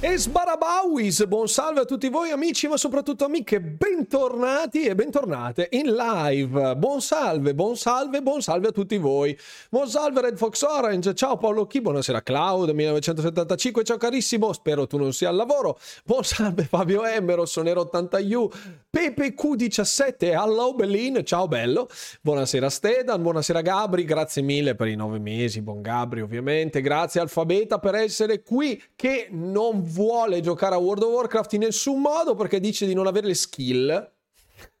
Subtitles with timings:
[0.00, 5.92] E Sbarabawis, buon salve a tutti voi amici, ma soprattutto amiche, bentornati e bentornate in
[5.92, 6.76] live.
[6.76, 9.36] Buon salve, buon salve, buon salve a tutti voi.
[9.68, 14.98] Buon salve Red Fox Orange, ciao Paolo Chi, buonasera Cloud 1975, ciao carissimo, spero tu
[14.98, 15.76] non sia al lavoro.
[16.04, 18.50] Buon salve Fabio M, Rossonero 80U,
[18.88, 21.88] Pepe Q17, hello Bellin, ciao bello.
[22.20, 27.80] Buonasera Stedan, buonasera Gabri, grazie mille per i nove mesi, buon Gabri ovviamente, grazie Alfabeta
[27.80, 32.60] per essere qui che non vuole giocare a World of Warcraft in nessun modo perché
[32.60, 34.12] dice di non avere le skill.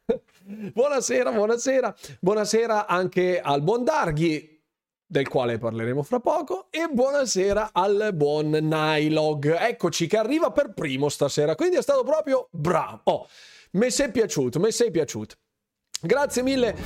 [0.72, 1.94] buonasera, buonasera.
[2.20, 4.62] Buonasera anche al buon Darghi,
[5.04, 9.56] del quale parleremo fra poco, e buonasera al buon Nylog.
[9.58, 13.00] Eccoci che arriva per primo stasera, quindi è stato proprio bravo.
[13.04, 13.28] Oh,
[13.72, 15.36] mi sei piaciuto, mi sei piaciuto.
[16.00, 16.76] Grazie mille,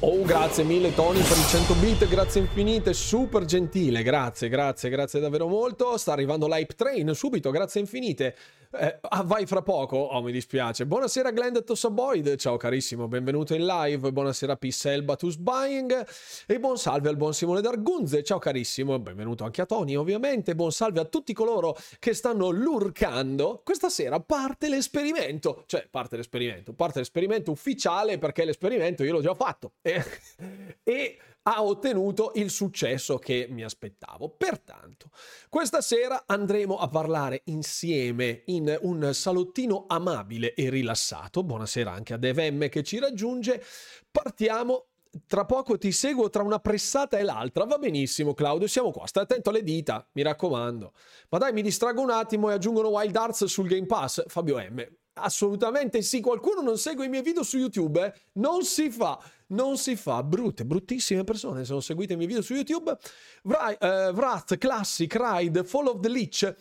[0.00, 5.20] oh grazie mille Tony per i 100 bit, grazie infinite, super gentile, grazie, grazie, grazie
[5.20, 8.36] davvero molto, sta arrivando l'hype train subito, grazie infinite,
[8.78, 9.96] eh, ah, vai fra poco?
[9.96, 10.86] Oh, mi dispiace.
[10.86, 14.12] Buonasera Glenda Tossaboid, ciao carissimo, benvenuto in live.
[14.12, 16.06] Buonasera Pissel Batus Buying
[16.46, 20.54] e buon salve al buon Simone D'Argunze, ciao carissimo, benvenuto anche a Tony ovviamente.
[20.54, 23.60] Buon salve a tutti coloro che stanno lurcando.
[23.62, 29.34] Questa sera parte l'esperimento, cioè parte l'esperimento, parte l'esperimento ufficiale perché l'esperimento io l'ho già
[29.34, 29.72] fatto.
[29.82, 30.02] e,
[30.82, 34.28] e ha ottenuto il successo che mi aspettavo.
[34.30, 35.10] Pertanto,
[35.48, 41.42] questa sera andremo a parlare insieme in un salottino amabile e rilassato.
[41.42, 43.62] Buonasera anche a Dev che ci raggiunge.
[44.10, 44.86] Partiamo
[45.26, 47.64] tra poco ti seguo tra una pressata e l'altra.
[47.64, 49.06] Va benissimo, Claudio, siamo qua.
[49.06, 50.92] Stai attento alle dita, mi raccomando.
[51.28, 54.24] Ma dai, mi distrago un attimo e aggiungono Wild Arts sul Game Pass.
[54.26, 54.86] Fabio M.
[55.14, 56.20] Assolutamente sì.
[56.20, 58.02] Qualcuno non segue i miei video su YouTube?
[58.02, 58.12] Eh?
[58.34, 59.18] Non si fa
[59.52, 60.22] non si fa.
[60.22, 61.64] Brutte, bruttissime persone.
[61.64, 62.96] Se non seguite i miei video su YouTube,
[63.44, 66.56] Vra- uh, Wrath, Classic, Ride, Fall of the Lich.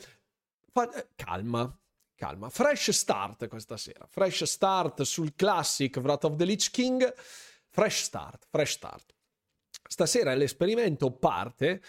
[0.71, 1.77] Fa- eh, calma,
[2.15, 2.49] calma.
[2.49, 4.05] Fresh start questa sera.
[4.07, 7.13] Fresh start sul Classic Wrath of the Lich King.
[7.69, 9.13] Fresh start, fresh start.
[9.87, 11.81] Stasera l'esperimento parte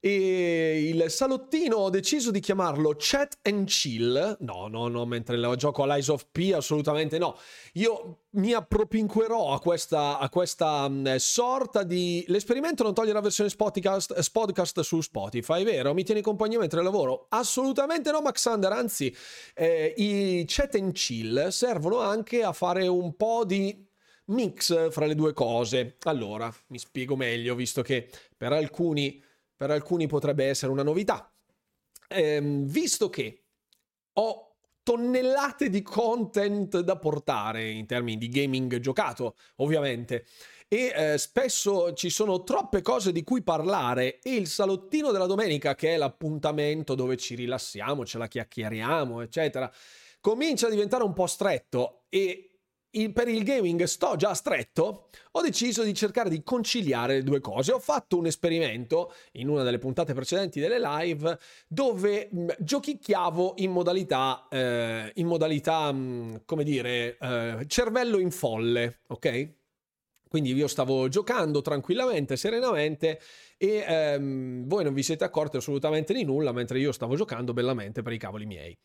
[0.00, 4.36] e il salottino ho deciso di chiamarlo Chat and Chill.
[4.40, 7.36] No, no, no, mentre lo gioco a Lies of P, assolutamente no.
[7.74, 12.24] Io mi appropinquerò a questa, a questa mh, sorta di.
[12.28, 15.94] L'esperimento non toglie la versione podcast, podcast su Spotify, vero?
[15.94, 17.26] Mi tieni compagnia mentre lavoro?
[17.30, 18.72] Assolutamente no, Maxander.
[18.72, 19.14] Anzi,
[19.54, 23.86] eh, i Chat and Chill servono anche a fare un po' di
[24.26, 25.96] mix fra le due cose.
[26.02, 29.22] Allora, mi spiego meglio, visto che per alcuni
[29.58, 31.30] per alcuni potrebbe essere una novità.
[32.08, 33.42] Ehm, visto che
[34.14, 40.24] ho tonnellate di content da portare in termini di gaming giocato, ovviamente,
[40.68, 45.74] e eh, spesso ci sono troppe cose di cui parlare e il salottino della domenica,
[45.74, 49.70] che è l'appuntamento dove ci rilassiamo, ce la chiacchieriamo, eccetera,
[50.20, 52.47] comincia a diventare un po' stretto e
[53.00, 57.40] il, per il gaming sto già stretto, ho deciso di cercare di conciliare le due
[57.40, 57.72] cose.
[57.72, 63.70] Ho fatto un esperimento in una delle puntate precedenti delle live dove mh, giochicchiavo in
[63.70, 69.56] modalità, eh, in modalità, mh, come dire, eh, cervello in folle, ok?
[70.28, 73.18] Quindi io stavo giocando tranquillamente, serenamente
[73.56, 78.02] e ehm, voi non vi siete accorti assolutamente di nulla mentre io stavo giocando bellamente
[78.02, 78.76] per i cavoli miei.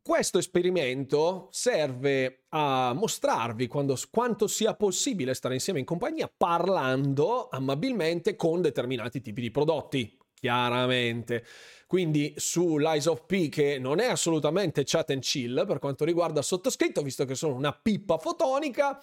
[0.00, 8.34] Questo esperimento serve a mostrarvi quando, quanto sia possibile stare insieme in compagnia parlando amabilmente
[8.34, 11.44] con determinati tipi di prodotti, chiaramente.
[11.92, 16.40] Quindi su Lies of P, che non è assolutamente chat and chill per quanto riguarda
[16.40, 18.98] sottoscritto, visto che sono una pippa fotonica,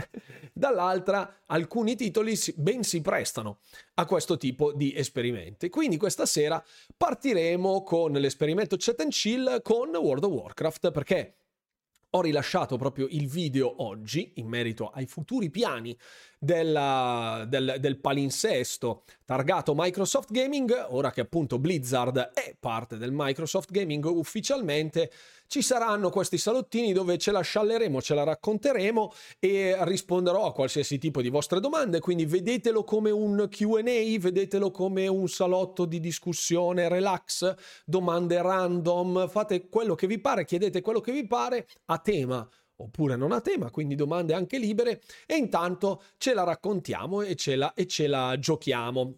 [0.50, 3.58] dall'altra alcuni titoli ben si prestano
[3.96, 5.68] a questo tipo di esperimenti.
[5.68, 6.64] Quindi questa sera
[6.96, 11.34] partiremo con l'esperimento chat and chill con World of Warcraft, perché
[12.12, 15.96] ho rilasciato proprio il video oggi in merito ai futuri piani
[16.42, 23.70] della, del, del, palinsesto targato Microsoft Gaming, ora che appunto Blizzard è parte del Microsoft
[23.70, 25.12] Gaming ufficialmente,
[25.46, 30.96] ci saranno questi salottini dove ce la scialleremo, ce la racconteremo e risponderò a qualsiasi
[30.96, 33.82] tipo di vostre domande, quindi vedetelo come un QA,
[34.18, 37.54] vedetelo come un salotto di discussione, relax,
[37.84, 41.66] domande random, fate quello che vi pare, chiedete quello che vi pare.
[41.86, 42.48] A tema
[42.82, 47.56] oppure non a tema, quindi domande anche libere e intanto ce la raccontiamo e ce
[47.56, 49.16] la, e ce la giochiamo.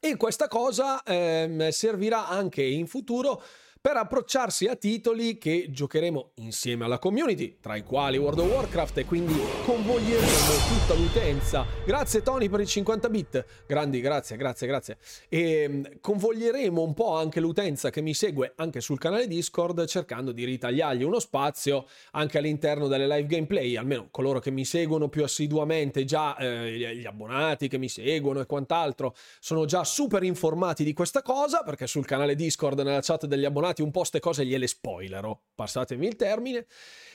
[0.00, 3.42] E questa cosa ehm, servirà anche in futuro
[3.86, 8.96] per approcciarsi a titoli che giocheremo insieme alla community, tra i quali World of Warcraft
[8.96, 10.24] e quindi convoglieremo
[10.68, 11.66] tutta l'utenza.
[11.84, 14.96] Grazie Tony per i 50 bit, grandi, grazie, grazie, grazie.
[15.28, 20.32] E mm, convoglieremo un po' anche l'utenza che mi segue anche sul canale Discord cercando
[20.32, 25.24] di ritagliargli uno spazio anche all'interno delle live gameplay, almeno coloro che mi seguono più
[25.24, 30.94] assiduamente, già eh, gli abbonati che mi seguono e quant'altro, sono già super informati di
[30.94, 34.66] questa cosa perché sul canale Discord nella chat degli abbonati un po' ste cose gliele
[34.66, 36.66] spoilerò, passatemi il termine,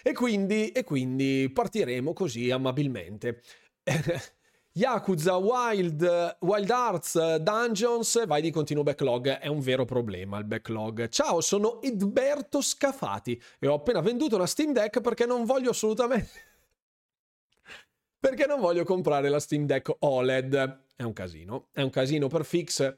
[0.01, 3.41] e quindi, e quindi partiremo così amabilmente.
[4.71, 11.09] Yakuza Wild, Wild Arts Dungeons, vai di continuo backlog, è un vero problema il backlog.
[11.09, 16.29] Ciao, sono Edberto Scafati e ho appena venduto una Steam Deck perché non voglio assolutamente...
[18.19, 20.83] perché non voglio comprare la Steam Deck OLED.
[20.95, 22.97] È un casino, è un casino per fix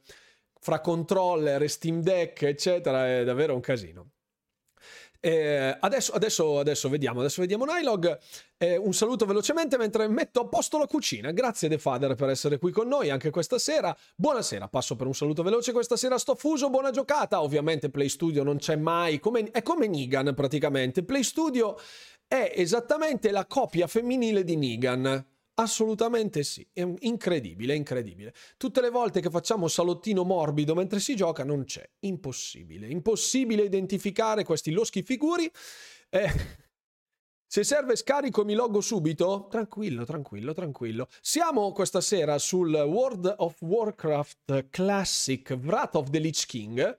[0.61, 4.11] fra controller e Steam Deck, eccetera, è davvero un casino.
[5.23, 8.17] Eh, adesso, adesso, adesso, vediamo, adesso vediamo Nylog.
[8.57, 11.31] Eh, un saluto velocemente mentre metto a posto la cucina.
[11.31, 13.95] Grazie The Father per essere qui con noi anche questa sera.
[14.15, 15.71] Buonasera, passo per un saluto veloce.
[15.71, 17.41] Questa sera sto fuso, buona giocata.
[17.41, 21.03] Ovviamente Play Studio non c'è mai, come, è come Nigan praticamente.
[21.03, 21.77] Play Studio
[22.27, 25.30] è esattamente la copia femminile di Nigan.
[25.61, 28.33] Assolutamente sì, è incredibile, incredibile.
[28.57, 34.43] Tutte le volte che facciamo salottino morbido mentre si gioca non c'è, impossibile, impossibile identificare
[34.43, 35.49] questi loschi figuri.
[36.09, 36.29] Eh,
[37.45, 39.45] se serve scarico mi loggo subito?
[39.51, 41.07] Tranquillo, tranquillo, tranquillo.
[41.21, 46.97] Siamo questa sera sul World of Warcraft Classic Wrath of the Lich King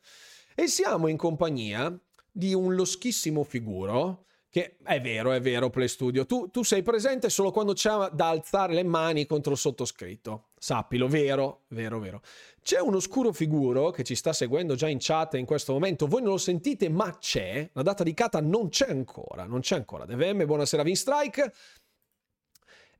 [0.55, 1.93] e siamo in compagnia
[2.31, 6.27] di un loschissimo figuro che è vero, è vero, Play Studio.
[6.27, 10.49] Tu, tu, sei presente solo quando c'è da alzare le mani contro il sottoscritto.
[10.59, 12.21] Sappilo, vero, vero, vero.
[12.61, 16.07] C'è un oscuro figuro che ci sta seguendo già in chat in questo momento.
[16.07, 17.71] Voi non lo sentite, ma c'è.
[17.73, 19.45] La data di cata non c'è ancora.
[19.45, 20.05] Non c'è ancora.
[20.05, 21.55] DVM, buonasera, Vinstrike.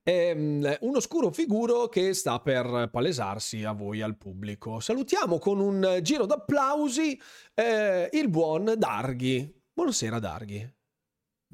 [0.05, 4.81] Ehm, un oscuro figuro che sta per palesarsi a voi, al pubblico.
[4.81, 7.21] Salutiamo con un giro d'applausi
[7.53, 9.55] eh, il buon Darghi.
[9.75, 10.81] Buonasera, Darghi.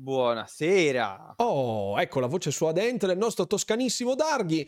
[0.00, 1.34] Buonasera.
[1.38, 4.66] Oh, ecco la voce suadente del nostro toscanissimo Darghi.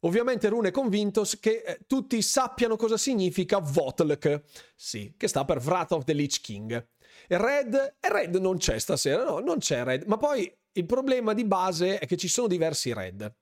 [0.00, 4.42] Ovviamente Rune è convinto che eh, tutti sappiano cosa significa Votlk.
[4.74, 6.84] Sì, che sta per Wrath of the Lich King.
[7.28, 10.02] Red, e Red non c'è stasera, no, non c'è Red.
[10.06, 13.32] Ma poi il problema di base è che ci sono diversi Red.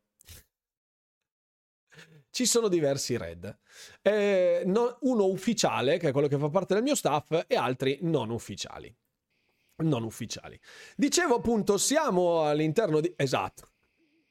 [2.28, 3.60] Ci sono diversi Red.
[4.02, 7.98] Eh, no, uno ufficiale, che è quello che fa parte del mio staff, e altri
[8.02, 8.94] non ufficiali
[9.76, 10.58] non ufficiali.
[10.96, 13.12] Dicevo appunto, siamo all'interno di...
[13.16, 13.68] Esatto.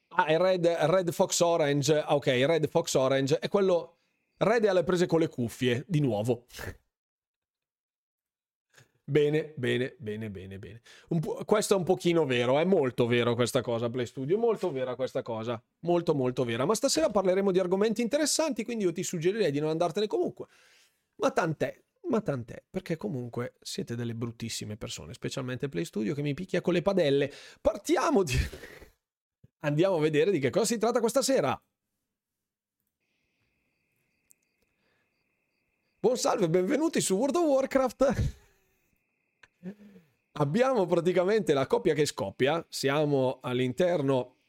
[0.09, 1.99] Ah, è Red, Red Fox Orange.
[1.99, 3.97] Ah, ok, Red Fox Orange è quello...
[4.37, 6.45] Red è alle prese con le cuffie, di nuovo.
[9.05, 10.81] Bene, bene, bene, bene, bene.
[11.43, 15.21] questo è un pochino vero, è molto vero questa cosa, Play Studio, molto vera questa
[15.21, 16.63] cosa, molto molto vera.
[16.63, 20.47] Ma stasera parleremo di argomenti interessanti, quindi io ti suggerirei di non andartene comunque.
[21.15, 21.77] Ma tant'è,
[22.09, 26.73] ma tant'è, perché comunque siete delle bruttissime persone, specialmente Play Studio che mi picchia con
[26.73, 27.31] le padelle.
[27.61, 28.33] Partiamo di...
[29.63, 31.59] Andiamo a vedere di che cosa si tratta questa sera.
[35.99, 38.33] Buon salve, benvenuti su World of Warcraft.
[40.33, 44.42] Abbiamo praticamente la coppia che scoppia, siamo all'interno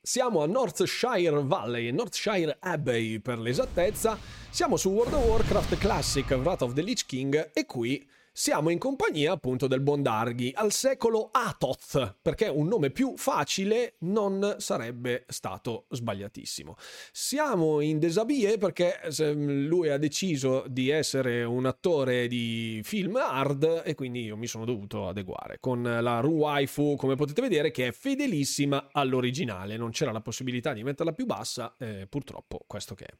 [0.00, 4.18] siamo a Northshire Valley, Northshire Abbey per l'esattezza.
[4.50, 8.06] Siamo su World of Warcraft Classic Wrath of the Lich King e qui
[8.38, 14.54] siamo in compagnia appunto del Bondarghi al secolo Atoth, perché un nome più facile non
[14.58, 16.76] sarebbe stato sbagliatissimo.
[17.10, 23.96] Siamo in Desabie perché lui ha deciso di essere un attore di film hard e
[23.96, 27.92] quindi io mi sono dovuto adeguare con la Ru Waifu, come potete vedere, che è
[27.92, 29.76] fedelissima all'originale.
[29.76, 33.14] Non c'era la possibilità di metterla più bassa, eh, purtroppo questo che è.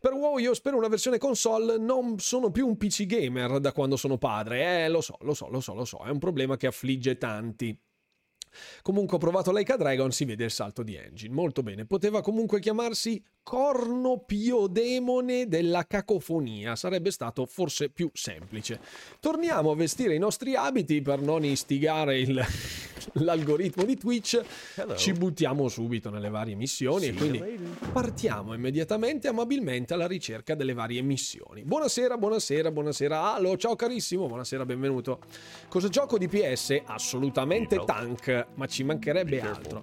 [0.00, 3.98] Per WoW io spero una versione console, non sono più un PC gamer da quando
[3.98, 6.66] sono padre, eh, lo so, lo so, lo so, lo so, è un problema che
[6.66, 7.78] affligge tanti.
[8.82, 11.34] Comunque ho provato Leica Dragon, si vede il salto di engine.
[11.34, 11.84] Molto bene.
[11.84, 16.76] Poteva comunque chiamarsi Cornopiodemone della cacofonia.
[16.76, 18.78] Sarebbe stato forse più semplice.
[19.18, 22.40] Torniamo a vestire i nostri abiti per non istigare il,
[23.14, 24.40] l'algoritmo di Twitch.
[24.76, 24.96] Hello.
[24.96, 27.42] Ci buttiamo subito nelle varie missioni e quindi
[27.92, 31.64] partiamo immediatamente amabilmente alla ricerca delle varie missioni.
[31.64, 33.34] Buonasera, buonasera, buonasera.
[33.34, 35.20] Allo, ciao carissimo, buonasera, benvenuto.
[35.68, 36.82] Cosa gioco di PS?
[36.84, 39.82] Assolutamente tank, ma ci mancherebbe altro.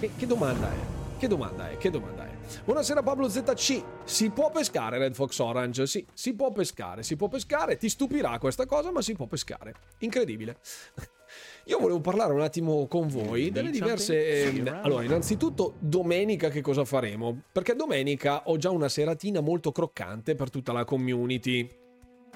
[0.00, 0.76] Che, che domanda è?
[1.16, 1.76] Che domanda è?
[1.76, 2.30] Che domanda è?
[2.64, 3.82] Buonasera Pablo ZC.
[4.02, 5.86] Si può pescare Red Fox Orange?
[5.86, 7.76] Sì, si può pescare, si può pescare.
[7.76, 9.74] Ti stupirà questa cosa, ma si può pescare.
[9.98, 10.56] Incredibile.
[11.66, 14.52] Io volevo parlare un attimo con voi delle diverse...
[14.52, 17.42] Eh, allora, innanzitutto, domenica che cosa faremo?
[17.52, 21.68] Perché domenica ho già una seratina molto croccante per tutta la community.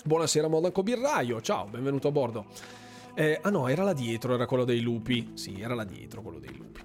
[0.04, 2.46] Buonasera Monaco Birraio, ciao, benvenuto a bordo.
[3.18, 5.30] Eh, ah no, era là dietro, era quello dei lupi.
[5.32, 6.82] Sì, era là dietro quello dei lupi.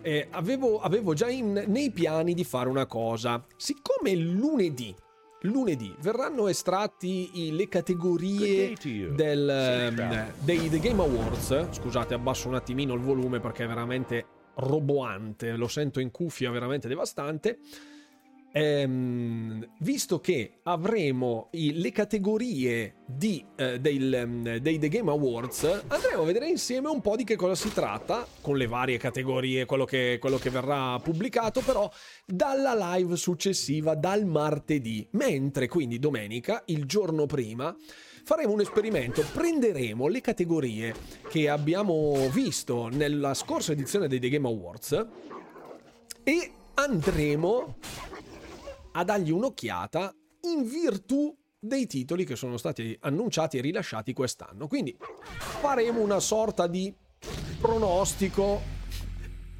[0.00, 3.44] Eh, avevo, avevo, già in, nei piani di fare una cosa.
[3.56, 4.94] Siccome lunedì,
[5.40, 8.74] lunedì verranno estratti le categorie
[9.12, 11.70] del, ehm, dei The Game Awards.
[11.72, 15.56] Scusate, abbasso un attimino il volume perché è veramente roboante.
[15.56, 17.58] Lo sento in cuffia, veramente devastante
[18.56, 25.82] ehm, visto che avremo i, le categorie di, eh, del, ehm, dei The Game Awards,
[25.88, 29.64] andremo a vedere insieme un po' di che cosa si tratta, con le varie categorie,
[29.64, 31.90] quello che, quello che verrà pubblicato, però
[32.24, 37.76] dalla live successiva, dal martedì, mentre quindi domenica, il giorno prima,
[38.22, 40.94] faremo un esperimento, prenderemo le categorie
[41.28, 45.06] che abbiamo visto nella scorsa edizione dei The Game Awards
[46.22, 47.76] e andremo
[48.96, 54.66] a dargli un'occhiata in virtù dei titoli che sono stati annunciati e rilasciati quest'anno.
[54.66, 54.96] Quindi
[55.60, 56.94] faremo una sorta di
[57.58, 58.60] pronostico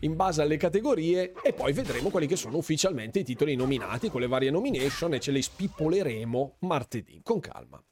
[0.01, 4.21] in base alle categorie e poi vedremo quelli che sono ufficialmente i titoli nominati con
[4.21, 7.83] le varie nomination e ce le spippoleremo martedì con calma.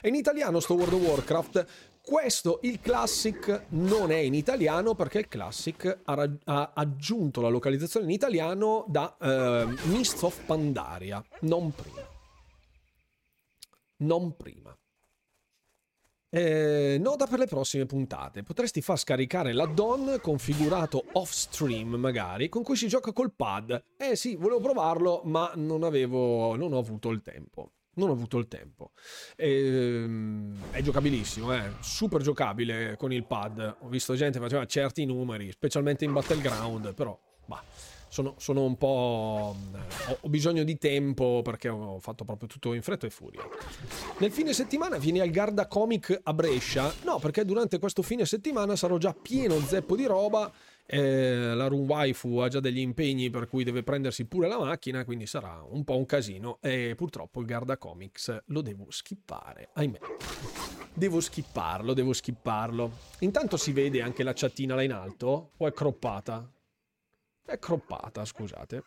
[0.00, 1.66] E in italiano sto World of Warcraft
[2.04, 8.06] questo, il Classic, non è in italiano perché il Classic ha, ha aggiunto la localizzazione
[8.06, 12.10] in italiano da uh, Mist of Pandaria, non prima.
[13.98, 14.76] Non prima.
[16.34, 18.42] Eh, nota per le prossime puntate.
[18.42, 23.84] Potresti far scaricare l'add-on configurato off-stream, magari, con cui si gioca col pad.
[23.96, 26.56] Eh sì, volevo provarlo, ma non avevo.
[26.56, 27.72] non ho avuto il tempo.
[27.94, 28.92] Non ho avuto il tempo.
[29.36, 31.72] E, ehm, è giocabilissimo, eh?
[31.80, 33.76] super giocabile con il pad.
[33.80, 37.62] Ho visto gente che faceva certi numeri, specialmente in Battleground, però bah,
[38.08, 38.86] sono, sono, un po'...
[40.06, 43.42] Ho, ho, bisogno di tempo perché ho fatto proprio tutto in fretta e furia.
[44.18, 46.92] Nel fine settimana vieni al Garda Comic a Brescia?
[47.04, 50.50] No, perché durante questo fine settimana sarò già pieno zeppo di roba
[50.84, 55.04] eh, la Run Waifu ha già degli impegni per cui deve prendersi pure la macchina,
[55.04, 56.58] quindi sarà un po' un casino.
[56.60, 59.98] E purtroppo il Garda Comics lo devo skippare, ahimè.
[60.94, 62.90] Devo skipparlo, devo skipparlo.
[63.20, 66.50] Intanto si vede anche la chattina là in alto, o è croppata?
[67.44, 68.82] È croppata, scusate.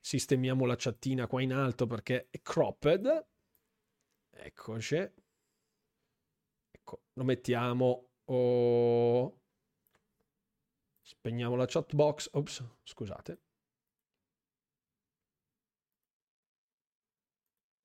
[0.00, 3.26] Sistemiamo la chattina qua in alto perché è cropped.
[4.30, 4.96] Eccoci.
[6.70, 8.04] Ecco, lo mettiamo...
[8.30, 9.37] Oh
[11.08, 12.28] Spegniamo la chat box.
[12.32, 13.40] Ops, scusate.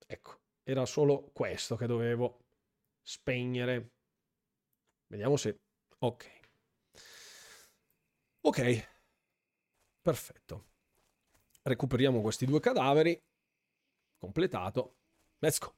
[0.06, 2.44] Ecco, era solo questo che dovevo
[3.00, 3.92] spegnere.
[5.06, 5.58] Vediamo se...
[6.00, 6.42] Ok.
[8.42, 8.88] Ok.
[10.02, 10.64] Perfetto.
[11.62, 13.18] Recuperiamo questi due cadaveri.
[14.18, 14.96] Completato.
[15.38, 15.74] Let's go.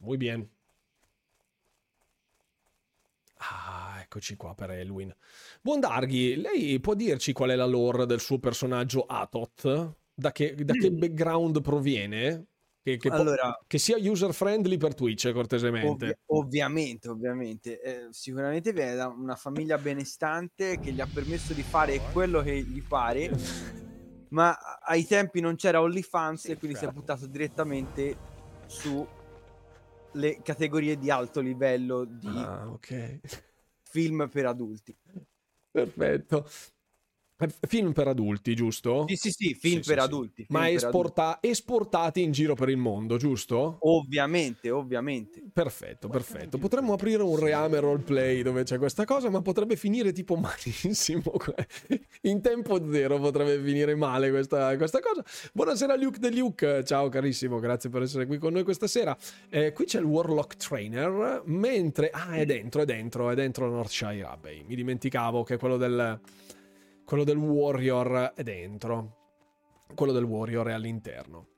[0.00, 0.46] Muy bien.
[3.38, 3.79] Ah,
[4.10, 5.14] eccoci qua per Elwin.
[5.62, 9.98] Buon Darghi, lei può dirci qual è la lore del suo personaggio Atot?
[10.12, 10.98] Da che, da che mm.
[10.98, 12.46] background proviene?
[12.82, 16.18] Che, che, allora, po- che, sia user friendly per Twitch, cortesemente.
[16.26, 17.80] Ovvi- ovviamente, ovviamente.
[17.80, 22.60] Eh, sicuramente viene da una famiglia benestante che gli ha permesso di fare quello che
[22.62, 23.30] gli pare,
[24.30, 28.16] ma ai tempi non c'era OnlyFans e quindi si è buttato direttamente
[28.66, 29.06] su
[30.14, 33.20] le categorie di alto livello di ah, okay.
[33.90, 34.96] Film per adulti.
[35.70, 36.48] Perfetto.
[37.66, 39.04] Film per adulti, giusto?
[39.06, 40.44] Sì, sì, sì, film sì, per sì, adulti.
[40.44, 41.48] Film Ma per esporta- adulti.
[41.48, 43.78] esportati in giro per il mondo, giusto?
[43.80, 45.42] Ovviamente, ovviamente.
[45.52, 46.58] Perfetto, perfetto.
[46.58, 51.32] Potremmo aprire un reame roleplay dove c'è questa cosa, ma potrebbe finire tipo malissimo.
[52.22, 55.24] In tempo zero potrebbe finire male questa, questa cosa.
[55.52, 59.16] Buonasera Luke De Luke, ciao carissimo, grazie per essere qui con noi questa sera.
[59.48, 62.10] Eh, qui c'è il Warlock Trainer, mentre...
[62.10, 64.62] Ah, è dentro, è dentro, è dentro Northshire Abbey.
[64.66, 66.20] Mi dimenticavo che è quello del
[67.10, 69.16] quello del Warrior è dentro,
[69.96, 71.48] quello del Warrior è all'interno.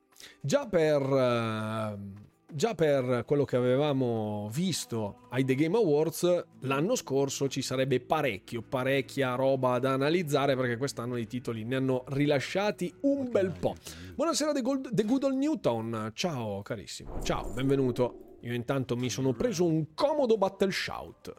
[0.41, 2.15] Già per, uh,
[2.51, 8.63] già per quello che avevamo visto ai The Game Awards, l'anno scorso ci sarebbe parecchio,
[8.63, 13.75] parecchia roba da analizzare perché quest'anno i titoli ne hanno rilasciati un bel po'.
[14.15, 14.63] Buonasera The
[15.05, 18.39] Good Old Newton, ciao carissimo, ciao, benvenuto.
[18.41, 21.35] Io intanto mi sono preso un comodo battle shout,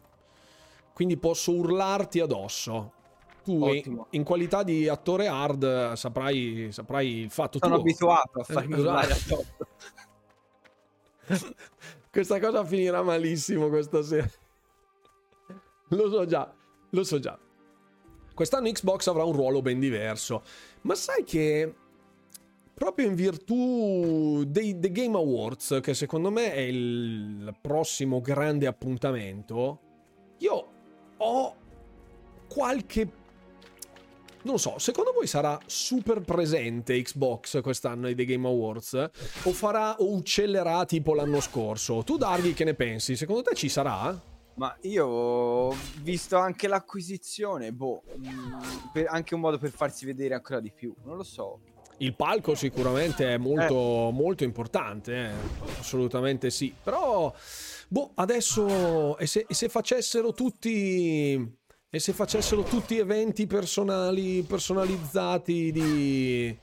[0.92, 3.02] quindi posso urlarti addosso
[3.44, 7.82] tu in, in, qualità di attore hard saprai, saprai il fatto Sono tuo.
[7.82, 9.44] abituato a farmi urlare esatto.
[12.10, 14.30] Questa cosa finirà malissimo questa sera.
[15.88, 16.52] Lo so già,
[16.90, 17.38] lo so già.
[18.32, 20.42] Quest'anno Xbox avrà un ruolo ben diverso.
[20.82, 21.74] Ma sai che
[22.72, 29.80] proprio in virtù dei, dei Game Awards, che secondo me è il prossimo grande appuntamento,
[30.38, 30.68] io
[31.16, 31.56] ho
[32.48, 33.08] qualche
[34.44, 39.10] non so, secondo voi sarà super presente Xbox quest'anno ai The Game Awards?
[39.44, 42.02] O farà o uccellerà tipo l'anno scorso?
[42.04, 43.16] Tu Darghi che ne pensi?
[43.16, 44.32] Secondo te ci sarà?
[44.56, 48.60] Ma io ho visto anche l'acquisizione, boh, mm,
[48.92, 51.60] per, anche un modo per farsi vedere ancora di più, non lo so.
[51.98, 54.12] Il palco sicuramente è molto, eh.
[54.12, 55.32] molto importante, eh.
[55.78, 56.72] assolutamente sì.
[56.82, 57.32] Però,
[57.88, 61.62] boh, adesso, e se, e se facessero tutti...
[61.94, 66.58] E se facessero tutti eventi personali, personalizzati di,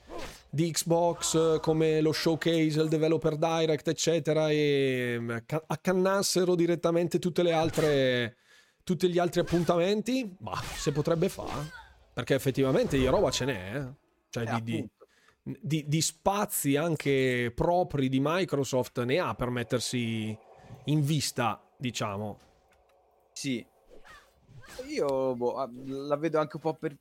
[0.49, 7.53] di Xbox come lo showcase, il developer direct, eccetera, e mm, accannassero direttamente tutte le
[7.53, 8.35] altre,
[8.83, 11.71] tutti gli altri appuntamenti, ma se potrebbe fare,
[12.13, 13.87] perché effettivamente di roba ce n'è, eh?
[14.31, 14.89] cioè eh, di,
[15.43, 20.37] di, di, di, spazi anche propri di Microsoft ne ha per mettersi
[20.87, 22.37] in vista, diciamo.
[23.31, 23.65] Sì.
[24.87, 26.97] Io boh, la vedo anche un po' per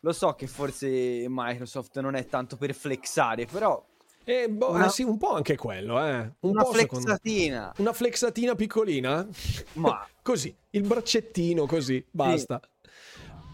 [0.00, 3.84] lo so che forse Microsoft non è tanto per flexare, però...
[4.24, 4.86] Eh, boh, una...
[4.86, 6.20] eh sì, un po' anche quello, eh.
[6.40, 7.72] Un una po' flexatina.
[7.78, 9.26] Una flexatina piccolina?
[9.74, 10.06] Ma...
[10.22, 12.60] così, il braccettino così, basta.
[12.62, 12.88] Sì.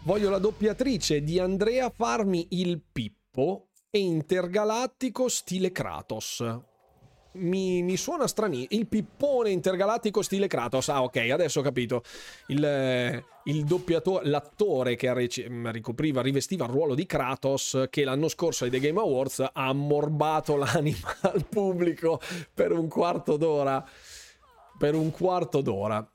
[0.04, 6.44] Voglio la doppiatrice di Andrea farmi il Pippo e intergalattico stile Kratos
[7.36, 8.80] mi, mi suona stranissimo.
[8.80, 10.88] Il pippone intergalattico stile Kratos.
[10.88, 12.02] Ah, ok, adesso ho capito.
[12.48, 15.12] Il, il doppiatore, l'attore che
[15.70, 20.56] ricopriva, rivestiva il ruolo di Kratos, che l'anno scorso ai The Game Awards ha ammorbato
[20.56, 22.20] l'anima al pubblico
[22.52, 23.84] per un quarto d'ora.
[24.78, 26.06] Per un quarto d'ora.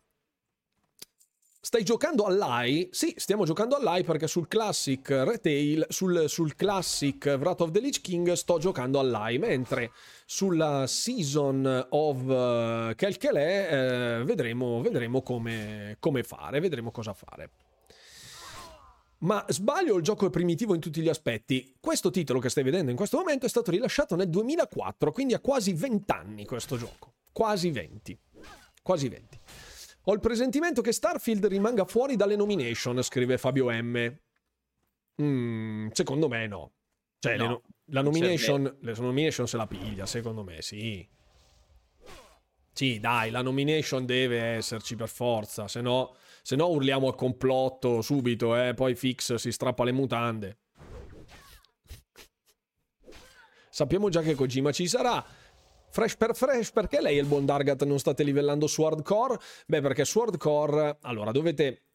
[1.63, 2.89] Stai giocando all'AI?
[2.91, 8.01] Sì, stiamo giocando all'AI perché sul Classic Retail, sul, sul Classic Wrath of the Lich
[8.01, 9.91] King sto giocando all'AI, mentre
[10.25, 17.51] sulla Season of uh, Kelkelè eh, vedremo, vedremo come, come fare, vedremo cosa fare.
[19.19, 21.75] Ma sbaglio, il gioco è primitivo in tutti gli aspetti.
[21.79, 25.39] Questo titolo che stai vedendo in questo momento è stato rilasciato nel 2004, quindi ha
[25.39, 27.13] quasi 20 anni questo gioco.
[27.31, 28.17] Quasi 20.
[28.81, 29.39] Quasi 20.
[30.05, 34.17] Ho il presentimento che Starfield rimanga fuori dalle nomination, scrive Fabio M.
[35.21, 36.73] Mm, secondo me no.
[37.19, 41.07] Cioè, no, no- la nomination, le nomination se la piglia, secondo me, sì.
[42.73, 48.01] Sì, dai, la nomination deve esserci per forza, se no, se no urliamo al complotto
[48.01, 50.57] subito, eh, poi Fix si strappa le mutande.
[53.69, 55.23] Sappiamo già che Kojima ci sarà.
[55.91, 59.37] Fresh per fresh, perché lei e il buon Dargat non state livellando su hardcore?
[59.67, 61.87] Beh, perché su hardcore, allora, dovete...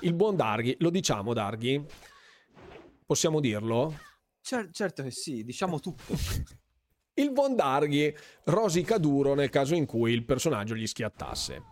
[0.00, 1.82] Il buon Darghi, lo diciamo Darghi?
[3.06, 3.98] Possiamo dirlo?
[4.42, 6.12] Cer- certo che sì, diciamo tutto.
[7.14, 11.62] il buon Darghi rosica duro nel caso in cui il personaggio gli schiattasse.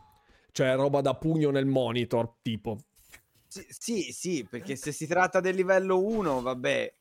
[0.51, 2.79] Cioè roba da pugno nel monitor, tipo.
[3.47, 6.95] Sì, sì, sì, perché se si tratta del livello 1, vabbè.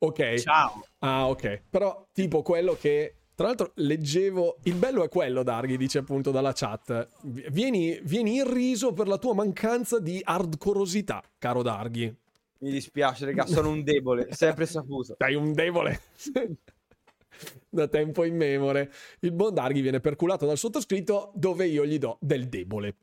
[0.00, 0.34] Ok.
[0.34, 0.84] Ciao.
[0.98, 1.62] Ah, ok.
[1.70, 6.52] Però tipo quello che tra l'altro leggevo, il bello è quello, Darghi dice appunto dalla
[6.52, 12.12] chat, vieni, vieni irriso per la tua mancanza di hardcorosità, caro Darghi.
[12.58, 15.14] Mi dispiace, raga, sono un debole, sempre saputo.
[15.16, 16.00] Sei un debole.
[17.70, 18.92] da tempo in memore.
[19.20, 22.96] Il buon Darghi viene perculato dal sottoscritto dove io gli do del debole.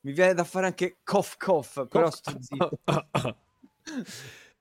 [0.00, 2.78] Mi viene da fare anche cough cough, però sto zitto.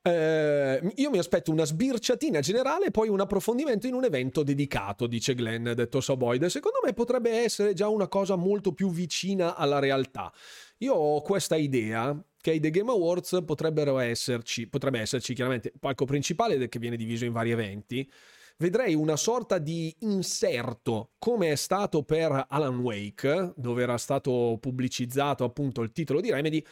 [0.04, 5.06] Eh, io mi aspetto una sbirciatina generale e poi un approfondimento in un evento dedicato,
[5.06, 6.46] dice Glenn, detto Soboid.
[6.48, 10.34] Secondo me potrebbe essere già una cosa molto più vicina alla realtà.
[10.80, 15.80] Io ho questa idea che ai The Game Awards potrebbero esserci, potrebbe esserci chiaramente il
[15.80, 18.12] palco principale che viene diviso in vari eventi.
[18.58, 25.44] Vedrei una sorta di inserto, come è stato per Alan Wake, dove era stato pubblicizzato
[25.44, 26.64] appunto il titolo di Remedy,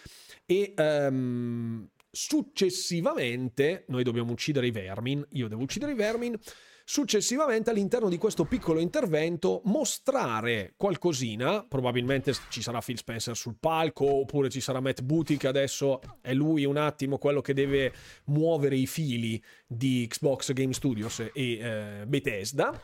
[0.45, 6.37] e um, Successivamente, noi dobbiamo uccidere i vermin, io devo uccidere i vermin.
[6.83, 11.63] Successivamente, all'interno di questo piccolo intervento, mostrare qualcosina.
[11.63, 16.33] Probabilmente ci sarà Phil Spencer sul palco, oppure ci sarà Matt Booty, che adesso è
[16.33, 17.93] lui un attimo quello che deve
[18.25, 22.81] muovere i fili di Xbox Game Studios e eh, Bethesda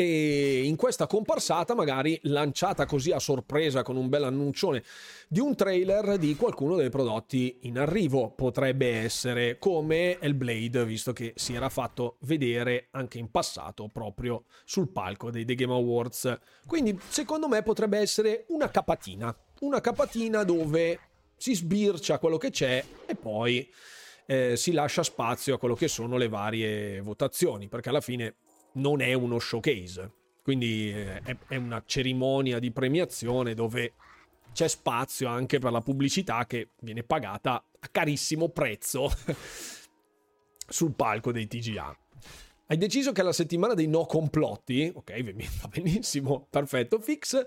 [0.00, 4.82] e in questa comparsata magari lanciata così a sorpresa con un bel annuncione
[5.28, 11.34] di un trailer di qualcuno dei prodotti in arrivo potrebbe essere come Hellblade visto che
[11.36, 16.38] si era fatto vedere anche in passato proprio sul palco dei The Game Awards.
[16.66, 19.36] Quindi secondo me potrebbe essere una capatina.
[19.60, 20.98] Una capatina dove
[21.36, 23.70] si sbircia quello che c'è e poi
[24.24, 28.36] eh, si lascia spazio a quello che sono le varie votazioni perché alla fine
[28.72, 30.10] non è uno showcase,
[30.42, 33.94] quindi eh, è, una cerimonia di premiazione dove
[34.52, 39.10] c'è spazio anche per la pubblicità che viene pagata a carissimo prezzo
[40.68, 41.96] sul palco dei TGA.
[42.66, 44.90] Hai deciso che la settimana dei no complotti?
[44.94, 45.22] Ok,
[45.60, 47.46] va benissimo, perfetto, fix.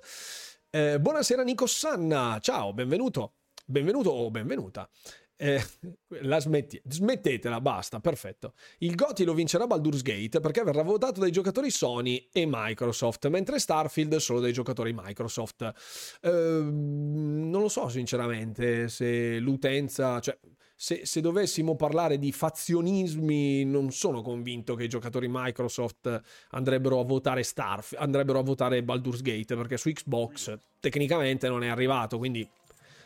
[0.70, 4.90] Eh, buonasera Nico Sanna, ciao, benvenuto, benvenuto o benvenuta.
[5.44, 5.62] Eh,
[6.22, 8.54] la smetti- smettetela, basta, perfetto.
[8.78, 13.60] Il GOTY lo vincerà Baldur's Gate perché verrà votato dai giocatori Sony e Microsoft, mentre
[13.60, 15.74] Starfield solo dai giocatori Microsoft.
[16.22, 20.22] Eh, non lo so sinceramente se l'utenza...
[20.22, 20.38] Cioè,
[20.76, 27.04] se, se, dovessimo parlare di fazionismi, non sono convinto che i giocatori Microsoft andrebbero a
[27.04, 32.48] votare Starfield, andrebbero a votare Baldur's Gate perché su Xbox tecnicamente non è arrivato, quindi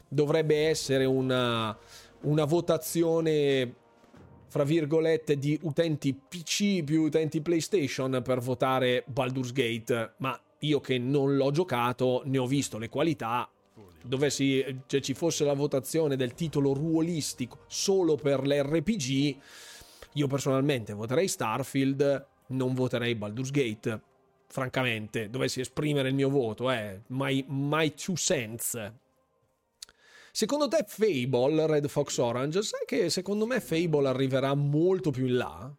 [0.08, 1.78] dovrebbe essere una
[2.21, 3.75] una votazione
[4.47, 10.97] fra virgolette di utenti PC più utenti PlayStation per votare Baldur's Gate, ma io che
[10.97, 13.49] non l'ho giocato ne ho visto le qualità
[14.08, 19.36] dovessi cioè, ci fosse la votazione del titolo ruolistico solo per l'RPG,
[20.13, 24.01] io personalmente voterei Starfield, non voterei Baldur's Gate.
[24.49, 28.91] Francamente, dovessi esprimere il mio voto, eh, my, my two cents.
[30.38, 35.36] Secondo te Fable, Red Fox Orange, sai che secondo me Fable arriverà molto più in
[35.36, 35.76] là?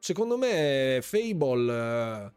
[0.00, 2.32] Secondo me Fable eh,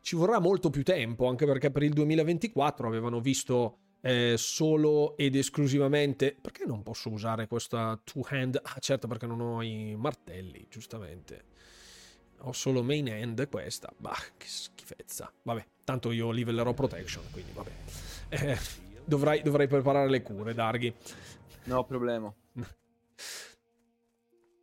[0.00, 5.36] ci vorrà molto più tempo, anche perché per il 2024 avevano visto eh, solo ed
[5.36, 6.36] esclusivamente...
[6.40, 8.60] Perché non posso usare questa two hand?
[8.60, 11.44] Ah certo perché non ho i martelli, giustamente.
[12.38, 13.92] Ho solo main hand questa.
[13.96, 15.32] Bah, che schifezza.
[15.44, 17.70] Vabbè, tanto io livellerò protection, quindi vabbè.
[18.30, 20.94] Eh, Dovrai, dovrai preparare le cure, Darghi.
[21.64, 22.32] No problema.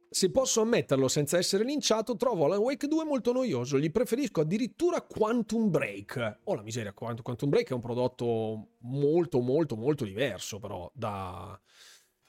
[0.09, 3.77] Se posso ammetterlo senza essere linciato, trovo Alan Wake 2 molto noioso.
[3.77, 6.39] Gli preferisco addirittura Quantum Break.
[6.45, 11.59] Oh la miseria, Quantum Break è un prodotto molto, molto, molto diverso, però, da,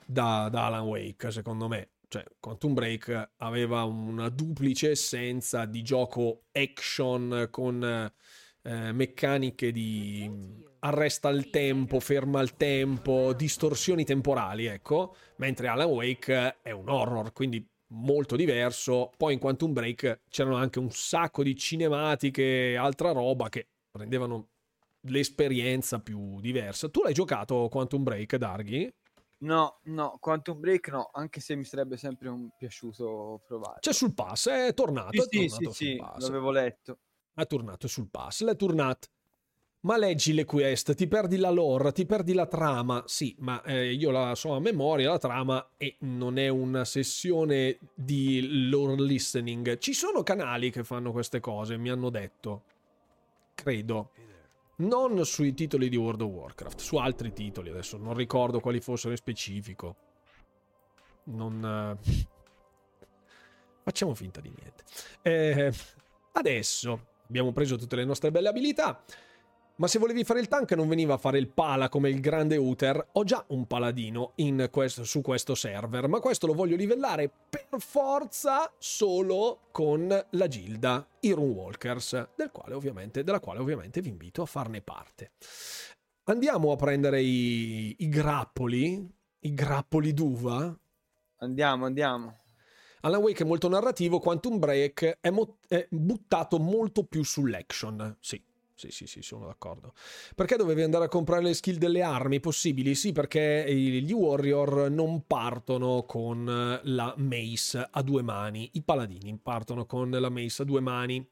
[0.04, 1.90] da, da Alan Wake, secondo me.
[2.08, 8.12] Cioè, Quantum Break aveva una duplice essenza di gioco action con
[8.62, 16.58] eh, meccaniche di arresta il tempo, ferma il tempo, distorsioni temporali, ecco, mentre Alan Wake
[16.62, 19.10] è un horror, quindi molto diverso.
[19.16, 24.48] Poi in Quantum Break c'erano anche un sacco di cinematiche e altra roba che rendevano
[25.02, 26.88] l'esperienza più diversa.
[26.88, 28.92] Tu l'hai giocato Quantum Break, Darghi?
[29.40, 33.78] No, no, Quantum Break no, anche se mi sarebbe sempre un piaciuto provare.
[33.80, 35.12] C'è sul pass, è tornato.
[35.12, 36.26] Sì, è sì, tornato sì, sì pass.
[36.26, 36.98] l'avevo letto.
[37.32, 39.06] È tornato sul pass, l'è tornato.
[39.88, 43.04] Ma leggi le quest, ti perdi la lore, ti perdi la trama.
[43.06, 47.78] Sì, ma eh, io la so a memoria la trama e non è una sessione
[47.94, 49.78] di lore listening.
[49.78, 52.64] Ci sono canali che fanno queste cose, mi hanno detto.
[53.54, 54.10] Credo.
[54.76, 59.12] Non sui titoli di World of Warcraft, su altri titoli adesso, non ricordo quali fossero
[59.12, 59.96] in specifico.
[61.24, 61.98] Non...
[61.98, 62.26] Eh...
[63.84, 64.84] Facciamo finta di niente.
[65.22, 65.72] Eh,
[66.32, 69.02] adesso abbiamo preso tutte le nostre belle abilità.
[69.78, 72.56] Ma se volevi fare il tank non veniva a fare il pala come il grande
[72.56, 73.10] Uther.
[73.12, 74.32] Ho già un paladino
[74.70, 81.06] questo, su questo server, ma questo lo voglio livellare per forza solo con la gilda,
[81.20, 82.74] i Runewalkers, del quale
[83.22, 85.30] della quale ovviamente vi invito a farne parte.
[86.24, 90.76] Andiamo a prendere i, i grappoli, i grappoli d'uva.
[91.36, 92.36] Andiamo, andiamo.
[93.02, 98.44] Alan Wake è molto narrativo, Quantum Break è, mo- è buttato molto più sull'action, sì.
[98.78, 99.92] Sì, sì, sì, sono d'accordo.
[100.36, 102.94] Perché dovevi andare a comprare le skill delle armi possibili?
[102.94, 106.44] Sì, perché gli warrior non partono con
[106.84, 111.28] la mace a due mani, i paladini partono con la mace a due mani.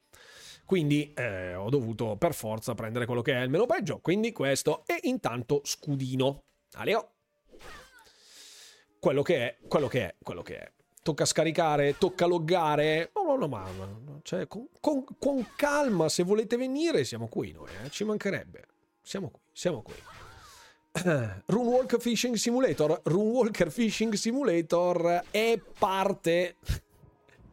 [0.64, 4.82] Quindi eh, ho dovuto per forza prendere quello che è il meno peggio, quindi questo
[4.84, 6.46] e intanto scudino.
[6.72, 7.12] Aleo.
[8.98, 10.72] Quello che è, quello che è, quello che è
[11.06, 13.12] tocca scaricare, tocca loggare.
[13.14, 13.64] No, no, no, ma
[14.22, 17.90] cioè, con, con, con, calma, se volete venire, siamo qui noi, eh?
[17.90, 18.64] ci mancherebbe.
[19.02, 19.94] Siamo qui, siamo qui.
[21.46, 23.02] Runewalker Fishing Simulator.
[23.04, 26.56] Runewalker Fishing Simulator è parte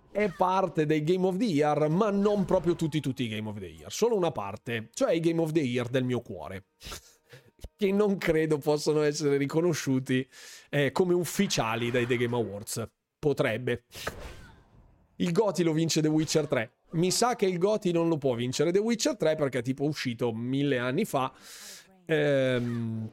[0.09, 3.59] è parte dei Game of the Year, ma non proprio tutti, tutti i Game of
[3.59, 6.65] the Year, solo una parte, cioè i Game of the Year del mio cuore,
[7.75, 10.27] che non credo possano essere riconosciuti
[10.69, 12.87] eh, come ufficiali dai The Game Awards.
[13.23, 13.83] Potrebbe.
[15.15, 16.71] Il Goti lo vince The Witcher 3.
[16.91, 19.85] Mi sa che il Goti non lo può vincere The Witcher 3 perché è tipo
[19.85, 21.31] uscito mille anni fa.
[22.05, 23.09] Ehm,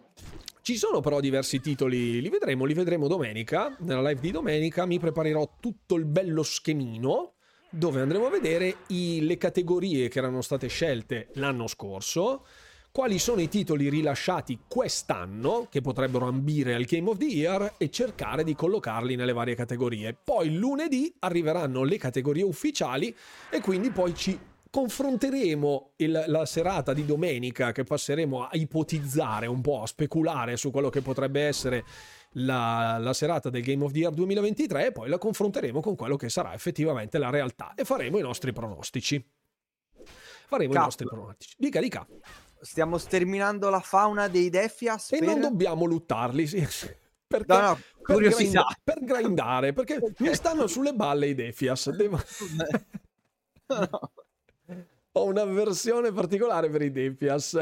[0.63, 4.99] ci sono però diversi titoli, li vedremo, li vedremo domenica, nella live di domenica mi
[4.99, 7.35] preparerò tutto il bello schemino
[7.71, 12.45] dove andremo a vedere i, le categorie che erano state scelte l'anno scorso,
[12.93, 17.91] quali sono i titoli rilasciati quest'anno che potrebbero ambire al Game of the Year e
[17.91, 20.13] cercare di collocarli nelle varie categorie.
[20.13, 23.15] Poi lunedì arriveranno le categorie ufficiali
[23.51, 24.39] e quindi poi ci
[24.71, 30.71] confronteremo il, la serata di domenica che passeremo a ipotizzare un po', a speculare su
[30.71, 31.85] quello che potrebbe essere
[32.35, 36.17] la, la, serata del Game of the Year 2023 e poi la confronteremo con quello
[36.17, 39.25] che sarà effettivamente la realtà e faremo i nostri pronostici.
[40.47, 40.83] Faremo Cap.
[40.83, 41.55] i nostri pronostici.
[41.59, 42.07] Dica, dica.
[42.61, 45.13] Stiamo sterminando la fauna dei Defias.
[45.13, 45.29] E per...
[45.29, 46.67] non dobbiamo luttarli, sì.
[47.27, 50.29] Perché, no, no, per, grind, per grindare, perché okay.
[50.29, 51.91] mi stanno sulle balle i Defias.
[51.91, 52.21] Devo...
[53.69, 54.11] no
[55.13, 57.59] ho un'avversione particolare per i Defias.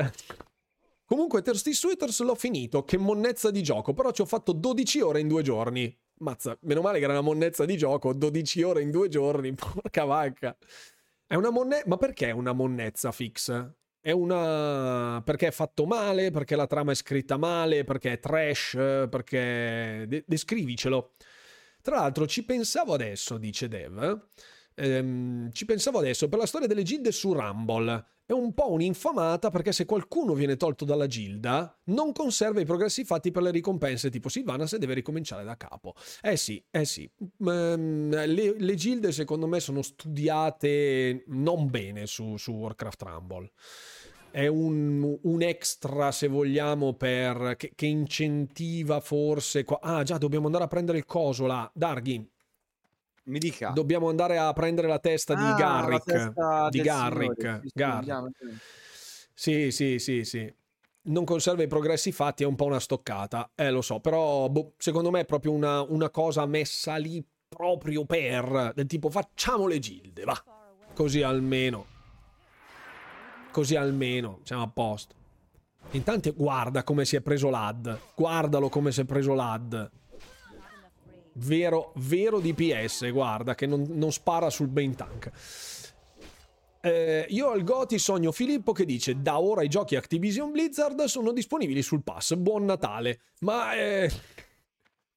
[1.05, 5.21] Comunque, Thirsty Sweeters l'ho finito, che monnezza di gioco, però ci ho fatto 12 ore
[5.21, 5.97] in due giorni.
[6.21, 10.05] Mazza, meno male che era una monnezza di gioco, 12 ore in due giorni, porca
[10.05, 10.57] vacca.
[11.27, 13.51] È una monnezza, ma perché è una monnezza fix?
[14.01, 15.21] È una...
[15.25, 20.05] perché è fatto male, perché la trama è scritta male, perché è trash, perché...
[20.09, 21.13] De- descrivicelo.
[21.83, 24.27] Tra l'altro ci pensavo adesso, dice Dev,
[24.79, 29.51] ehm, ci pensavo adesso, per la storia delle gilde su Rumble, è un po' un'infamata
[29.51, 34.11] perché se qualcuno viene tolto dalla gilda, non conserva i progressi fatti per le ricompense,
[34.11, 35.95] tipo Sylvanas e deve ricominciare da capo.
[36.21, 37.11] Eh sì, eh sì.
[37.47, 43.51] Ehm, le, le, gilde secondo me sono studiate non bene su, su Warcraft Rumble
[44.31, 49.65] è un, un, extra, se vogliamo, per, che, che incentiva forse.
[49.65, 49.79] Qua...
[49.81, 51.69] Ah, già, dobbiamo andare a prendere il coso là.
[51.75, 52.25] Darghi,
[53.29, 53.71] mi dica.
[53.71, 56.05] Dobbiamo andare a prendere la testa ah, di Garrick.
[56.05, 57.61] Testa di Garrick.
[57.73, 58.33] Garrick.
[59.33, 60.53] Sì, sì, sì, sì.
[61.03, 63.51] Non conserva i progressi fatti, è un po' una stoccata.
[63.55, 68.05] Eh, lo so, però boh, secondo me è proprio una, una cosa messa lì proprio
[68.05, 68.73] per...
[68.75, 70.43] Del tipo facciamo le gilde, va.
[70.93, 71.87] Così almeno.
[73.51, 75.15] Così almeno siamo a posto.
[75.93, 77.99] Intanto guarda come si è preso l'ad.
[78.15, 79.91] Guardalo come si è preso l'ad
[81.39, 85.31] vero, vero DPS, guarda, che non, non spara sul main tank.
[86.81, 91.33] Eh, io al Goti sogno Filippo che dice da ora i giochi Activision Blizzard sono
[91.33, 93.21] disponibili sul pass, buon Natale.
[93.41, 94.11] Ma eh,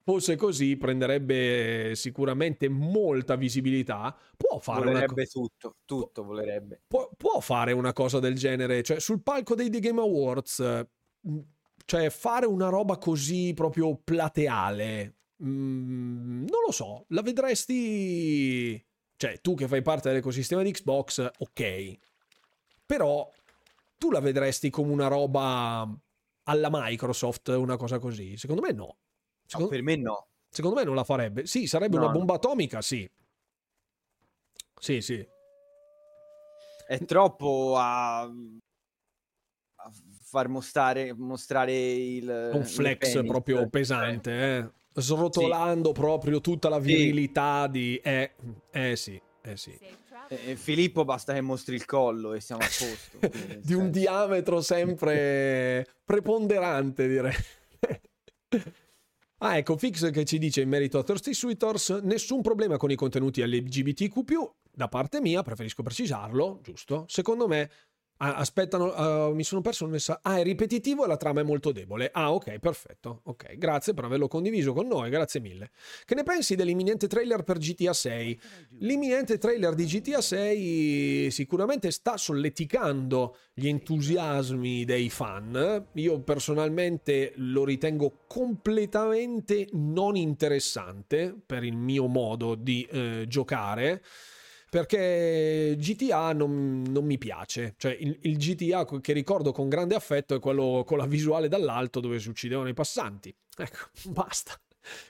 [0.03, 4.15] fosse così prenderebbe sicuramente molta visibilità.
[4.36, 6.81] Può fare volerebbe una co- tutto, tutto volerebbe.
[6.88, 10.86] Può, può, fare una cosa del genere, cioè sul palco dei The Game Awards,
[11.86, 18.84] cioè fare una roba così proprio plateale Mm, non lo so, la vedresti...
[19.15, 21.97] Cioè, tu che fai parte dell'ecosistema di Xbox, ok.
[22.86, 23.32] Però
[23.97, 25.88] tu la vedresti come una roba
[26.43, 28.36] alla Microsoft, una cosa così?
[28.38, 28.97] Secondo me no.
[29.45, 29.69] Secondo...
[29.69, 30.27] no per me no.
[30.49, 31.45] Secondo me non la farebbe.
[31.45, 32.06] Sì, sarebbe no.
[32.06, 33.10] una bomba atomica, sì.
[34.80, 35.23] Sì, sì.
[36.88, 39.91] È troppo a, a
[40.23, 42.49] far mostrare, mostrare il...
[42.54, 45.93] Un flex proprio pesante, eh srotolando sì.
[45.93, 47.71] proprio tutta la virilità sì.
[47.71, 47.95] di...
[47.97, 48.32] Eh,
[48.71, 49.77] eh sì, eh sì.
[50.27, 53.17] Eh, Filippo basta che mostri il collo e siamo a posto.
[53.19, 53.77] di senso.
[53.77, 57.36] un diametro sempre preponderante, direi.
[59.39, 62.95] ah, ecco, Fix che ci dice in merito a Thirsty Sweeters, nessun problema con i
[62.95, 64.21] contenuti LGBTQ+,
[64.71, 67.04] da parte mia, preferisco precisarlo, giusto?
[67.08, 67.69] Secondo me
[68.21, 70.19] aspettano, uh, mi sono perso un messaggio.
[70.23, 72.10] Ah, è ripetitivo e la trama è molto debole.
[72.13, 73.21] Ah, ok, perfetto.
[73.23, 75.71] Ok, grazie per averlo condiviso con noi, grazie mille.
[76.05, 78.39] Che ne pensi dell'imminente trailer per GTA 6?
[78.79, 85.88] L'imminente trailer di GTA 6 sicuramente sta solleticando gli entusiasmi dei fan.
[85.93, 94.01] Io personalmente lo ritengo completamente non interessante per il mio modo di eh, giocare
[94.71, 97.73] perché GTA non, non mi piace.
[97.75, 101.99] Cioè, il, il, GTA che ricordo con grande affetto è quello con la visuale dall'alto
[101.99, 103.36] dove si uccidevano i passanti.
[103.57, 104.57] Ecco, basta.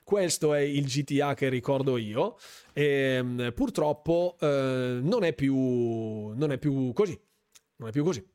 [0.03, 2.39] Questo è il GTA che ricordo io
[2.73, 5.55] e ehm, purtroppo eh, non, è più,
[6.29, 7.21] non è più così.
[7.75, 8.27] Non è più così.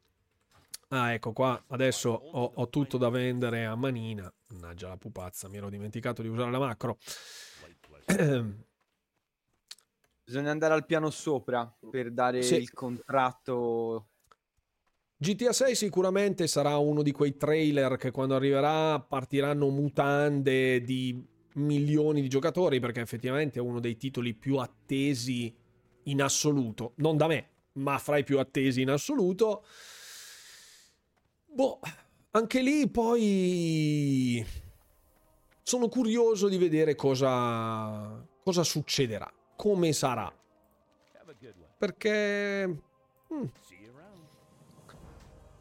[0.91, 4.33] Ah, ecco qua, adesso ho, ho, tutto da vendere a manina.
[4.51, 6.99] Mannaggia la pupazza, mi ero dimenticato di usare la macro.
[10.27, 12.57] Bisogna andare al piano sopra per dare Sì.
[12.57, 14.09] il contratto.
[15.17, 22.23] GTA 6 sicuramente sarà uno di quei trailer che quando arriverà partiranno mutande di milioni
[22.23, 25.55] di giocatori perché effettivamente è uno dei titoli più attesi
[26.03, 29.65] in assoluto, non da me, ma fra i più attesi in assoluto.
[31.47, 31.79] Boh,
[32.33, 34.45] anche lì poi
[35.63, 40.33] sono curioso di vedere cosa, cosa succederà, come sarà.
[41.79, 42.67] Perché
[43.33, 43.45] mm,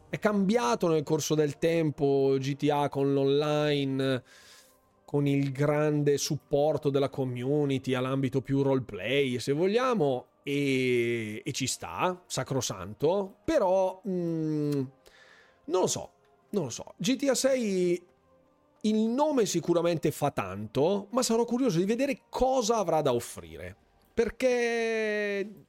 [0.09, 4.23] è cambiato nel corso del tempo GTA con l'online,
[5.03, 12.21] con il grande supporto della community all'ambito più roleplay, se vogliamo, e, e ci sta,
[12.27, 14.71] sacrosanto, però mm,
[15.65, 16.11] non lo so,
[16.51, 16.93] non lo so.
[16.97, 18.07] GTA 6
[18.81, 23.77] il nome sicuramente fa tanto, ma sarò curioso di vedere cosa avrà da offrire.
[24.15, 25.65] Perché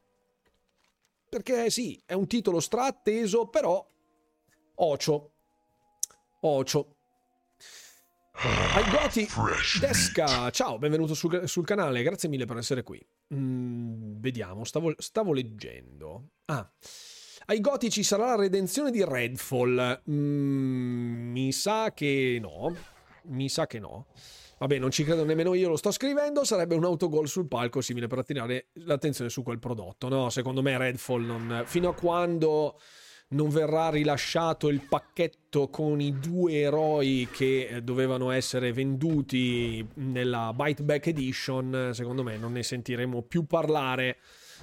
[1.29, 3.85] perché sì, è un titolo straatteso, però
[4.77, 5.33] Ocio.
[6.43, 6.97] Ocio.
[8.75, 9.27] Ai Goti
[9.81, 13.05] Desca, ciao, benvenuto sul, sul canale, grazie mille per essere qui.
[13.35, 16.29] Mm, vediamo, stavo, stavo leggendo.
[16.45, 16.71] Ah,
[17.47, 20.03] ai Goti ci sarà la redenzione di Redfall.
[20.09, 22.77] Mm, mi sa che no.
[23.23, 24.07] Mi sa che no.
[24.59, 26.45] Vabbè, non ci credo nemmeno io, lo sto scrivendo.
[26.45, 30.09] Sarebbe un autogol sul palco simile per attirare l'attenzione su quel prodotto.
[30.09, 31.63] No, secondo me Redfall non.
[31.67, 32.79] Fino a quando
[33.29, 40.53] non verrà rilasciato il pacchetto con i due eroi che eh, dovevano essere venduti nella
[40.55, 44.19] Bite Back Edition, secondo me non ne sentiremo più parlare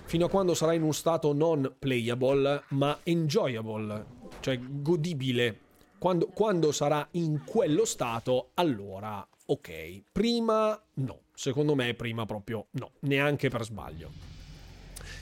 [0.06, 4.06] fino a quando sarà in un stato non playable ma enjoyable,
[4.40, 5.60] cioè godibile.
[5.98, 10.04] Quando, quando sarà in quello stato, allora ok.
[10.12, 14.12] Prima no, secondo me prima proprio no, neanche per sbaglio.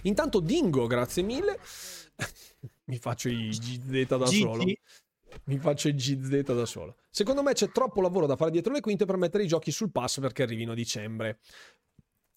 [0.04, 1.60] Intanto Dingo, grazie mille.
[2.86, 4.28] Mi faccio i GZ da GT.
[4.28, 4.64] solo.
[5.46, 6.98] Mi faccio i GZ da solo.
[7.10, 9.92] Secondo me c'è troppo lavoro da fare dietro le quinte per mettere i giochi sul
[9.92, 11.40] pass perché arrivino a dicembre.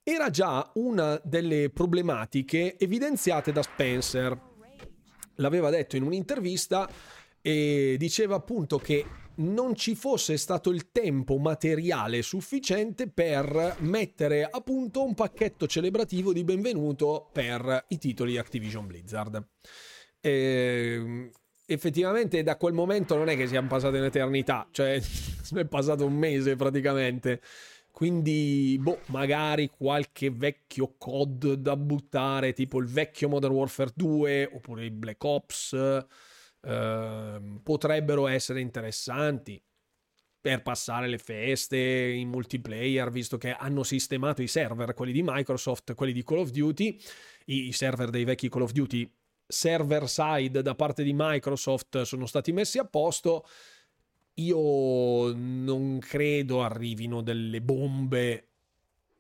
[0.03, 4.53] Era già una delle problematiche evidenziate da Spencer.
[5.37, 6.89] L'aveva detto in un'intervista
[7.41, 9.05] e diceva appunto che
[9.37, 16.33] non ci fosse stato il tempo materiale sufficiente per mettere a punto un pacchetto celebrativo
[16.33, 19.45] di benvenuto per i titoli Activision Blizzard.
[20.21, 21.31] E,
[21.67, 25.01] effettivamente da quel momento non è che siamo passati un'eternità, cioè
[25.55, 27.41] è passato un mese praticamente.
[27.91, 34.85] Quindi, boh, magari qualche vecchio COD da buttare, tipo il vecchio Modern Warfare 2 oppure
[34.87, 36.05] i Black Ops,
[36.65, 39.61] ehm, potrebbero essere interessanti
[40.45, 45.95] per passare le feste in multiplayer, visto che hanno sistemato i server, quelli di Microsoft,
[45.95, 47.01] quelli di Call of Duty,
[47.47, 49.11] i, server dei vecchi Call of Duty
[49.47, 53.47] server side da parte di Microsoft sono stati messi a posto.
[54.35, 58.49] Io non credo arrivino delle bombe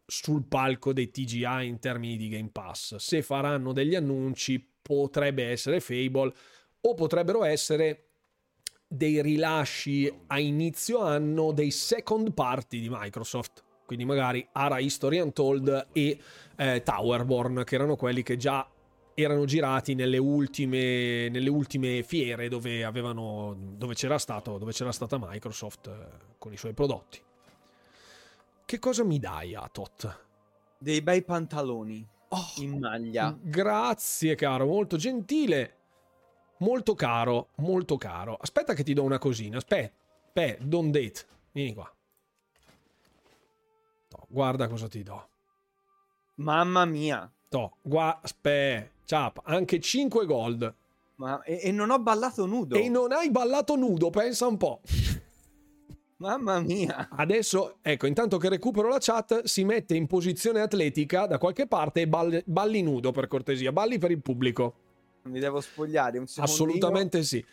[0.05, 2.97] sul palco dei TGI in termini di Game Pass.
[2.97, 6.33] Se faranno degli annunci, potrebbe essere Fable
[6.87, 8.05] o potrebbero essere
[8.87, 13.63] dei rilasci a inizio anno dei second party di Microsoft.
[13.87, 16.19] Quindi magari Ara History Untold e
[16.57, 18.67] eh, Towerborn, che erano quelli che già
[19.15, 25.19] erano girati nelle ultime, nelle ultime fiere dove, avevano, dove, c'era stato, dove c'era stata
[25.21, 27.21] Microsoft eh, con i suoi prodotti.
[28.65, 30.21] Che cosa mi dai, Atot?
[30.79, 33.37] Dei bei pantaloni Oh, in maglia.
[33.41, 35.84] grazie, caro, molto gentile.
[36.59, 38.37] Molto caro, molto caro.
[38.37, 39.57] Aspetta che ti do una cosina.
[39.59, 39.95] Aspetta,
[40.27, 41.27] aspetta, don't date.
[41.53, 41.93] Vieni qua.
[44.09, 45.29] Toh, guarda cosa ti do.
[46.37, 47.31] Mamma mia.
[47.49, 48.91] Toh, gua- aspetta.
[49.05, 50.75] Ciao, anche 5 gold.
[51.17, 52.77] Ma, e, e non ho ballato nudo.
[52.77, 54.81] E non hai ballato nudo, pensa un po'.
[56.17, 57.09] Mamma mia.
[57.11, 62.03] Adesso, ecco, intanto che recupero la chat, si mette in posizione atletica da qualche parte
[62.03, 64.75] e balli, balli nudo per cortesia, balli per il pubblico.
[65.25, 66.51] Mi devo spogliare un secondo.
[66.51, 67.45] Assolutamente sì.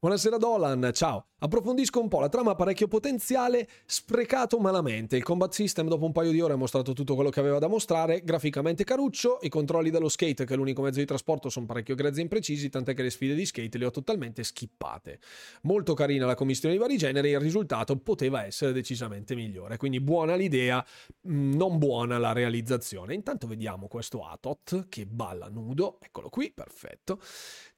[0.00, 1.26] Buonasera Dolan, ciao.
[1.40, 5.16] Approfondisco un po', la trama parecchio potenziale, sprecato malamente.
[5.16, 7.66] Il combat system dopo un paio di ore ha mostrato tutto quello che aveva da
[7.66, 11.96] mostrare, graficamente caruccio, i controlli dello skate che è l'unico mezzo di trasporto sono parecchio
[11.96, 15.18] grezzi e imprecisi, tant'è che le sfide di skate le ho totalmente skippate.
[15.62, 20.36] Molto carina la commissione di vari generi, il risultato poteva essere decisamente migliore, quindi buona
[20.36, 20.84] l'idea,
[21.22, 23.14] mh, non buona la realizzazione.
[23.14, 27.20] Intanto vediamo questo Atot che balla nudo, eccolo qui, perfetto.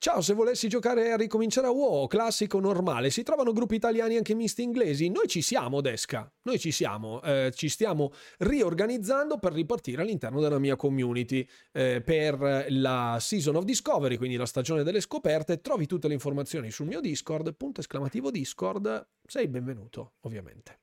[0.03, 3.11] Ciao, se volessi giocare a ricominciare a WoW, classico, normale.
[3.11, 5.11] Si trovano gruppi italiani anche misti inglesi?
[5.11, 6.27] Noi ci siamo, Desca.
[6.45, 7.21] Noi ci siamo.
[7.21, 13.65] Eh, ci stiamo riorganizzando per ripartire all'interno della mia community eh, per la Season of
[13.65, 15.61] Discovery, quindi la stagione delle scoperte.
[15.61, 19.07] Trovi tutte le informazioni sul mio Discord, punto esclamativo Discord.
[19.27, 20.79] Sei benvenuto, ovviamente.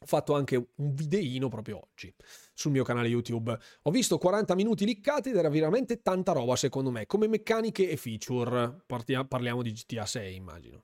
[0.00, 2.14] Ho fatto anche un videino proprio oggi
[2.52, 3.56] sul mio canale YouTube.
[3.82, 7.96] Ho visto 40 minuti liccati ed era veramente tanta roba secondo me, come meccaniche e
[7.96, 8.82] feature.
[8.86, 10.82] Parliamo di GTA 6 immagino.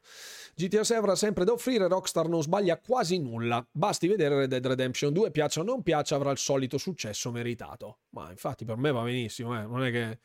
[0.54, 3.66] GTA 6 avrà sempre da offrire, Rockstar non sbaglia quasi nulla.
[3.70, 7.98] Basti vedere Red Dead Redemption 2, piaccia o non piaccia, avrà il solito successo meritato.
[8.10, 9.66] Ma infatti per me va benissimo, eh.
[9.66, 10.18] non è che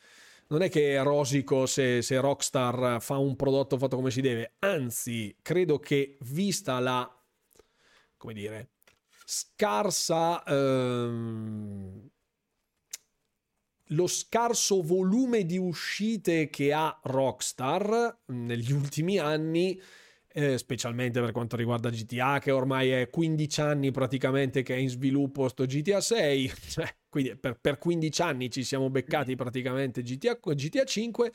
[0.50, 5.36] non è che rosico se, se, Rockstar fa un prodotto fatto come si deve, anzi,
[5.42, 7.14] credo che vista la,
[8.16, 8.70] come dire,
[9.28, 10.42] scarsa...
[10.46, 12.10] Ehm,
[13.92, 19.80] lo scarso volume di uscite che ha Rockstar negli ultimi anni,
[20.28, 24.90] eh, specialmente per quanto riguarda GTA, che ormai è 15 anni praticamente che è in
[24.90, 30.38] sviluppo sto GTA 6, cioè, quindi per, per 15 anni ci siamo beccati praticamente GTA,
[30.42, 31.32] GTA 5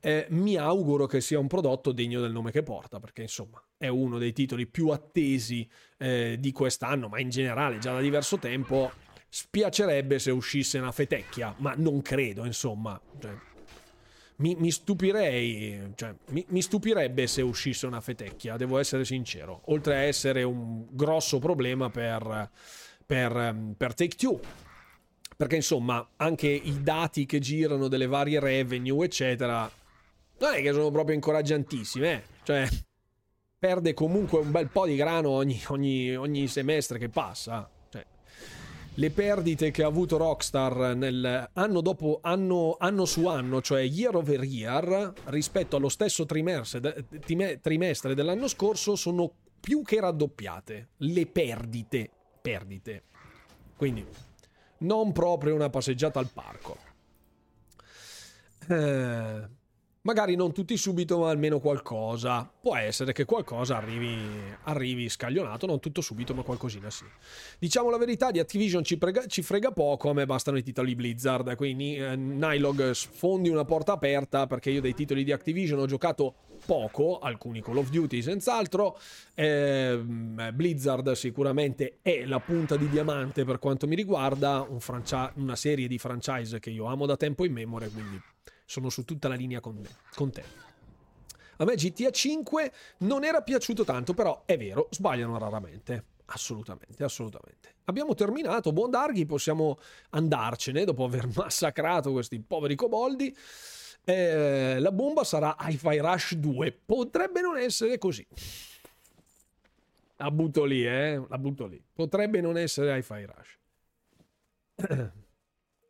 [0.00, 3.88] eh, mi auguro che sia un prodotto degno del nome che porta, perché insomma è
[3.88, 5.68] uno dei titoli più attesi
[5.98, 8.90] eh, di quest'anno, ma in generale già da diverso tempo.
[9.28, 12.98] Spiacerebbe se uscisse una fetecchia, ma non credo, insomma.
[13.20, 13.32] Cioè,
[14.36, 19.62] mi, mi, stupirei, cioè, mi, mi, stupirebbe se uscisse una fetecchia, devo essere sincero.
[19.66, 22.50] Oltre a essere un grosso problema per,
[23.04, 24.40] per, per Take Two,
[25.36, 29.70] perché insomma anche i dati che girano delle varie revenue eccetera
[30.40, 32.22] non è che sono proprio incoraggiantissime, eh?
[32.44, 32.68] cioè
[33.58, 37.68] perde comunque un bel po' di grano ogni, ogni, ogni semestre che passa.
[37.90, 38.06] Cioè,
[38.94, 44.14] le perdite che ha avuto Rockstar nel anno dopo anno, anno su anno, cioè year
[44.14, 47.06] over year, rispetto allo stesso trimestre,
[47.60, 50.88] trimestre dell'anno scorso, sono più che raddoppiate.
[50.98, 53.02] Le perdite, perdite.
[53.76, 54.06] Quindi
[54.78, 56.76] non proprio una passeggiata al parco.
[58.68, 59.48] Eh,
[60.08, 62.50] Magari non tutti subito, ma almeno qualcosa.
[62.62, 64.16] Può essere che qualcosa arrivi,
[64.62, 67.04] arrivi scaglionato, non tutto subito, ma qualcosina sì.
[67.58, 70.94] Diciamo la verità, di Activision ci, prega, ci frega poco, a me bastano i titoli
[70.94, 75.86] Blizzard, quindi eh, Nylog sfondi una porta aperta perché io dei titoli di Activision ho
[75.86, 78.98] giocato poco, alcuni Call of Duty senz'altro,
[79.34, 80.00] eh,
[80.54, 85.86] Blizzard sicuramente è la punta di diamante per quanto mi riguarda, un franchi- una serie
[85.86, 88.18] di franchise che io amo da tempo in memoria, quindi
[88.68, 90.44] sono su tutta la linea con, me, con te.
[91.56, 96.16] A me GTA 5 non era piaciuto tanto, però è vero, sbagliano raramente.
[96.26, 97.76] Assolutamente, assolutamente.
[97.84, 99.78] Abbiamo terminato, buon Darghi, possiamo
[100.10, 103.34] andarcene dopo aver massacrato questi poveri coboldi.
[104.04, 106.80] Eh, la bomba sarà Hi-Fi Rush 2.
[106.84, 108.26] Potrebbe non essere così.
[110.16, 111.24] La butto lì, eh?
[111.26, 111.82] La butto lì.
[111.94, 113.58] Potrebbe non essere Hi-Fi Rush.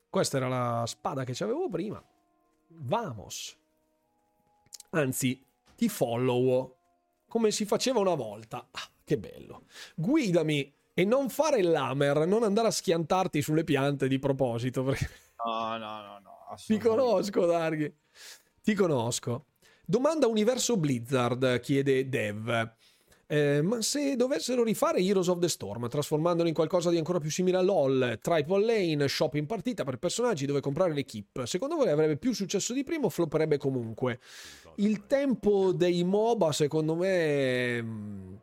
[0.08, 2.00] Questa era la spada che avevo prima.
[2.80, 3.56] Vamos.
[4.90, 5.44] Anzi,
[5.76, 6.76] ti follow
[7.28, 8.68] come si faceva una volta.
[8.70, 9.64] Ah, che bello.
[9.94, 14.82] Guidami e non fare l'hammer, non andare a schiantarti sulle piante di proposito.
[14.82, 15.08] Perché...
[15.44, 16.56] No, no, no, no.
[16.56, 17.94] Ti conosco, Darghi.
[18.62, 19.46] Ti conosco.
[19.84, 22.74] Domanda Universo Blizzard, chiede Dev.
[23.30, 27.30] Eh, ma se dovessero rifare Heroes of the Storm, trasformandolo in qualcosa di ancora più
[27.30, 31.90] simile a LOL, Triple Lane, shop in partita per personaggi dove comprare l'equipe, secondo voi
[31.90, 34.18] avrebbe più successo di prima o flopperebbe comunque?
[34.76, 38.34] Il tempo dei MOBA, secondo me, mm,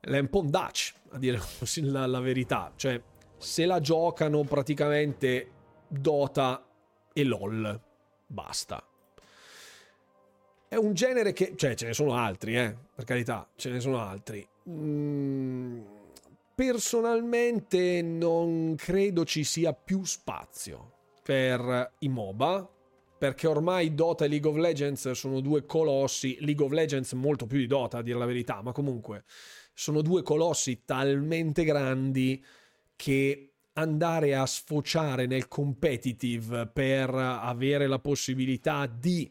[0.00, 1.38] è un po' un Dutch, a dire
[1.82, 2.72] la, la verità.
[2.74, 3.02] Cioè,
[3.36, 5.50] se la giocano praticamente
[5.88, 6.66] Dota
[7.12, 7.78] e LOL,
[8.28, 8.82] basta
[10.72, 14.00] è un genere che, cioè ce ne sono altri, eh, per carità, ce ne sono
[14.00, 14.42] altri.
[14.70, 15.82] Mm,
[16.54, 20.92] personalmente non credo ci sia più spazio
[21.22, 22.66] per i MOBA,
[23.18, 27.58] perché ormai Dota e League of Legends sono due colossi, League of Legends molto più
[27.58, 29.24] di Dota a dire la verità, ma comunque
[29.74, 32.42] sono due colossi talmente grandi
[32.96, 39.30] che andare a sfociare nel competitive per avere la possibilità di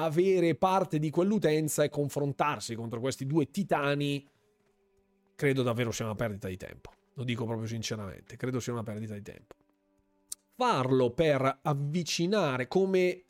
[0.00, 4.28] avere parte di quell'utenza e confrontarsi contro questi due titani,
[5.34, 6.90] credo davvero sia una perdita di tempo.
[7.14, 9.54] Lo dico proprio sinceramente, credo sia una perdita di tempo.
[10.54, 13.24] Farlo per avvicinare come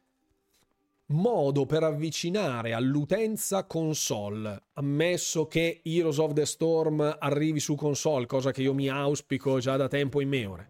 [1.12, 8.50] modo per avvicinare all'utenza console, ammesso che Heroes of the Storm arrivi su console, cosa
[8.50, 10.68] che io mi auspico già da tempo in memoria.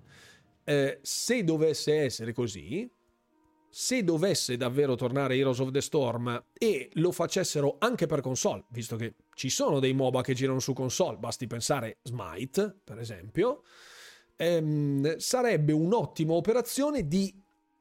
[0.65, 2.91] Eh, se dovesse essere così,
[3.75, 8.97] se dovesse davvero tornare Heroes of the Storm e lo facessero anche per console, visto
[8.97, 13.63] che ci sono dei MOBA che girano su console, basti pensare Smite, per esempio,
[14.37, 17.35] ehm, sarebbe un'ottima operazione di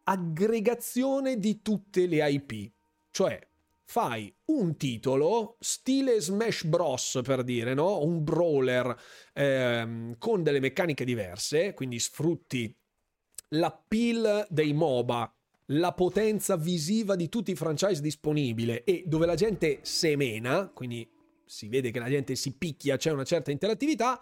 [0.06, 2.72] aggregazione di tutte le IP.
[3.12, 3.46] Cioè,
[3.84, 8.02] fai un titolo stile Smash Bros per dire, no?
[8.02, 8.98] Un brawler
[9.34, 12.74] ehm, con delle meccaniche diverse, quindi sfrutti
[13.50, 15.36] l'appeal dei MOBA
[15.74, 21.07] la potenza visiva di tutti i franchise disponibili e dove la gente semena, quindi
[21.45, 24.19] si vede che la gente si picchia, c'è una certa interattività,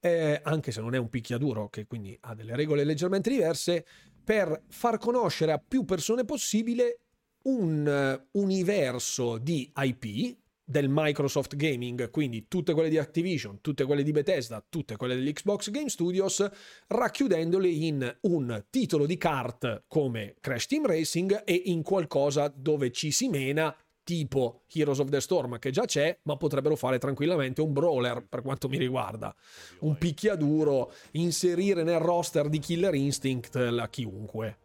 [0.00, 3.86] eh, anche se non è un picchiaduro, che quindi ha delle regole leggermente diverse,
[4.22, 7.00] per far conoscere a più persone possibile
[7.44, 14.02] un uh, universo di IP del Microsoft Gaming, quindi tutte quelle di Activision, tutte quelle
[14.02, 16.48] di Bethesda, tutte quelle dell'Xbox Game Studios,
[16.86, 23.10] racchiudendole in un titolo di kart come Crash Team Racing e in qualcosa dove ci
[23.10, 27.72] si mena tipo Heroes of the Storm che già c'è, ma potrebbero fare tranquillamente un
[27.72, 29.34] brawler per quanto mi riguarda,
[29.80, 34.58] un picchiaduro, inserire nel roster di Killer Instinct la chiunque.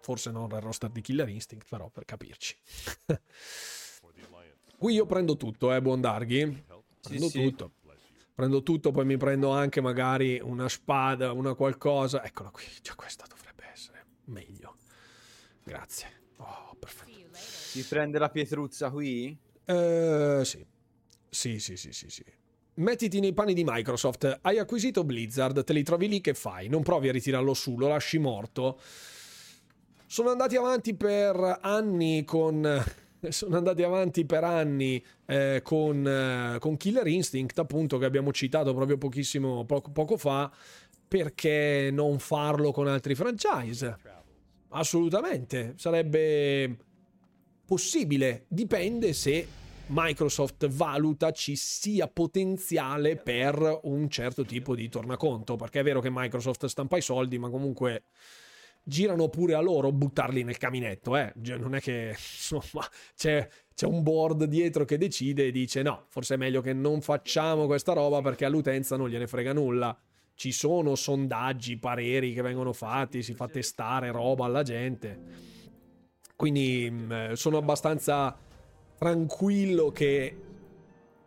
[0.00, 2.56] Forse non nel roster di Killer Instinct, però per capirci.
[4.82, 6.64] Qui io prendo tutto, eh, Buondarghi.
[7.00, 7.74] Prendo sì, tutto.
[7.84, 8.24] Sì.
[8.34, 12.24] Prendo tutto, poi mi prendo anche magari una spada, una qualcosa.
[12.24, 14.78] Eccola qui, già questa dovrebbe essere meglio.
[15.62, 16.08] Grazie.
[16.38, 17.28] Oh, perfetto.
[17.32, 19.38] Si prende la pietruzza qui?
[19.64, 20.66] Eh, sì.
[21.28, 22.24] Sì, sì, sì, sì, sì.
[22.74, 24.40] Mettiti nei panni di Microsoft.
[24.42, 26.66] Hai acquisito Blizzard, te li trovi lì, che fai?
[26.66, 28.80] Non provi a ritirarlo su, lo lasci morto.
[30.06, 32.82] Sono andati avanti per anni con
[33.28, 38.74] sono andati avanti per anni eh, con, eh, con, Killer Instinct, appunto, che abbiamo citato
[38.74, 40.50] proprio pochissimo poco, poco fa.
[41.06, 43.98] Perché non farlo con altri franchise?
[44.70, 46.76] Assolutamente, sarebbe
[47.66, 48.46] possibile.
[48.48, 49.46] Dipende se
[49.86, 55.56] Microsoft valuta ci sia potenziale per un certo tipo di tornaconto.
[55.56, 58.04] Perché è vero che Microsoft stampa i soldi, ma comunque
[58.82, 61.32] girano pure a loro buttarli nel caminetto, eh.
[61.34, 66.34] Non è che insomma c'è, c'è un board dietro che decide e dice no, forse
[66.34, 69.96] è meglio che non facciamo questa roba perché all'utenza non gliene frega nulla.
[70.34, 75.20] Ci sono sondaggi, pareri che vengono fatti, si fa testare roba alla gente.
[76.34, 78.36] Quindi mm, eh, sono abbastanza
[78.98, 80.36] tranquillo che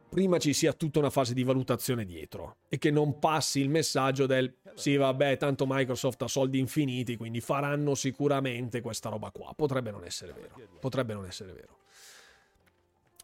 [0.10, 4.26] prima ci sia tutta una fase di valutazione dietro e che non passi il messaggio
[4.26, 9.92] del sì vabbè tanto Microsoft ha soldi infiniti quindi faranno sicuramente questa roba qua potrebbe
[9.92, 11.78] non essere vero potrebbe non essere vero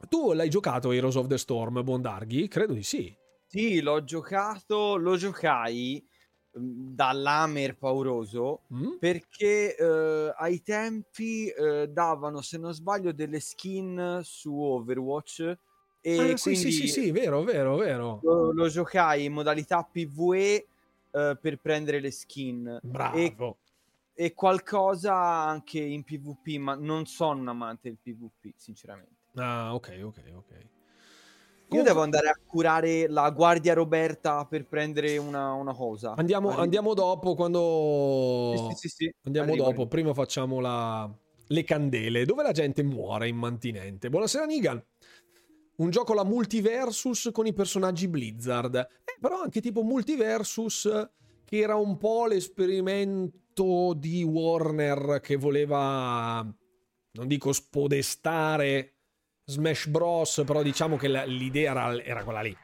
[0.10, 2.48] tu l'hai giocato Heroes of the Storm Bondarghi?
[2.48, 3.16] credo di sì
[3.46, 6.04] sì l'ho giocato lo giocai
[6.58, 8.98] mm, dall'Amer pauroso mm?
[9.00, 15.58] perché eh, ai tempi eh, davano se non sbaglio delle skin su Overwatch
[16.04, 18.20] e ah, sì, sì, sì, sì, vero, vero, vero.
[18.24, 20.66] Lo, lo giocai in modalità PvE
[21.12, 22.80] uh, per prendere le skin.
[22.82, 23.18] Bravo.
[23.18, 29.14] E, e, qualcosa anche in PvP, ma non sono un amante del PvP, sinceramente.
[29.36, 30.66] Ah, ok, ok, ok.
[31.74, 36.16] Io devo andare a curare la guardia Roberta per prendere una, una cosa.
[36.18, 38.72] Andiamo, andiamo, dopo quando...
[38.72, 39.66] Sì, sì, sì, andiamo Arrivo.
[39.66, 41.10] dopo, prima facciamo la...
[41.48, 44.10] le candele, dove la gente muore in mantinente.
[44.10, 44.84] Buonasera Nigan
[45.82, 51.10] un gioco la multiversus con i personaggi Blizzard, eh, però anche tipo multiversus
[51.44, 56.42] che era un po' l'esperimento di Warner che voleva,
[57.12, 58.94] non dico spodestare
[59.46, 62.56] Smash Bros, però diciamo che la, l'idea era, era, quella lì.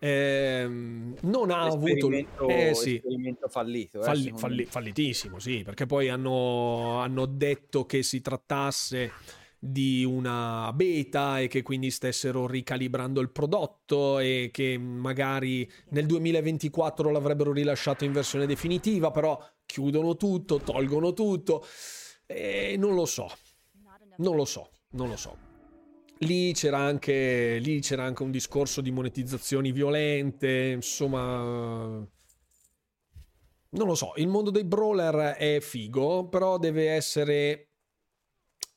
[0.00, 2.96] Eh, non ha avuto eh, sì.
[2.96, 9.10] esperimento fallito, eh, Falli, falli, fallitissimo, sì, perché poi hanno, hanno detto che si trattasse
[9.58, 17.10] di una beta e che quindi stessero ricalibrando il prodotto e che magari nel 2024
[17.10, 21.64] l'avrebbero rilasciato in versione definitiva, però chiudono tutto, tolgono tutto
[22.26, 23.28] e non lo so.
[24.18, 25.36] Non lo so, non lo so.
[26.22, 32.06] Lì c'era, anche, lì c'era anche un discorso di monetizzazioni violente, insomma...
[33.70, 37.67] Non lo so, il mondo dei brawler è figo, però deve essere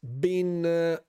[0.03, 0.65] ben,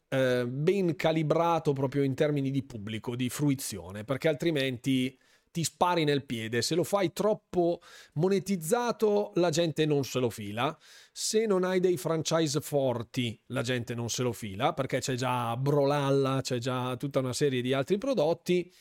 [0.09, 5.19] eh, ben calibrato proprio in termini di pubblico, di fruizione, perché altrimenti
[5.51, 6.63] ti spari nel piede.
[6.63, 7.81] Se lo fai troppo
[8.15, 10.77] monetizzato, la gente non se lo fila.
[11.13, 15.57] Se non hai dei franchise forti, la gente non se lo fila, perché c'è già
[15.57, 18.73] Brolalla, c'è già tutta una serie di altri prodotti.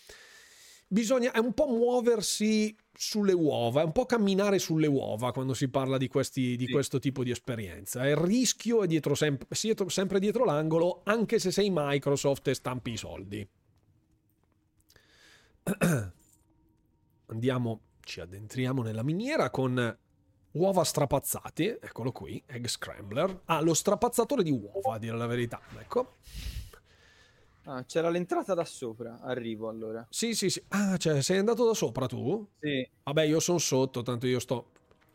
[0.91, 5.69] Bisogna, è un po' muoversi sulle uova, è un po' camminare sulle uova quando si
[5.69, 6.71] parla di, questi, di Sì.
[6.71, 8.05] questo tipo di esperienza.
[8.07, 9.47] Il rischio è dietro sempre,
[9.87, 13.47] sempre dietro l'angolo, anche se sei Microsoft e stampi i soldi.
[17.27, 19.97] Andiamo, ci addentriamo nella miniera con
[20.51, 23.43] uova strapazzate, eccolo qui, egg scrambler.
[23.45, 26.15] Ah, lo strapazzatore di uova, a dire la verità, ecco.
[27.65, 29.19] Ah, c'era l'entrata da sopra.
[29.21, 30.05] Arrivo allora.
[30.09, 30.63] Sì, sì, sì.
[30.69, 32.47] Ah, cioè, sei andato da sopra tu?
[32.59, 32.87] Sì.
[33.03, 34.69] Vabbè, io sono sotto, tanto io sto...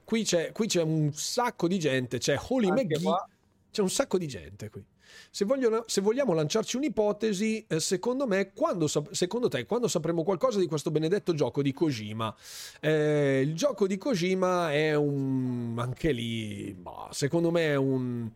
[0.05, 3.29] Qui c'è, qui c'è un sacco di gente, c'è Holy McGee, qua.
[3.73, 4.85] c'è un sacco di gente qui.
[5.31, 10.61] Se, vogliono- se vogliamo lanciarci un'ipotesi, eh, secondo me, quando secondo te, quando sapremo qualcosa
[10.61, 12.33] di questo benedetto gioco di Kojima,
[12.81, 15.75] eh, il gioco di Kojima è un...
[15.79, 18.31] anche lì, bah, secondo me è un...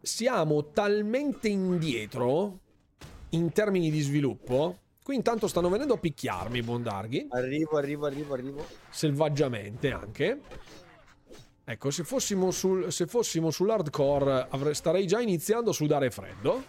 [0.00, 2.58] Siamo talmente indietro
[3.34, 4.78] in termini di sviluppo.
[5.02, 8.66] Qui intanto stanno venendo a picchiarmi, Bondarghi Arrivo, arrivo, arrivo, arrivo.
[8.88, 10.40] selvaggiamente anche.
[11.62, 16.62] Ecco, se fossimo, sul, se fossimo sull'hardcore avre- starei già iniziando a sudare freddo.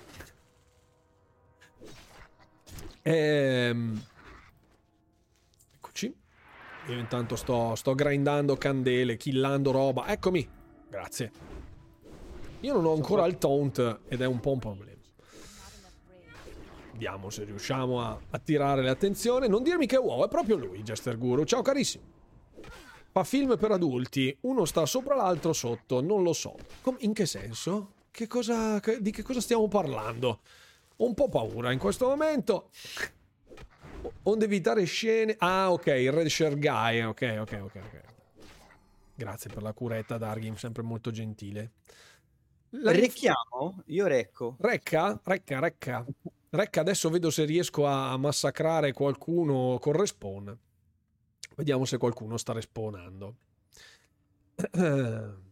[3.02, 4.04] Ehm...
[5.76, 6.14] Eccoci.
[6.88, 10.08] Io intanto sto, sto grindando candele, killando roba.
[10.08, 10.48] Eccomi.
[10.90, 11.32] Grazie.
[12.62, 14.95] Io non ho ancora il taunt ed è un po' un problema.
[16.96, 19.50] Vediamo se riusciamo a attirare l'attenzione.
[19.50, 21.44] Non dirmi che wow, è proprio lui, Jester Guru.
[21.44, 22.06] Ciao carissimo.
[23.12, 26.56] Fa film per adulti, uno sta sopra l'altro sotto, non lo so.
[26.82, 27.92] Com- in che senso?
[28.12, 30.40] Che cosa, che- di che cosa stiamo parlando?
[30.96, 32.70] Ho un po' paura in questo momento.
[34.04, 35.36] O- Onde evitare scene.
[35.40, 37.02] Ah, ok, il Red Share Guy.
[37.02, 38.02] Ok, ok, ok, ok.
[39.16, 41.72] Grazie per la curetta, Dargim, sempre molto gentile.
[42.70, 43.82] La- Recchiamo?
[43.88, 44.56] Io recco.
[44.62, 46.06] Recca, recca, recca.
[46.56, 50.58] Recca, adesso vedo se riesco a massacrare qualcuno con respawn.
[51.56, 53.36] Vediamo se qualcuno sta respawnando.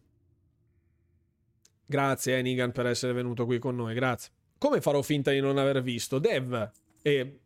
[1.86, 4.32] Grazie Enigan per essere venuto qui con noi, grazie.
[4.56, 6.18] Come farò finta di non aver visto?
[6.18, 6.70] Dev
[7.02, 7.38] e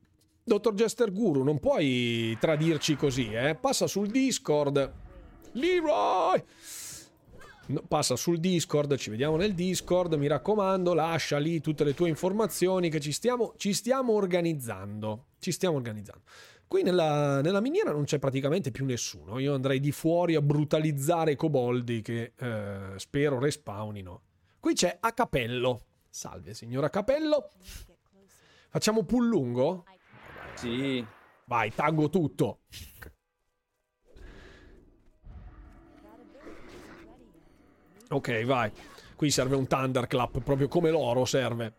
[0.44, 3.56] Dottor Jester Guru, non puoi tradirci così, eh?
[3.56, 4.92] Passa sul Discord.
[5.52, 6.42] Leroy!
[7.86, 12.88] Passa sul Discord, ci vediamo nel Discord, mi raccomando, lascia lì tutte le tue informazioni
[12.88, 15.26] che ci stiamo, ci stiamo organizzando.
[15.38, 16.22] Ci stiamo organizzando.
[16.66, 19.38] Qui nella, nella miniera non c'è praticamente più nessuno.
[19.38, 24.22] Io andrei di fuori a brutalizzare i coboldi che eh, spero respawnino.
[24.60, 25.82] Qui c'è a capello.
[26.08, 27.50] Salve, signora Capello.
[28.70, 29.84] Facciamo pull lungo?
[30.54, 31.04] Sì.
[31.44, 32.60] Vai, taggo tutto.
[38.10, 38.70] Ok, vai.
[39.16, 41.74] Qui serve un Thunderclap, proprio come l'oro serve.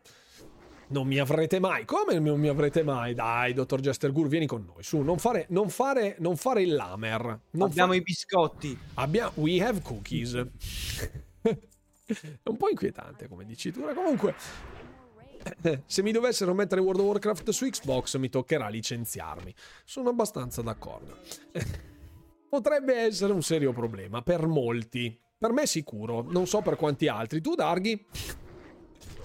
[0.89, 1.85] Non mi avrete mai.
[1.85, 3.13] Come non mi avrete mai?
[3.13, 4.83] Dai, dottor Jester Gur, vieni con noi.
[4.83, 7.39] Su, non fare, non fare, non fare il lamer.
[7.51, 8.77] Non Abbiamo fa- i biscotti.
[8.95, 9.31] Abbiamo...
[9.35, 10.33] We have cookies.
[11.43, 13.93] È un po' inquietante come dicitura.
[13.93, 14.33] Comunque,
[15.85, 19.53] se mi dovessero mettere World of Warcraft su Xbox, mi toccherà licenziarmi.
[19.85, 21.17] Sono abbastanza d'accordo.
[22.49, 25.15] Potrebbe essere un serio problema per molti.
[25.39, 27.39] Per me sicuro, non so per quanti altri.
[27.39, 28.05] Tu, Darghi?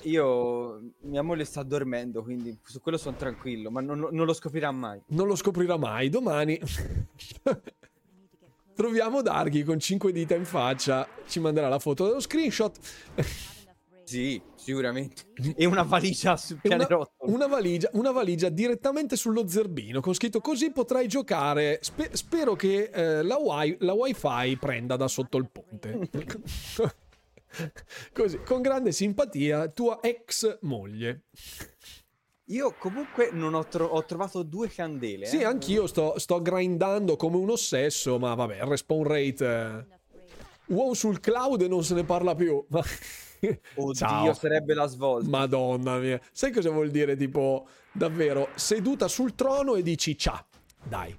[0.03, 4.71] Io, mia moglie sta dormendo, quindi su quello sono tranquillo, ma non, non lo scoprirà
[4.71, 5.03] mai.
[5.07, 6.11] Non lo scoprirà mai.
[6.11, 6.61] Domani
[8.77, 11.05] troviamo Darghi con 5 dita in faccia.
[11.27, 12.79] Ci manderà la foto dello screenshot.
[14.05, 15.23] Sì, sicuramente.
[15.57, 17.33] E una valigia sul E Una, pianerottolo.
[17.33, 21.79] una valigia, una valigia direttamente sullo zerbino con scritto così potrai giocare.
[21.83, 26.09] Spe- spero che eh, la, wi- la wifi prenda da sotto il ponte.
[28.13, 31.25] così, con grande simpatia, tua ex moglie.
[32.49, 35.27] Io comunque non ho, tro- ho trovato due candele.
[35.27, 35.45] Sì, eh.
[35.45, 39.47] anch'io sto, sto grindando come un ossesso, ma vabbè, il respawn rate.
[39.47, 42.65] eh, WoW sul cloud e non se ne parla più.
[42.69, 42.83] Ma-
[43.75, 44.33] Oddio, Ciao.
[44.35, 45.29] sarebbe la svolta.
[45.29, 46.21] Madonna mia.
[46.33, 47.17] Sai cosa vuol dire?
[47.17, 50.45] Tipo, davvero, seduta sul trono e dici, ciao,
[50.83, 51.17] dai,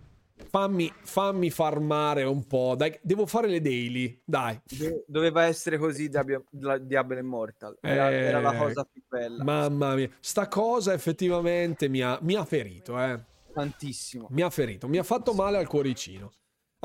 [0.49, 4.59] fammi, fammi farmare un po', dai, devo fare le daily, dai.
[4.63, 7.77] Do- Doveva essere così Diablo Immortal.
[7.81, 9.43] Era, Eh, era la cosa più bella.
[9.43, 13.19] Mamma mia, sta cosa effettivamente mi ha, mi ha ferito, eh.
[13.53, 14.27] Tantissimo.
[14.31, 16.31] Mi ha ferito, mi ha fatto male al cuoricino.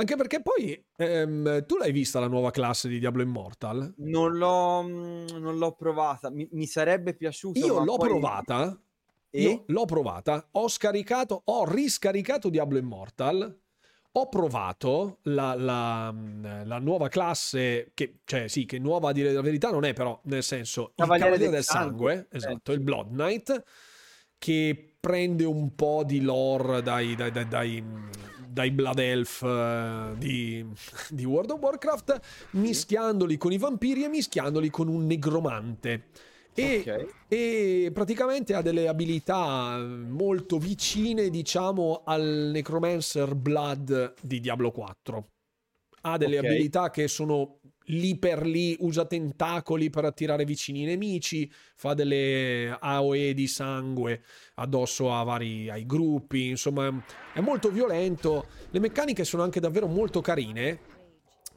[0.00, 3.92] Anche perché poi, ehm, tu l'hai vista la nuova classe di Diablo Immortal?
[3.98, 6.30] Non l'ho, mm, non l'ho provata.
[6.30, 7.58] Mi, mi sarebbe piaciuto.
[7.58, 8.80] Io l'ho poi- provata,
[9.32, 9.42] E?
[9.42, 13.60] Io l'ho provata, ho scaricato, ho riscaricato Diablo Immortal,
[14.12, 16.12] ho provato la, la-
[16.64, 20.18] la nuova classe, che, cioè sì, che nuova a dire la verità non è però,
[20.24, 23.62] nel senso, Cavaliere il Cavaliere del, del Sangue, Sangue, esatto, eh, il Blood Knight,
[24.38, 27.84] che prende un po' di lore dai, dai, dai, dai
[28.50, 30.64] dai Blood Elf uh, di,
[31.08, 32.20] di, World of Warcraft,
[32.52, 36.08] mischiandoli con i vampiri e mischiandoli con un negromante.
[36.52, 37.06] E, okay.
[37.28, 45.28] e, praticamente ha delle abilità molto vicine, diciamo, al Necromancer Blood di Diablo 4.
[46.02, 46.50] Ha delle okay.
[46.50, 47.59] abilità che sono
[47.90, 54.22] lì per lì, usa tentacoli per attirare vicini nemici, fa delle AOE di sangue
[54.54, 58.46] addosso a vari, ai gruppi, insomma è molto violento.
[58.70, 60.88] Le meccaniche sono anche davvero molto carine.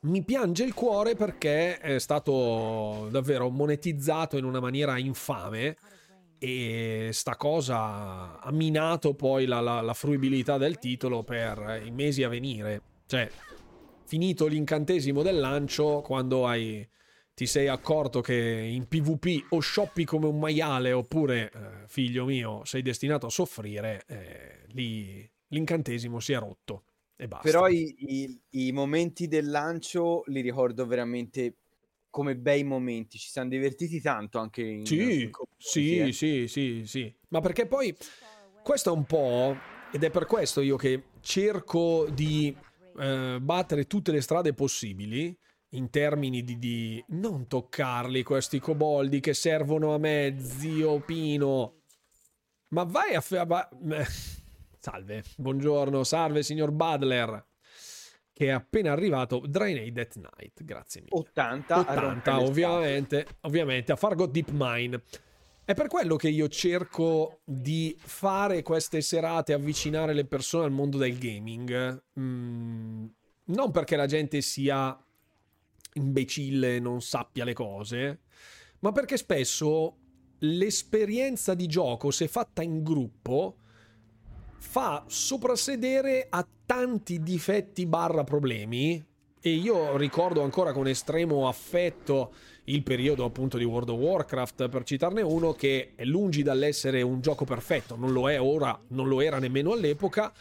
[0.01, 5.77] Mi piange il cuore perché è stato davvero monetizzato in una maniera infame
[6.37, 12.21] e sta cosa ha minato poi la, la, la fruibilità del titolo per i mesi
[12.21, 12.81] a venire.
[13.05, 13.29] Cioè,
[14.13, 16.87] finito l'incantesimo del lancio, quando hai,
[17.33, 22.63] ti sei accorto che in PvP o shoppi come un maiale oppure, eh, figlio mio,
[22.63, 26.83] sei destinato a soffrire, eh, lì l'incantesimo si è rotto.
[27.15, 27.49] E basta.
[27.49, 31.55] Però i, i, i momenti del lancio li ricordo veramente
[32.11, 36.11] come bei momenti, ci siamo divertiti tanto anche in Sì, in sì, eh.
[36.11, 37.15] sì, sì, sì.
[37.29, 37.97] Ma perché poi
[38.61, 39.57] questo è un po'
[39.91, 42.55] ed è per questo io che cerco di
[42.97, 45.37] eh, battere tutte le strade possibili
[45.69, 51.81] in termini di, di, non toccarli questi coboldi che servono a me, zio Pino.
[52.69, 53.21] Ma vai a...
[53.21, 53.69] Fe- va-
[54.79, 57.51] salve, buongiorno, salve signor Butler
[58.33, 61.15] che è appena arrivato Drainade at Night, grazie mille.
[61.15, 65.01] 80, 80 ovviamente, ovviamente a Fargo Deep Mine.
[65.65, 70.97] È per quello che io cerco di fare queste serate, avvicinare le persone al mondo
[70.97, 72.03] del gaming.
[72.19, 73.05] Mm,
[73.45, 75.01] non perché la gente sia
[75.93, 78.23] imbecille e non sappia le cose,
[78.79, 79.97] ma perché spesso
[80.39, 83.55] l'esperienza di gioco, se fatta in gruppo,
[84.57, 89.01] fa soprassedere a tanti difetti barra problemi.
[89.39, 92.33] E io ricordo ancora con estremo affetto
[92.65, 97.19] il periodo appunto di World of Warcraft, per citarne uno, che è lungi dall'essere un
[97.21, 100.31] gioco perfetto, non lo è ora, non lo era nemmeno all'epoca,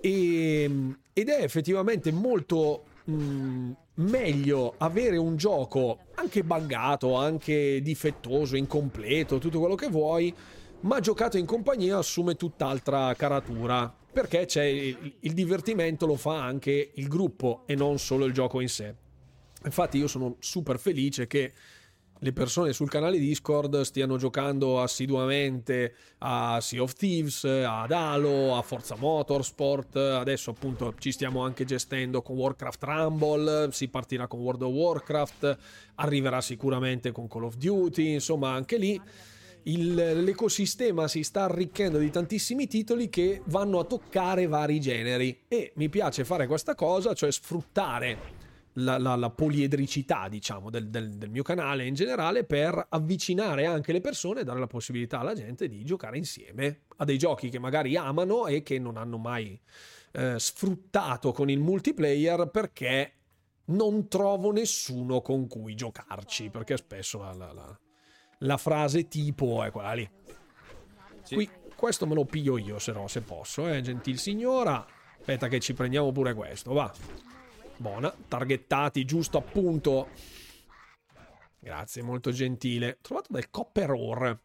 [0.00, 0.70] e,
[1.12, 9.38] ed è effettivamente molto mh, mm, meglio avere un gioco anche buggato, anche difettoso, incompleto,
[9.38, 10.34] tutto quello che vuoi,
[10.80, 13.92] ma giocato in compagnia assume tutt'altra caratura.
[14.12, 18.68] Perché il, il divertimento lo fa anche il gruppo e non solo il gioco in
[18.68, 18.94] sé.
[19.64, 21.52] Infatti io sono super felice che
[22.22, 28.62] le persone sul canale Discord stiano giocando assiduamente a Sea of Thieves, ad Halo, a
[28.62, 34.62] Forza Motorsport, adesso appunto ci stiamo anche gestendo con Warcraft Rumble, si partirà con World
[34.62, 35.58] of Warcraft,
[35.94, 39.00] arriverà sicuramente con Call of Duty, insomma anche lì
[39.64, 45.44] il, l'ecosistema si sta arricchendo di tantissimi titoli che vanno a toccare vari generi.
[45.48, 48.39] E mi piace fare questa cosa, cioè sfruttare
[48.74, 53.92] la, la, la poliedricità, diciamo, del, del, del, mio canale in generale per avvicinare anche
[53.92, 57.58] le persone e dare la possibilità alla gente di giocare insieme a dei giochi che
[57.58, 59.60] magari amano e che non hanno mai
[60.12, 63.14] eh, sfruttato con il multiplayer perché
[63.66, 67.78] non trovo nessuno con cui giocarci, perché spesso la,
[68.38, 70.10] la, frase tipo è quella lì.
[71.22, 71.34] Sì.
[71.34, 74.84] Qui, questo me lo piglio io, se no, se posso, eh, gentil signora.
[75.18, 76.92] Aspetta che ci prendiamo pure questo, va.
[77.80, 80.08] Buona, targettati giusto appunto.
[81.58, 82.98] Grazie, molto gentile.
[83.00, 84.40] Trovato del copper ore.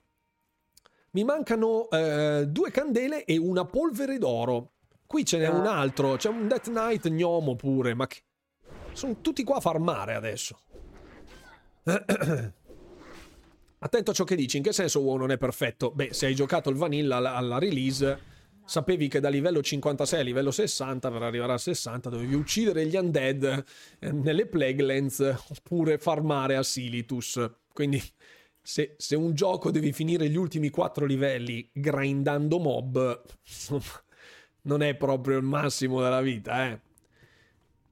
[1.11, 4.75] Mi mancano eh, due candele e una polvere d'oro.
[5.05, 8.23] Qui ce n'è un altro, c'è un Death Knight gnomo pure, ma che...
[8.93, 10.57] Sono tutti qua a farmare adesso.
[13.79, 15.91] Attento a ciò che dici, in che senso WoW non è perfetto?
[15.91, 18.34] Beh, se hai giocato il vanilla alla, alla release
[18.65, 22.95] sapevi che da livello 56 a livello 60 per arrivare a 60 dovevi uccidere gli
[22.95, 23.63] undead
[23.99, 27.49] eh, nelle Plaguelands oppure farmare a Silitus.
[27.71, 28.01] Quindi
[28.61, 33.21] se, se, un gioco devi finire gli ultimi 4 livelli grindando mob,
[34.63, 36.81] non è proprio il massimo della vita, eh.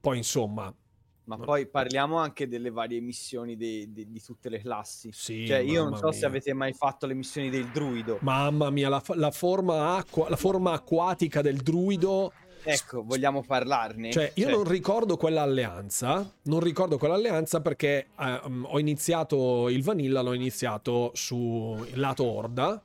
[0.01, 0.75] Poi insomma,
[1.25, 5.09] ma poi parliamo anche delle varie missioni de, de, di tutte le classi.
[5.13, 6.17] Sì, cioè, io non so mia.
[6.17, 8.17] se avete mai fatto le missioni del druido.
[8.21, 12.33] Mamma mia, la, la, forma, acqua, la forma acquatica del druido.
[12.63, 14.11] Ecco, vogliamo parlarne.
[14.11, 14.53] Cioè, io cioè...
[14.53, 16.29] non ricordo quell'alleanza.
[16.43, 22.81] Non ricordo quell'alleanza perché eh, ho iniziato il vanilla, l'ho iniziato sul lato Orda.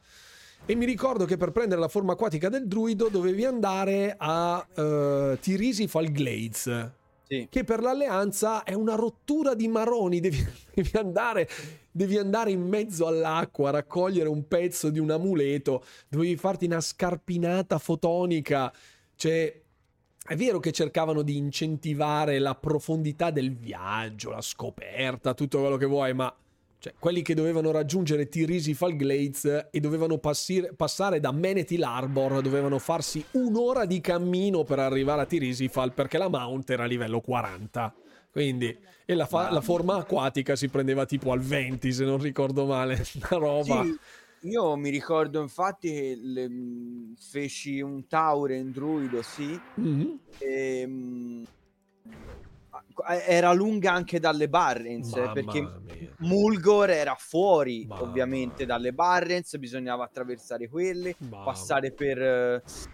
[0.64, 5.39] E mi ricordo che per prendere la forma acquatica del druido dovevi andare a uh,
[5.39, 6.97] Tirisi Falglades
[7.29, 7.47] sì.
[7.51, 11.49] che per l'alleanza è una rottura di maroni, devi, devi, andare,
[11.91, 17.79] devi andare in mezzo all'acqua, raccogliere un pezzo di un amuleto, dovevi farti una scarpinata
[17.79, 18.72] fotonica,
[19.14, 19.62] cioè...
[20.29, 25.87] È vero che cercavano di incentivare la profondità del viaggio, la scoperta, tutto quello che
[25.87, 26.31] vuoi, ma
[26.81, 32.79] cioè, quelli che dovevano raggiungere Tirisi Falglades e dovevano passire, passare da Menethil Arbor, dovevano
[32.79, 37.95] farsi un'ora di cammino per arrivare a Tirisifal perché la Mount era a livello 40.
[38.31, 42.64] Quindi, e la, fa- la forma acquatica si prendeva tipo al 20, se non ricordo
[42.64, 43.83] male, una roba.
[43.83, 43.99] Sì.
[44.43, 46.49] Io mi ricordo infatti che le,
[47.18, 50.11] feci un Tauren druido, sì, mm-hmm.
[50.39, 51.43] e, mh,
[53.27, 56.15] era lunga anche dalle Barrens Mamma perché mia.
[56.19, 58.03] Mulgore era fuori Mamma.
[58.03, 61.45] ovviamente dalle Barrens, bisognava attraversare quelle, Mamma.
[61.45, 62.87] passare per uh,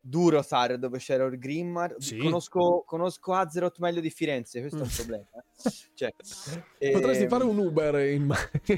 [0.00, 1.96] Durotar dove c'era il Grimmar.
[1.98, 2.18] Sì.
[2.18, 5.24] Conosco, conosco Azeroth meglio di Firenze, questo è il problema.
[5.34, 5.70] Eh.
[5.94, 6.14] Cioè,
[6.92, 7.28] Potresti e...
[7.28, 8.34] fare un Uber in,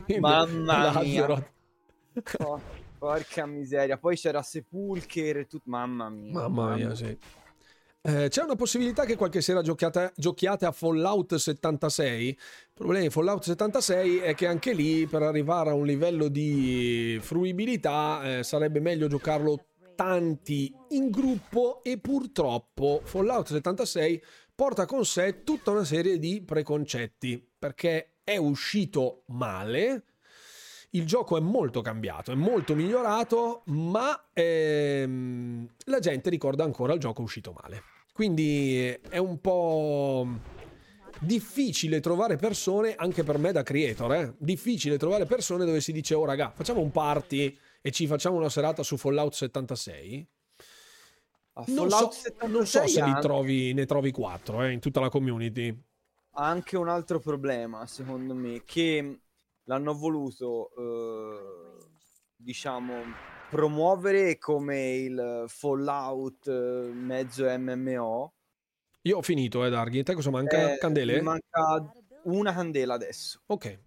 [0.06, 1.52] in Mamma mia.
[2.38, 2.60] Oh,
[2.98, 6.32] porca miseria, poi c'era Sepulcher e tutto, mamma mia.
[6.32, 7.16] Mamma mia, sì.
[8.02, 12.28] Eh, c'è una possibilità che qualche sera giochiate, giochiate a Fallout 76.
[12.28, 12.36] Il
[12.72, 18.38] problema di Fallout 76 è che anche lì per arrivare a un livello di fruibilità
[18.38, 24.22] eh, sarebbe meglio giocarlo tanti in gruppo e purtroppo Fallout 76
[24.54, 30.04] porta con sé tutta una serie di preconcetti perché è uscito male
[30.90, 37.00] il gioco è molto cambiato, è molto migliorato, ma ehm, la gente ricorda ancora il
[37.00, 37.82] gioco uscito male.
[38.12, 40.26] Quindi è un po'
[41.20, 44.34] difficile trovare persone, anche per me da creator, eh?
[44.38, 48.48] difficile trovare persone dove si dice, oh raga, facciamo un party e ci facciamo una
[48.48, 50.28] serata su Fallout 76.
[51.66, 53.20] Non so, 76 non so, se anche...
[53.20, 55.68] trovi, ne trovi 4 eh, in tutta la community.
[56.32, 59.20] Ha anche un altro problema, secondo me, che
[59.70, 61.86] l'hanno voluto, eh,
[62.34, 62.94] diciamo,
[63.48, 68.34] promuovere come il Fallout eh, mezzo MMO.
[69.02, 70.02] Io ho finito, eh, Darghi.
[70.02, 70.72] Te cosa manca?
[70.72, 71.18] Eh, Candele?
[71.18, 71.92] Mi manca
[72.24, 73.42] una candela adesso.
[73.46, 73.80] Ok.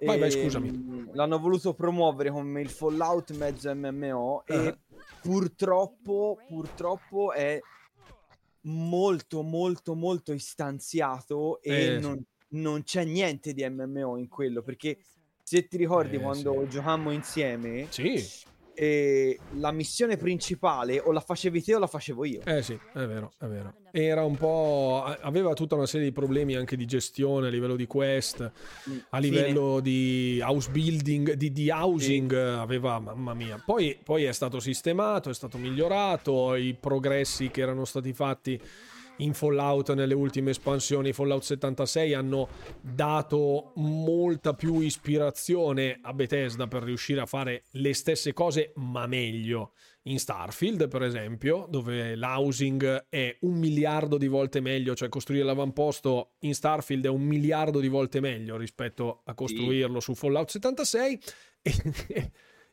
[0.00, 0.70] Vai, e, vai, scusami.
[0.70, 4.56] Mm, l'hanno voluto promuovere come il Fallout mezzo MMO uh-huh.
[4.56, 4.78] e
[5.20, 7.60] purtroppo, purtroppo è
[8.62, 14.98] molto, molto, molto istanziato e eh, non non c'è niente di MMO in quello perché
[15.42, 16.68] se ti ricordi eh, quando sì.
[16.68, 18.22] giocammo insieme sì.
[18.74, 23.06] eh, la missione principale o la facevi te o la facevo io eh sì è
[23.06, 27.48] vero è vero era un po' aveva tutta una serie di problemi anche di gestione
[27.48, 28.52] a livello di quest
[28.90, 29.82] mm, a livello Fine.
[29.82, 32.60] di house building di, di housing sì.
[32.60, 37.86] aveva mamma mia poi, poi è stato sistemato è stato migliorato i progressi che erano
[37.86, 38.60] stati fatti
[39.18, 42.48] in Fallout nelle ultime espansioni Fallout 76 hanno
[42.80, 49.72] dato molta più ispirazione a Bethesda per riuscire a fare le stesse cose ma meglio
[50.02, 56.34] in Starfield per esempio dove l'housing è un miliardo di volte meglio cioè costruire l'avamposto
[56.40, 60.04] in Starfield è un miliardo di volte meglio rispetto a costruirlo sì.
[60.06, 61.20] su Fallout 76
[61.62, 61.72] e,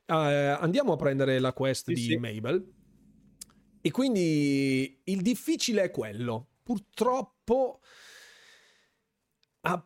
[0.07, 0.13] uh,
[0.59, 2.17] andiamo a prendere la quest sì, di sì.
[2.17, 2.83] Mabel
[3.85, 6.47] e quindi il difficile è quello.
[6.63, 7.81] Purtroppo
[9.61, 9.85] ha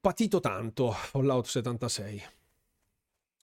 [0.00, 2.22] patito tanto Fallout 76.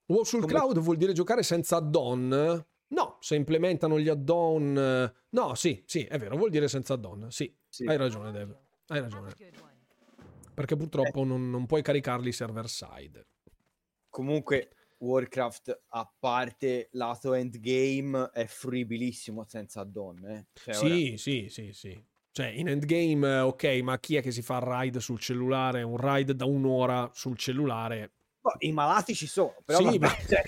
[0.08, 0.52] War sul Come...
[0.52, 2.66] cloud vuol dire giocare senza add-on?
[2.88, 5.14] No, se implementano gli add-on...
[5.30, 7.32] No, sì, sì, è vero, vuol dire senza add-on.
[7.32, 7.86] Sì, sì.
[7.86, 8.54] hai ragione, Dev.
[8.88, 9.34] Hai ragione.
[10.54, 13.26] Perché purtroppo non, non puoi caricarli server side.
[14.10, 14.70] Comunque,
[15.00, 20.26] Warcraft, a parte lato endgame, è fruibilissimo senza add-on.
[20.26, 20.48] Eh?
[20.54, 21.18] Cioè, sì, ora...
[21.18, 22.06] sì, sì, sì.
[22.32, 25.84] Cioè, in endgame, ok, ma chi è che si fa il raid sul cellulare?
[25.84, 28.14] Un raid da un'ora sul cellulare?
[28.42, 30.42] Oh, I malati ci sono, però sì, vabbè, cioè...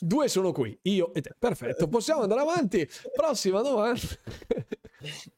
[0.00, 1.34] due sono qui, io e te.
[1.38, 2.88] Perfetto, possiamo andare avanti.
[3.14, 4.00] Prossima domanda.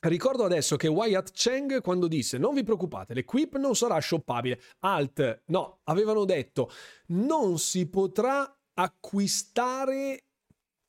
[0.00, 4.60] Ricordo adesso che Wyatt Cheng quando disse non vi preoccupate, l'equip non sarà shoppabile.
[4.80, 6.70] Alt, no, avevano detto
[7.08, 10.24] non si potrà acquistare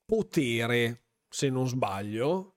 [0.06, 2.56] potere, se non sbaglio.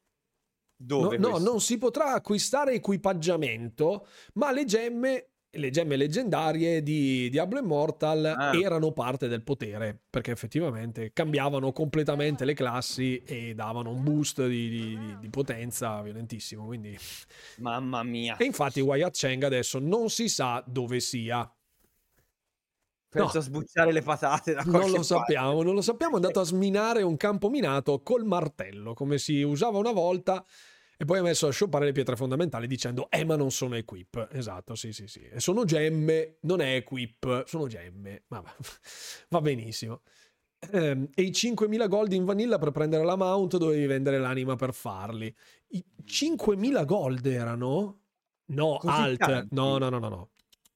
[0.77, 1.17] Dove?
[1.17, 7.59] No, no non si potrà acquistare equipaggiamento, ma le gemme le gemme leggendarie di Diablo
[7.59, 8.57] Immortal ah.
[8.57, 14.69] erano parte del potere, perché effettivamente cambiavano completamente le classi e davano un boost di,
[14.69, 16.65] di, di potenza violentissimo.
[16.65, 16.97] Quindi...
[17.57, 18.37] Mamma mia.
[18.37, 21.49] E infatti Wyatt Cheng adesso non si sa dove sia.
[23.15, 23.39] Penso no.
[23.39, 25.03] a sbucciare le patate da Non lo parte.
[25.03, 26.13] sappiamo, non lo sappiamo.
[26.13, 30.45] È andato a sminare un campo minato col martello, come si usava una volta.
[31.05, 34.27] E poi ha messo a scioppare le pietre fondamentali dicendo, eh ma non sono equip.
[34.31, 35.21] Esatto, sì, sì, sì.
[35.35, 38.23] Sono gemme, non è equip, sono gemme.
[38.29, 38.51] Ma va,
[39.29, 40.01] va benissimo.
[40.71, 44.73] Ehm, e i 5.000 gold in vanilla per prendere la mount dovevi vendere l'anima per
[44.73, 45.31] farli.
[45.67, 47.99] I 5.000 gold erano?
[48.45, 49.19] No, Così alt.
[49.19, 49.53] tanti?
[49.53, 50.29] No, no, no, no, no.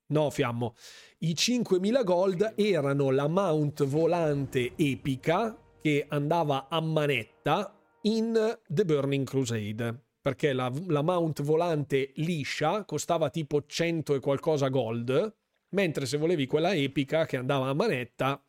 [0.09, 0.75] No, Fiammo.
[1.19, 9.25] I 5.000 gold erano la mount volante epica che andava a manetta in The Burning
[9.25, 10.03] Crusade.
[10.22, 15.36] Perché la, la mount volante liscia costava tipo 100 e qualcosa gold,
[15.70, 18.43] mentre se volevi quella epica che andava a manetta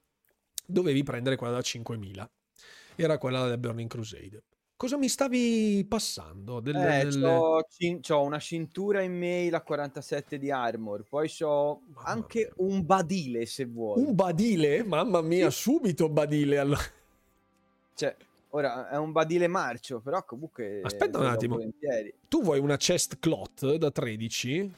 [0.67, 2.29] dovevi prendere quella da 5.000.
[2.97, 4.43] Era quella del Burning Crusade.
[4.77, 6.61] Cosa mi stavi passando?
[6.61, 11.31] Delle, Eh, delle- c'ho, cin- c'ho una cintura in mail a 47 di armor, poi
[11.39, 12.69] Mamma anche mia.
[12.69, 14.03] un badile se vuoi.
[14.03, 14.83] Un badile?
[14.83, 16.59] Mamma mia, subito badile.
[16.59, 16.81] allora.
[17.95, 18.17] Cioè,
[18.51, 20.81] ora è un badile marcio, però comunque...
[20.83, 21.55] Aspetta un attimo.
[21.57, 22.13] volentieri.
[22.29, 24.75] Tu vuoi una chest cloth da 13?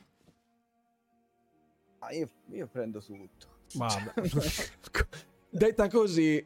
[2.01, 3.47] Ah, io, io prendo tutto.
[3.75, 4.13] Vabbè.
[5.49, 6.45] Detta così,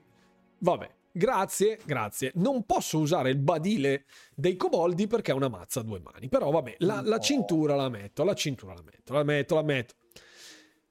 [0.58, 0.94] vabbè.
[1.12, 2.30] Grazie, grazie.
[2.34, 4.04] Non posso usare il badile
[4.34, 6.28] dei coboldi perché è una mazza a due mani.
[6.28, 7.22] Però vabbè, la, la No.
[7.22, 9.94] cintura la metto, la cintura la metto, la metto, la metto.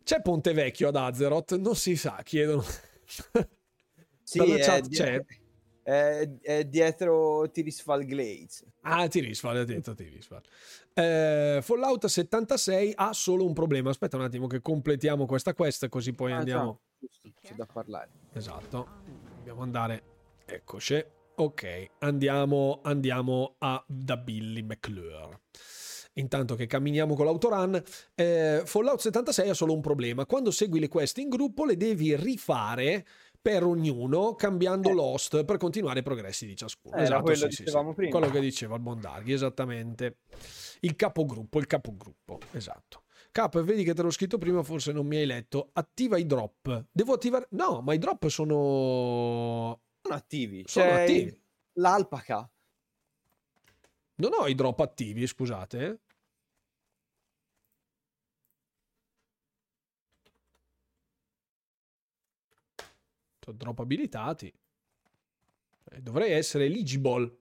[0.04, 1.56] C'è Ponte Vecchio ad Azeroth?
[1.58, 2.64] Non si sa, chiedono.
[4.24, 5.26] Sì, Dalla è, chat die- c'è.
[5.86, 8.66] È- è dietro Tirisfal Glades.
[8.82, 10.42] Ah, Tirisfal, ha detto Tirisfal.
[10.94, 13.92] Eh, Fallout 76 ha solo un problema.
[13.92, 16.80] Aspetta un attimo che completiamo questa quest così poi Ah, andiamo...
[17.00, 18.10] giusto, c'è da parlare.
[18.34, 18.88] Esatto.
[19.38, 20.04] Dobbiamo andare.
[20.46, 21.04] Eccoci.
[21.38, 25.42] Ok, andiamo, andiamo a, da Billy McClure.
[26.14, 27.84] Intanto che camminiamo con l'autorun,
[28.16, 30.26] eh, Fallout 76 ha solo un problema.
[30.26, 33.06] Quando segui le quest in gruppo le devi rifare
[33.46, 34.93] per ognuno, cambiando Eh.
[34.93, 36.96] l'host per continuare i progressi di ciascuno.
[36.96, 37.64] Era esatto, quello sì, che sì, sì.
[37.66, 38.18] dicevamo prima.
[38.18, 40.18] Quello che diceva il Bondarghi, esattamente.
[40.80, 43.04] Il capogruppo, il capogruppo, esatto.
[43.32, 45.70] Cap, vedi che te l'ho scritto prima, forse non mi hai letto.
[45.74, 46.86] Attiva i drop.
[46.91, 47.46] Devo attivare...
[47.52, 49.80] No, ma i drop sono...
[50.02, 50.64] Sono attivi.
[50.66, 51.41] Sono C'è attivi.
[51.74, 52.50] L'alpaca.
[54.16, 56.00] Non ho i drop attivi, scusate.
[63.46, 64.52] Sono drop abilitati.
[65.91, 67.38] Eh, dovrei essere eligible.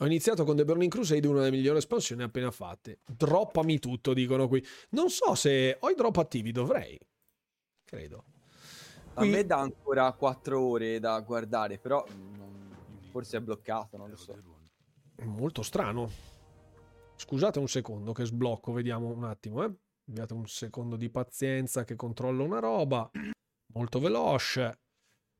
[0.00, 3.00] Ho iniziato con The Burning Crusade, una delle migliori espansioni appena fatte.
[3.06, 4.62] Droppami tutto, dicono qui.
[4.90, 7.00] Non so se ho i drop attivi, dovrei.
[7.82, 8.24] Credo.
[9.14, 12.04] A Qui- me dà ancora 4 ore da guardare, però
[13.10, 14.36] forse è bloccato, non lo so.
[15.22, 16.10] Molto strano.
[17.16, 19.72] Scusate un secondo che sblocco, vediamo un attimo, eh.
[20.12, 23.10] Abbiate un secondo di pazienza che controllo una roba.
[23.72, 24.80] Molto veloce.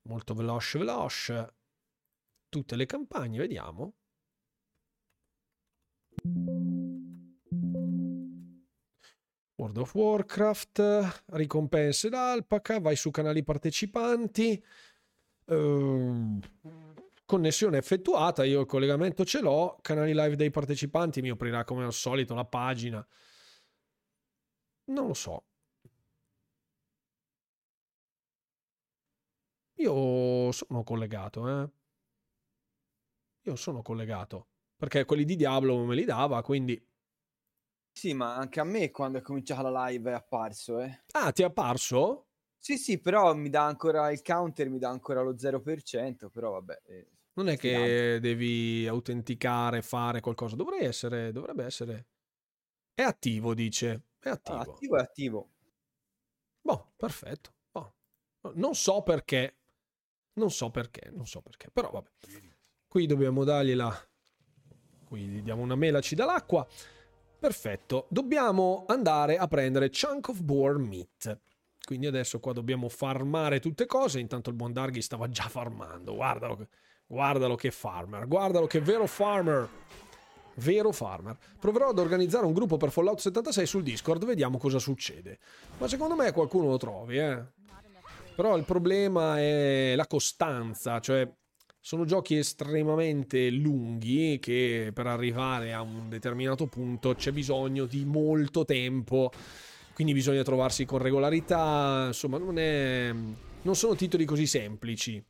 [0.09, 1.55] Molto veloce, veloce.
[2.49, 3.93] Tutte le campagne, vediamo.
[9.57, 14.65] World of Warcraft, ricompense d'alpaca, vai su canali partecipanti.
[15.49, 16.41] Ehm,
[17.27, 21.93] connessione effettuata, io il collegamento ce l'ho, canali live dei partecipanti mi aprirà come al
[21.93, 23.07] solito la pagina.
[24.87, 25.45] Non lo so.
[29.77, 31.71] Io sono collegato, eh.
[33.45, 34.49] Io sono collegato.
[34.77, 36.81] Perché quelli di Diablo me li dava, quindi...
[37.95, 41.03] Sì, ma anche a me quando è cominciata la live è apparso, eh.
[41.13, 42.29] Ah, ti è apparso?
[42.59, 46.81] Sì, sì, però mi dà ancora il counter, mi dà ancora lo 0%, però vabbè.
[46.87, 48.21] eh, Non è che Sfidante.
[48.21, 50.57] devi autenticare, fare qualcosa.
[50.57, 52.07] Dovrei essere, dovrebbe essere.
[52.95, 54.03] È attivo, dice.
[54.23, 54.57] È attivo.
[54.57, 55.51] ah, attivo è attivo.
[56.61, 57.55] Boh, perfetto.
[57.73, 57.95] Boh.
[58.55, 59.57] Non so perché.
[60.35, 61.71] Non so perché, non so perché.
[61.73, 62.09] Però vabbè.
[62.87, 63.93] Qui dobbiamo dargliela.
[65.05, 66.67] Qui gli diamo una mela, ci dà l'acqua.
[67.39, 68.07] Perfetto.
[68.09, 71.41] Dobbiamo andare a prendere Chunk of Boar Meat.
[71.85, 74.21] Quindi adesso qua dobbiamo farmare tutte cose.
[74.21, 76.15] Intanto il buon Darghi stava già farmando.
[76.15, 76.69] Guardalo
[77.07, 78.29] guardalo che farmer.
[78.29, 79.69] Guardalo che vero farmer.
[80.57, 81.37] Vero farmer.
[81.59, 84.25] Proverò ad organizzare un gruppo per Fallout 76 sul Discord.
[84.25, 85.39] Vediamo cosa succede.
[85.79, 87.43] Ma secondo me qualcuno lo trovi, eh.
[88.35, 91.31] Però il problema è la costanza, cioè
[91.79, 98.65] sono giochi estremamente lunghi che per arrivare a un determinato punto c'è bisogno di molto
[98.65, 99.31] tempo,
[99.93, 103.13] quindi bisogna trovarsi con regolarità, insomma non, è,
[103.63, 105.23] non sono titoli così semplici.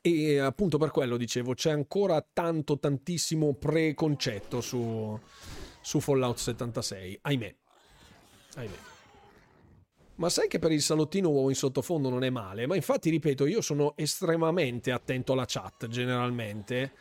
[0.00, 5.18] E appunto per quello dicevo, c'è ancora tanto, tantissimo preconcetto su,
[5.80, 7.54] su Fallout 76, ahimè.
[8.56, 8.76] ahimè.
[10.16, 12.66] ma sai che per il salottino uovo in sottofondo non è male?
[12.66, 16.92] Ma infatti, ripeto, io sono estremamente attento alla chat, generalmente,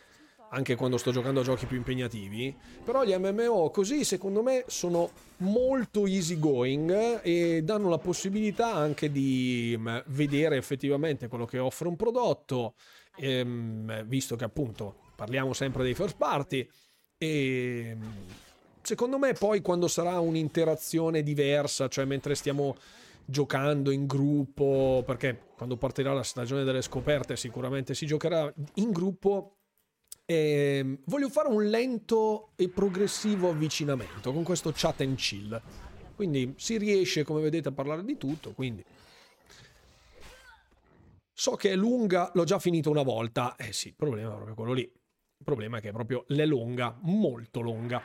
[0.53, 2.55] anche quando sto giocando a giochi più impegnativi.
[2.83, 9.11] Però gli MMO così, secondo me, sono molto easy going e danno la possibilità anche
[9.11, 12.75] di mm, vedere effettivamente quello che offre un prodotto,
[13.17, 16.67] ehm, visto che appunto parliamo sempre dei first party
[17.17, 18.03] e mm,
[18.81, 22.75] secondo me poi quando sarà un'interazione diversa, cioè mentre stiamo
[23.23, 29.57] giocando in gruppo, perché quando partirà la stagione delle scoperte sicuramente si giocherà in gruppo.
[30.25, 35.61] E voglio fare un lento e progressivo avvicinamento con questo chat and chill.
[36.15, 38.51] Quindi si riesce, come vedete, a parlare di tutto.
[38.51, 38.83] Quindi
[41.33, 43.55] so che è lunga, l'ho già finito una volta.
[43.55, 44.81] Eh sì, il problema è proprio quello lì.
[44.83, 48.01] Il problema è che è proprio l'è lunga, molto lunga.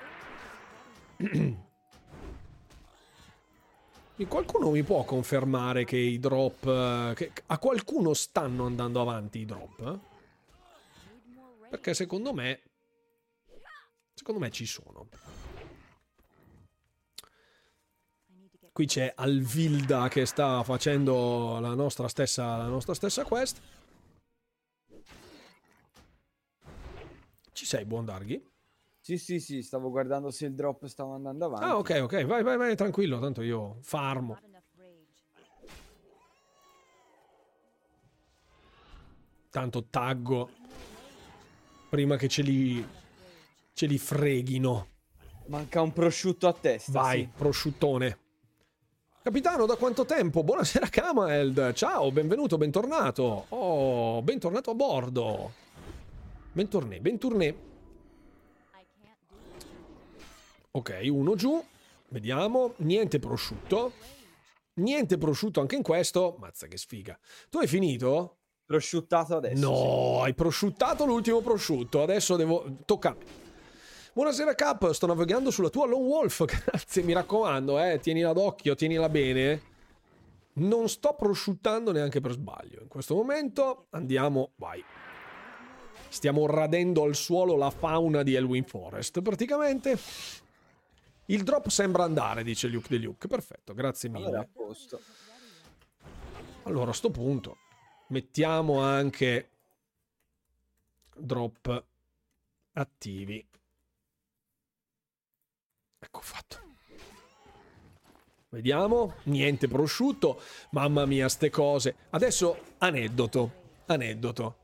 [4.26, 7.12] Qualcuno mi può confermare che i drop...
[7.12, 9.98] Che a qualcuno stanno andando avanti i drop?
[11.68, 12.62] Perché secondo me...
[14.14, 15.08] Secondo me ci sono.
[18.72, 23.60] Qui c'è Alvilda che sta facendo la nostra stessa, la nostra stessa quest.
[27.52, 28.42] Ci sei, buon Darghi?
[29.00, 31.64] Sì, sì, sì, stavo guardando se il drop stava andando avanti.
[31.64, 34.38] Ah, ok, ok, vai, vai, vai, tranquillo, tanto io farmo.
[39.48, 40.50] Tanto taggo
[41.96, 42.86] prima che ce li
[43.72, 44.88] ce li freghino.
[45.46, 46.92] Manca un prosciutto a testa.
[46.92, 47.30] Vai, sì.
[47.34, 48.18] prosciuttone.
[49.22, 50.44] Capitano, da quanto tempo?
[50.44, 51.72] Buonasera Kameld.
[51.72, 53.46] Ciao, benvenuto, bentornato.
[53.48, 55.52] Oh, bentornato a bordo.
[56.52, 57.54] Bentorné, bentorné.
[60.72, 61.64] Ok, uno giù.
[62.08, 62.74] Vediamo.
[62.78, 63.92] Niente prosciutto.
[64.74, 66.36] Niente prosciutto anche in questo.
[66.38, 67.18] Mazza che sfiga.
[67.48, 68.40] Tu hai finito?
[68.66, 69.70] Prosciuttato adesso.
[69.70, 70.24] No, sì.
[70.24, 72.02] hai prosciuttato l'ultimo prosciutto.
[72.02, 72.78] Adesso devo...
[72.84, 73.16] Tocca.
[74.12, 76.44] Buonasera Cap, sto navigando sulla tua Lone Wolf.
[76.50, 78.00] Grazie, mi raccomando, eh.
[78.00, 79.74] Tienila d'occhio, tienila bene.
[80.54, 82.80] Non sto prosciuttando neanche per sbaglio.
[82.82, 84.50] In questo momento andiamo...
[84.56, 84.82] Vai.
[86.08, 89.96] Stiamo radendo al suolo la fauna di Elwin Forest, praticamente.
[91.26, 93.28] Il drop sembra andare, dice Luke De Luke.
[93.28, 94.26] Perfetto, grazie mille.
[94.26, 95.00] Allora, a posto.
[96.64, 97.58] Allora, a sto punto
[98.08, 99.50] mettiamo anche
[101.16, 101.84] drop
[102.72, 103.46] attivi.
[105.98, 106.64] Ecco fatto.
[108.48, 110.40] Vediamo, niente prosciutto.
[110.70, 111.96] Mamma mia, ste cose.
[112.10, 114.56] Adesso aneddoto, aneddoto.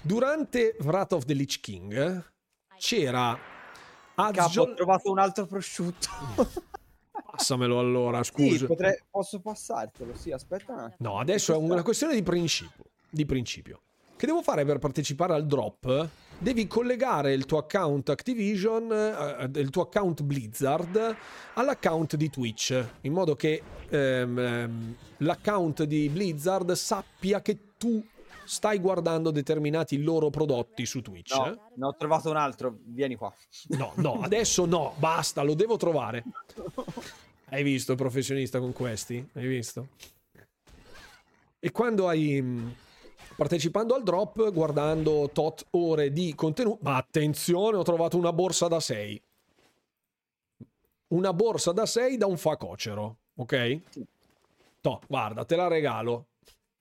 [0.00, 2.32] Durante Wrath of the Lich King
[2.76, 3.38] c'era
[4.14, 6.08] Capo, ho trovato un altro prosciutto.
[7.30, 8.56] Passamelo allora, scusa.
[8.56, 8.98] Sì, potrei...
[9.10, 11.10] posso passartelo, sì, aspetta un attimo.
[11.10, 12.84] No, adesso è una questione di principio.
[13.08, 13.80] Di principio.
[14.16, 16.08] Che devo fare per partecipare al drop?
[16.38, 21.16] Devi collegare il tuo account Activision, eh, il tuo account Blizzard,
[21.54, 28.04] all'account di Twitch, in modo che ehm, ehm l'account di Blizzard sappia che tu
[28.46, 31.36] stai guardando determinati loro prodotti su Twitch.
[31.36, 31.58] No, eh?
[31.74, 33.32] ne ho trovato un altro, vieni qua.
[33.68, 36.24] No, no, adesso no, basta, lo devo trovare.
[37.48, 39.24] Hai visto il professionista con questi?
[39.34, 39.88] Hai visto?
[41.60, 42.68] E quando hai mm,
[43.36, 48.80] partecipando al drop, guardando tot ore di contenuto, ma attenzione, ho trovato una borsa da
[48.80, 49.22] 6.
[51.08, 53.80] Una borsa da 6 da un facocero, ok?
[53.90, 54.04] Sì.
[54.80, 56.26] To, guarda, te la regalo.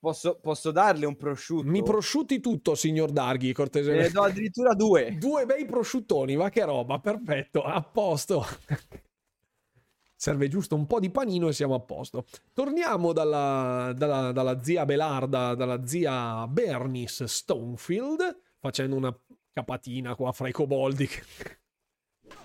[0.05, 1.67] Posso, posso, darle un prosciutto?
[1.67, 4.03] Mi prosciutti tutto, signor Darghi, cortesemente.
[4.03, 5.15] Ne do addirittura due.
[5.17, 8.45] Due bei prosciuttoni, ma che roba, perfetto, a posto.
[10.15, 12.27] Serve giusto un po' di panino e siamo a posto.
[12.53, 19.19] Torniamo dalla, dalla, dalla zia Belarda, dalla zia Bernice Stonefield, facendo una
[19.53, 21.23] capatina qua fra i coboldi che,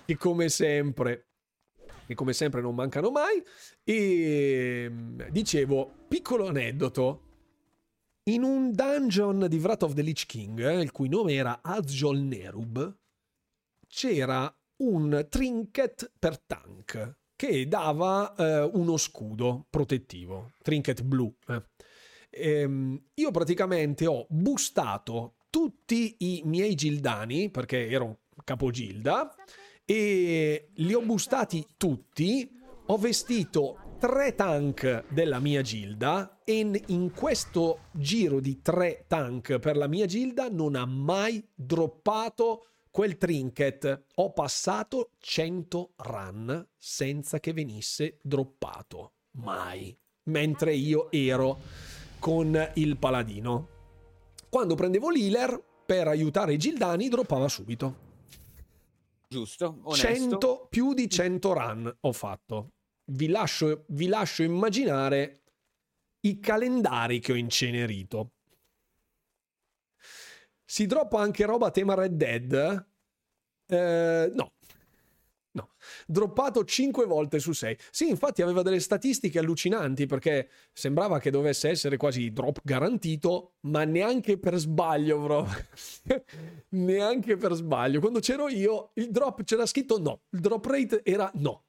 [0.03, 1.27] che come sempre
[2.07, 3.41] che come sempre non mancano mai
[3.83, 4.91] e
[5.29, 7.30] dicevo piccolo aneddoto
[8.33, 12.19] in un dungeon di Wrath of the Lich King, eh, il cui nome era Azjol
[12.19, 12.97] Nerub,
[13.87, 14.53] c'era
[14.83, 21.33] un trinket per tank che dava eh, uno scudo protettivo, trinket blu.
[21.47, 21.63] Eh.
[22.29, 29.35] Ehm, io praticamente ho bustato tutti i miei gildani, perché ero capogilda,
[29.83, 32.49] e li ho bustati tutti,
[32.85, 36.57] ho vestito tre tank della mia gilda e
[36.87, 43.19] in questo giro di tre tank per la mia gilda non ha mai droppato quel
[43.19, 44.05] trinket.
[44.15, 49.11] Ho passato 100 run senza che venisse droppato.
[49.33, 49.95] Mai.
[50.23, 51.59] mentre io ero
[52.17, 53.67] con il paladino.
[54.49, 58.09] Quando prendevo l'healer per aiutare i Gildani, droppava subito.
[59.29, 60.07] Giusto, onesto.
[60.07, 62.71] 100, più di 100 run ho fatto.
[63.13, 65.41] Vi lascio, vi lascio immaginare
[66.21, 68.31] i calendari che ho incenerito.
[70.63, 72.87] Si droppa anche roba a tema Red Dead?
[73.67, 74.53] Eh, no.
[75.53, 75.71] No,
[76.07, 77.77] droppato 5 volte su 6.
[77.91, 83.83] Sì, infatti aveva delle statistiche allucinanti perché sembrava che dovesse essere quasi drop garantito, ma
[83.83, 85.45] neanche per sbaglio, bro.
[86.69, 87.99] neanche per sbaglio.
[87.99, 91.65] Quando c'ero io, il drop c'era scritto no, il drop rate era no.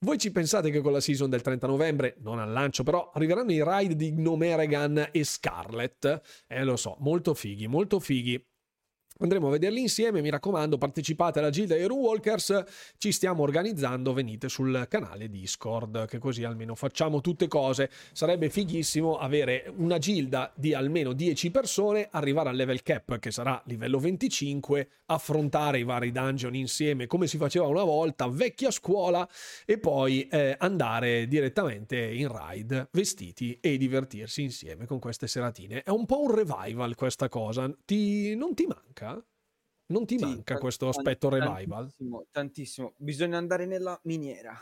[0.00, 3.50] Voi ci pensate che con la season del 30 novembre, non al lancio, però arriveranno
[3.50, 6.44] i ride di Gnomeregan e Scarlet?
[6.46, 8.40] Eh, lo so, molto fighi, molto fighi.
[9.20, 12.62] Andremo a vederli insieme, mi raccomando, partecipate alla Gilda Hero Walkers,
[12.98, 17.90] ci stiamo organizzando, venite sul canale Discord, che così almeno facciamo tutte cose.
[18.12, 23.60] Sarebbe fighissimo avere una gilda di almeno 10 persone, arrivare al level cap che sarà
[23.64, 29.28] livello 25, affrontare i vari dungeon insieme come si faceva una volta, vecchia scuola,
[29.64, 35.82] e poi eh, andare direttamente in ride vestiti e divertirsi insieme con queste seratine.
[35.82, 38.36] È un po' un revival questa cosa, ti...
[38.36, 39.07] non ti manca?
[39.90, 41.66] Non ti sì, manca t- questo aspetto revival?
[41.66, 42.92] Tantissimo, tantissimo.
[42.98, 44.54] Bisogna andare nella miniera.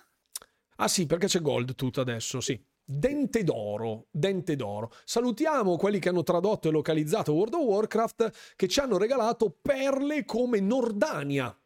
[0.76, 2.62] Ah sì, perché c'è Gold tutto adesso, sì.
[2.84, 4.92] Dente d'oro, dente d'oro.
[5.04, 10.24] Salutiamo quelli che hanno tradotto e localizzato World of Warcraft che ci hanno regalato perle
[10.24, 11.58] come Nordania.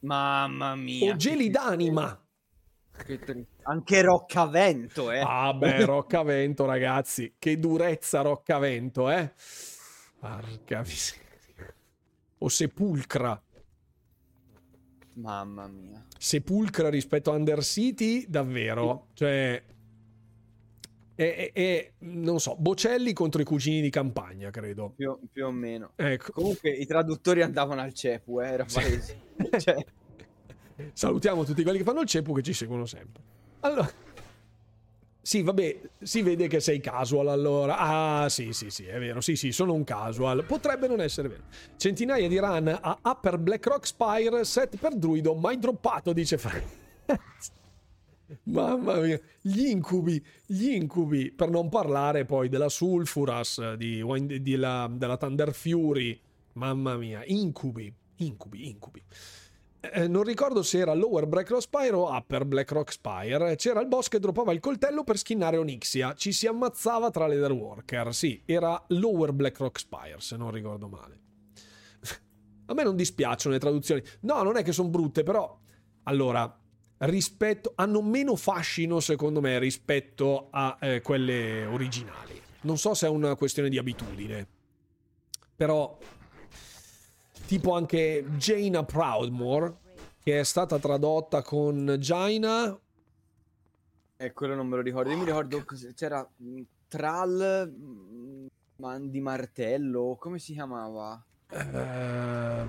[0.00, 1.12] Mamma mia.
[1.12, 2.20] O geli d'anima.
[3.62, 5.18] Anche Roccavento, eh.
[5.18, 9.32] Ah beh, Roccavento ragazzi, che durezza Roccavento, eh.
[10.20, 11.25] Porca miseria
[12.38, 13.40] o Sepulcra.
[15.14, 16.04] Mamma mia.
[16.18, 19.08] Sepulcra rispetto a Undercity, davvero.
[19.14, 19.62] Cioè,
[21.14, 24.92] è, è, è, non so, Bocelli contro i cugini di campagna, credo.
[24.94, 25.92] Più, più o meno.
[25.96, 26.32] Ecco.
[26.32, 29.20] Comunque i traduttori andavano al cepu, eh, era palese.
[29.58, 29.84] cioè.
[30.92, 33.22] Salutiamo tutti quelli che fanno il cepu che ci seguono sempre.
[33.60, 34.04] Allora...
[35.26, 37.78] Sì, vabbè, si vede che sei casual allora.
[37.78, 39.20] Ah, sì, sì, sì, è vero.
[39.20, 40.44] Sì, sì, sono un casual.
[40.44, 41.42] Potrebbe non essere vero.
[41.76, 46.62] Centinaia di run a Upper Blackrock Spire, set per druido, mai droppato, dice Frank.
[48.44, 54.04] Mamma mia, gli incubi, gli incubi, per non parlare poi della Sulfuras, di,
[54.40, 56.20] di la, della Thunder Fury.
[56.52, 59.02] Mamma mia, incubi, incubi, incubi.
[59.92, 63.56] Eh, non ricordo se era Lower Blackrock Spire o Upper Blackrock Spire.
[63.56, 66.14] C'era il boss che droppava il coltello per skinnare Onyxia.
[66.14, 68.14] Ci si ammazzava tra Leatherwalker.
[68.14, 71.20] Sì, era Lower Blackrock Spire, se non ricordo male.
[72.66, 74.02] A me non dispiacciono le traduzioni.
[74.20, 75.58] No, non è che sono brutte, però...
[76.04, 76.60] Allora,
[76.98, 77.72] rispetto...
[77.76, 82.40] hanno meno fascino, secondo me, rispetto a eh, quelle originali.
[82.62, 84.46] Non so se è una questione di abitudine.
[85.56, 85.96] Però
[87.46, 89.76] tipo anche Jaina Proudmore,
[90.22, 92.78] che è stata tradotta con Jaina.
[94.18, 95.10] E eh, quello non me lo ricordo.
[95.10, 95.64] Io mi ricordo
[95.94, 96.28] c'era
[96.88, 98.46] Tral mm,
[99.06, 101.24] di Martello, come si chiamava?
[101.48, 102.68] Uh,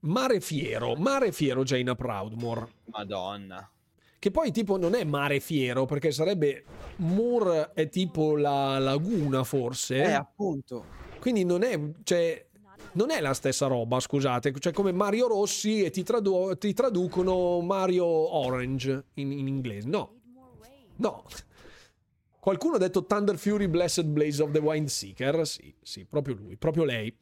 [0.00, 2.68] Mare Fiero, Mare Fiero Jaina Proudmore.
[2.86, 3.70] Madonna.
[4.20, 6.62] Che poi tipo non è mare fiero, perché sarebbe
[6.96, 9.96] Moor è tipo la laguna forse.
[9.96, 10.84] Eh, appunto.
[11.18, 12.46] Quindi non è, cioè,
[12.92, 17.60] non è la stessa roba, scusate, cioè come Mario Rossi e ti, tradu- ti traducono
[17.60, 19.88] Mario Orange in, in inglese.
[19.88, 20.20] No,
[20.96, 21.24] no.
[22.40, 25.46] Qualcuno ha detto Thunder Fury Blessed Blaze of the Wind Seeker?
[25.46, 27.14] Sì, sì, proprio lui, proprio lei.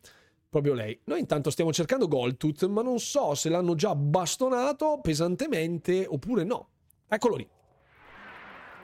[0.51, 0.99] Proprio lei.
[1.05, 6.69] Noi intanto stiamo cercando Goldtooth, ma non so se l'hanno già bastonato pesantemente oppure no.
[7.07, 7.49] Eccolo lì.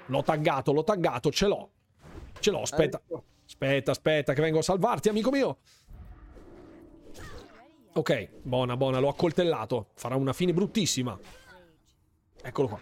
[0.06, 1.70] L'ho taggato, l'ho taggato, ce l'ho.
[2.40, 3.00] Ce l'ho, aspetta.
[3.02, 3.24] Ecco.
[3.46, 5.58] Aspetta, aspetta, che vengo a salvarti, amico mio.
[7.96, 9.90] Ok, buona, buona, l'ho accoltellato.
[9.94, 11.16] Farà una fine bruttissima.
[12.42, 12.80] Eccolo qua.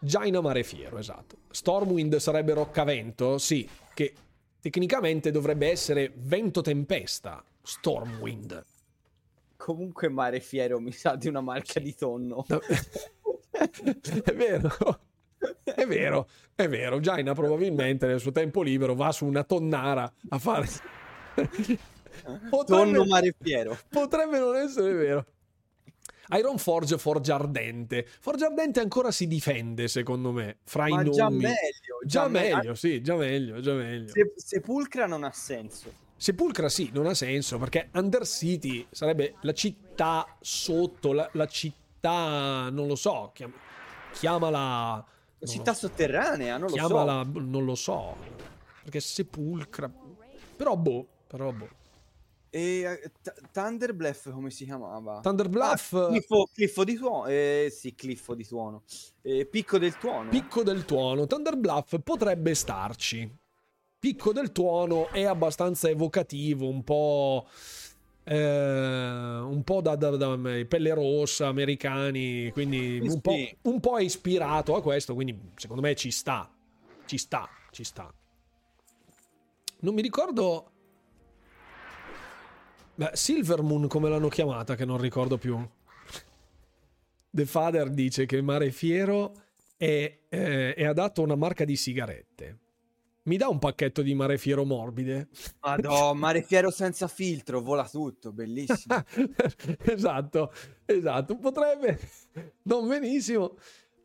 [0.00, 1.36] Jaina Mare Fiero, esatto.
[1.48, 3.38] Stormwind sarebbe roccavento?
[3.38, 4.12] Sì, che
[4.60, 7.44] tecnicamente dovrebbe essere vento tempesta.
[7.62, 8.64] Stormwind.
[9.56, 12.44] Comunque Mare Fiero mi sa di una marca di tonno.
[12.48, 12.60] No.
[14.24, 14.70] è vero.
[15.62, 16.98] È vero, è vero.
[16.98, 20.66] Jaina probabilmente nel suo tempo libero va su una tonnara a fare
[22.50, 23.78] Potrebbe, Tonno mare fiero.
[23.88, 25.26] Potrebbe non essere vero.
[26.38, 28.06] Iron Forge Forge Ardente.
[28.20, 30.58] Forge Ardente ancora si difende, secondo me.
[30.64, 31.10] Fra Ma i nomi.
[31.10, 31.54] Già meglio.
[32.04, 34.12] Già, già meglio, sì, già meglio, già meglio.
[34.12, 35.92] Se, Sepulcra non ha senso.
[36.16, 42.86] Sepulcra sì, non ha senso, perché Undercity sarebbe la città sotto, la, la città, non
[42.86, 43.54] lo so, chiam-
[44.12, 45.04] chiamala
[45.46, 47.40] città sotterranea, non lo Chiamala, so.
[47.40, 48.16] non lo so.
[48.82, 49.90] Perché sepulcra.
[50.56, 51.68] Però boh, però boh.
[52.52, 55.20] E eh, T- Thunder Bluff come si chiamava?
[55.20, 57.26] Thunder Bluff, Ah, Cliffo, Cliffo di Tuono.
[57.26, 58.82] Eh, sì, Cliffo di Tuono.
[59.22, 60.30] Eh, Picco del Tuono.
[60.30, 61.26] Picco del Tuono.
[61.26, 63.38] Thunder Bluff potrebbe starci.
[64.00, 67.46] Picco del Tuono è abbastanza evocativo, un po'.
[68.24, 74.74] eh, un po' da, da- da- pelle rossa, americani, quindi un po', un po' ispirato
[74.76, 76.48] a questo, quindi secondo me ci sta,
[77.06, 78.12] ci sta, ci sta.
[79.80, 80.70] Non mi ricordo...
[83.00, 85.58] Beh, Silvermoon come l'hanno chiamata, che non ricordo più.
[87.30, 89.32] The Father dice che Mare Fiero
[89.78, 92.58] è, eh, è adatto a una marca di sigarette.
[93.22, 95.28] Mi dà un pacchetto di Mare Fiero morbide?
[95.60, 99.02] Madò, mare fiero senza filtro, vola tutto, bellissimo.
[99.84, 100.52] esatto,
[100.84, 101.38] esatto.
[101.38, 101.98] Potrebbe
[102.64, 103.56] non benissimo.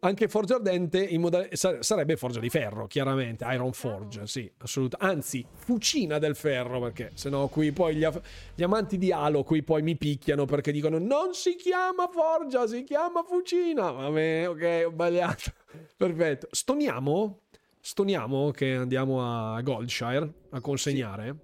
[0.06, 3.44] Anche Forge Ardente in moda- sa- sarebbe Forgia di Ferro, chiaramente.
[3.49, 5.14] Iron Forge, sì, assolutamente.
[5.15, 8.22] Anzi, fucina del ferro, perché sennò qui poi gli, af-
[8.53, 12.84] gli amanti di Halo qui poi mi picchiano perché dicono non si chiama Forgia, si
[12.84, 13.90] chiama fucina.
[13.90, 15.52] Vabbè, ok, ho sbagliato.
[15.98, 16.48] Perfetto.
[16.52, 17.40] Stoniamo?
[17.80, 21.36] Stoniamo che andiamo a Goldshire a consegnare?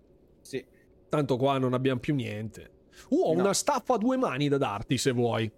[0.42, 0.64] Sì.
[1.10, 2.70] Tanto qua non abbiamo più niente.
[3.10, 3.42] Uh, ho No.
[3.42, 5.52] una staffa a due mani da darti se vuoi.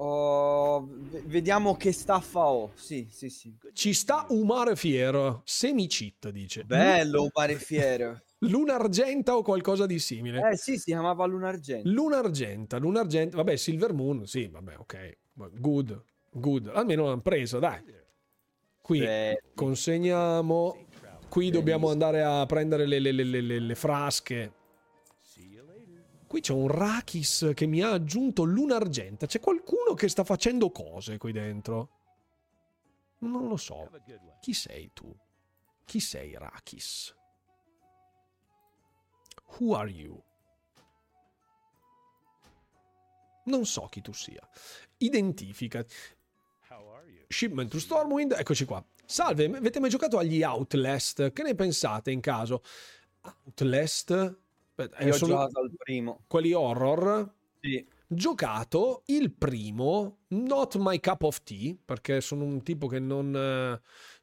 [0.00, 0.88] Oh,
[1.24, 2.70] vediamo che staffa ho.
[2.74, 3.52] Sì, sì, sì.
[3.72, 6.62] Ci sta Umare Fiero, semi-cheat dice.
[6.64, 8.22] Bello, un mare fiero.
[8.42, 10.50] Luna Argenta o qualcosa di simile.
[10.52, 11.88] Eh sì, si chiamava Luna Argento.
[11.90, 15.16] Luna Argenta, Luna Argenta, vabbè, Silver Moon, sì, vabbè, ok.
[15.34, 16.70] Good, good.
[16.72, 17.82] Almeno l'hanno preso, dai.
[18.80, 20.86] Qui Beh, consegniamo.
[21.28, 24.52] Qui dobbiamo andare a prendere le- le- le- le frasche.
[26.28, 29.24] Qui c'è un Rakis che mi ha aggiunto Luna Argenta.
[29.24, 31.88] C'è qualcuno che sta facendo cose qui dentro?
[33.20, 33.90] Non lo so.
[34.40, 35.12] Chi sei tu?
[35.86, 37.16] Chi sei Rakis?
[39.58, 40.22] Who are you?
[43.44, 44.46] Non so chi tu sia.
[44.98, 45.82] Identifica.
[47.26, 48.84] Shipment to Stormwind, eccoci qua.
[49.06, 51.32] Salve, avete mai giocato agli Outlast?
[51.32, 52.62] Che ne pensate in caso?
[53.22, 54.38] Outlast?
[54.78, 56.22] Aspetta, io ho giocato al primo.
[56.28, 57.34] quelli horror.
[57.60, 57.84] Sì.
[58.10, 63.30] Giocato il primo, not my cup of tea, perché sono un tipo che non,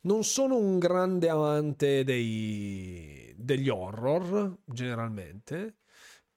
[0.02, 5.76] non sono un grande amante dei, degli horror, generalmente.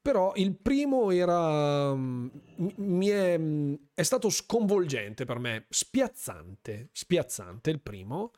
[0.03, 1.95] Però il primo era.
[1.95, 2.29] mm,
[2.77, 3.39] mi- è,
[3.95, 6.89] è stato sconvolgente per me, spiazzante.
[6.93, 8.33] Spiazzante il primo.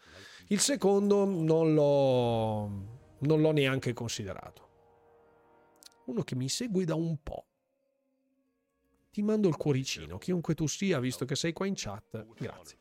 [0.49, 2.69] Il secondo non l'ho.
[3.21, 4.69] Non l'ho neanche considerato.
[6.11, 7.47] Uno che mi segue da un po'.
[9.13, 12.27] Ti mando il cuoricino, chiunque tu sia, visto che sei qua in chat.
[12.37, 12.79] Grazie.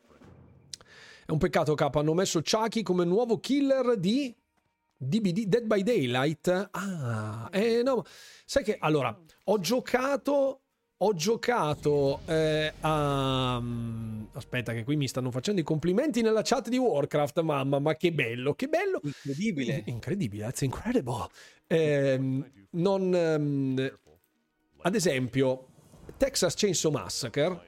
[1.25, 1.89] È un peccato, K.
[1.93, 4.35] Hanno messo Chucky come nuovo killer di
[4.97, 6.69] DBD Dead by Daylight.
[6.71, 8.03] Ah, eh no.
[8.45, 10.61] Sai che allora ho giocato.
[11.01, 13.57] Ho giocato eh, a.
[13.61, 17.39] mm, Aspetta, che qui mi stanno facendo i complimenti nella chat di Warcraft.
[17.39, 18.99] Mamma, ma che bello, che bello.
[19.03, 19.83] Incredibile.
[19.85, 21.27] Incredibile, that's incredible.
[21.67, 23.97] Ehm, non, ehm,
[24.81, 25.67] ad esempio,
[26.17, 27.61] Texas Chainsaw Massacre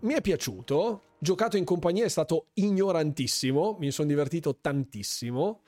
[0.00, 1.02] mi è piaciuto.
[1.18, 3.76] Giocato in compagnia è stato ignorantissimo.
[3.80, 5.62] Mi sono divertito tantissimo.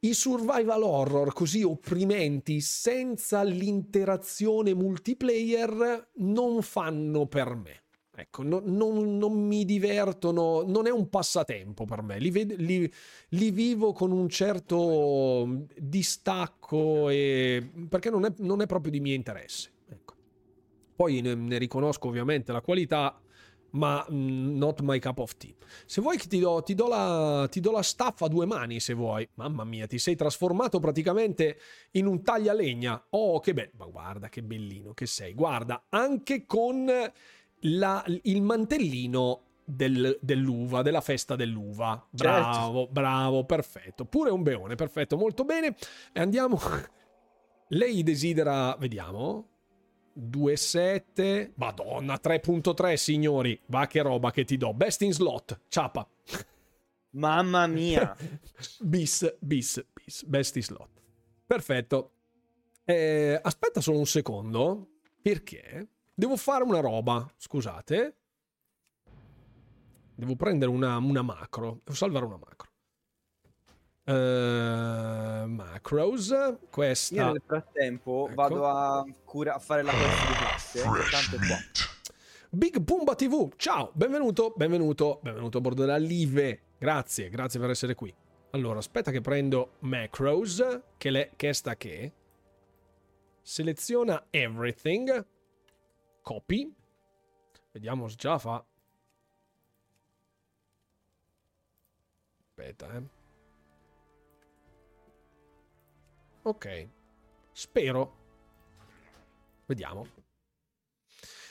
[0.00, 7.82] I survival horror così opprimenti senza l'interazione multiplayer non fanno per me.
[8.14, 12.18] Ecco, no- non, non mi divertono, non è un passatempo per me.
[12.18, 12.92] Li, ved- li-
[13.30, 17.68] li vivo con un certo distacco e...
[17.88, 19.70] perché non è, non è proprio di mio interesse.
[19.88, 20.14] Ecco.
[20.94, 23.20] Poi ne, ne riconosco ovviamente la qualità,
[23.70, 25.54] ma mm, not my cup of tea.
[25.84, 28.80] Se vuoi che ti do, ti do la, ti do la staffa a due mani,
[28.80, 29.28] se vuoi.
[29.34, 31.58] Mamma mia, ti sei trasformato praticamente
[31.92, 33.06] in un taglialegna.
[33.10, 33.72] Oh, che bello.
[33.76, 35.34] Ma guarda che bellino che sei.
[35.34, 36.86] Guarda, anche con
[37.62, 42.06] la- il mantellino del- dell'uva, della festa dell'uva.
[42.10, 44.06] Bravo, bravo, perfetto.
[44.06, 45.76] Pure un beone, perfetto, molto bene.
[46.12, 46.58] E andiamo.
[47.68, 49.48] Lei desidera, vediamo.
[50.18, 51.52] 2,7.
[51.54, 53.60] Madonna, 3.3, signori.
[53.66, 54.74] Va che roba che ti do.
[54.74, 55.60] Best in slot.
[55.68, 56.08] Ciapa.
[57.10, 58.16] Mamma mia.
[58.80, 60.24] bis, bis, bis.
[60.24, 60.90] Best in slot.
[61.46, 62.12] Perfetto.
[62.84, 65.00] Eh, aspetta solo un secondo.
[65.22, 65.88] Perché?
[66.14, 67.30] Devo fare una roba.
[67.36, 68.16] Scusate.
[70.14, 71.80] Devo prendere una, una macro.
[71.84, 72.67] Devo salvare una macro.
[74.08, 76.34] Eh, macros.
[76.70, 77.14] Questa.
[77.14, 78.34] Io nel frattempo Ecco.
[78.34, 80.82] vado a, cura- a fare la quest di classe.
[82.48, 86.62] Big Pumba TV, ciao, benvenuto, benvenuto, benvenuto a bordo della Live.
[86.78, 88.14] Grazie, grazie per essere qui.
[88.52, 92.12] Allora, aspetta che prendo macros, che, le, che sta che.
[93.42, 95.26] Seleziona everything.
[96.22, 96.74] Copy.
[97.72, 98.64] Vediamo se già fa.
[102.46, 103.16] Aspetta, eh.
[106.48, 106.88] Ok.
[107.52, 108.16] Spero.
[109.66, 110.06] Vediamo.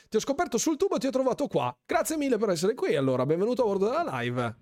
[0.09, 1.75] Ti ho scoperto sul tubo e ti ho trovato qua.
[1.85, 2.95] Grazie mille per essere qui.
[2.95, 4.55] Allora, benvenuto a bordo della live.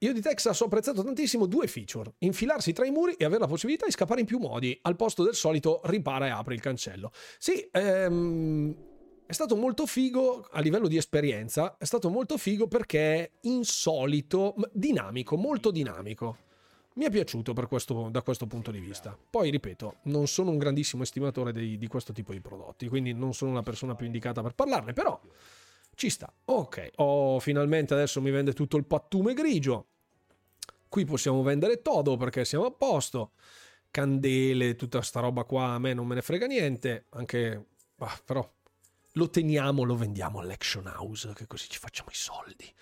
[0.00, 2.16] Io di Texas ho apprezzato tantissimo due feature.
[2.18, 5.24] Infilarsi tra i muri e avere la possibilità di scappare in più modi, al posto
[5.24, 7.10] del solito ripara e apri il cancello.
[7.38, 8.76] Sì, ehm,
[9.24, 15.36] è stato molto figo a livello di esperienza, è stato molto figo perché insolito, dinamico,
[15.36, 16.46] molto dinamico.
[16.98, 19.16] Mi è piaciuto questo, da questo punto di vista.
[19.30, 23.34] Poi, ripeto, non sono un grandissimo estimatore di, di questo tipo di prodotti, quindi non
[23.34, 25.18] sono la persona più indicata per parlarne, però
[25.94, 26.28] ci sta.
[26.46, 29.86] Ok, oh, finalmente adesso mi vende tutto il pattume grigio.
[30.88, 33.30] Qui possiamo vendere todo perché siamo a posto.
[33.92, 37.04] Candele, tutta sta roba qua, a me non me ne frega niente.
[37.10, 37.64] Anche,
[37.94, 38.44] bah, però
[39.12, 42.72] lo teniamo, lo vendiamo all'Action House, che così ci facciamo i soldi.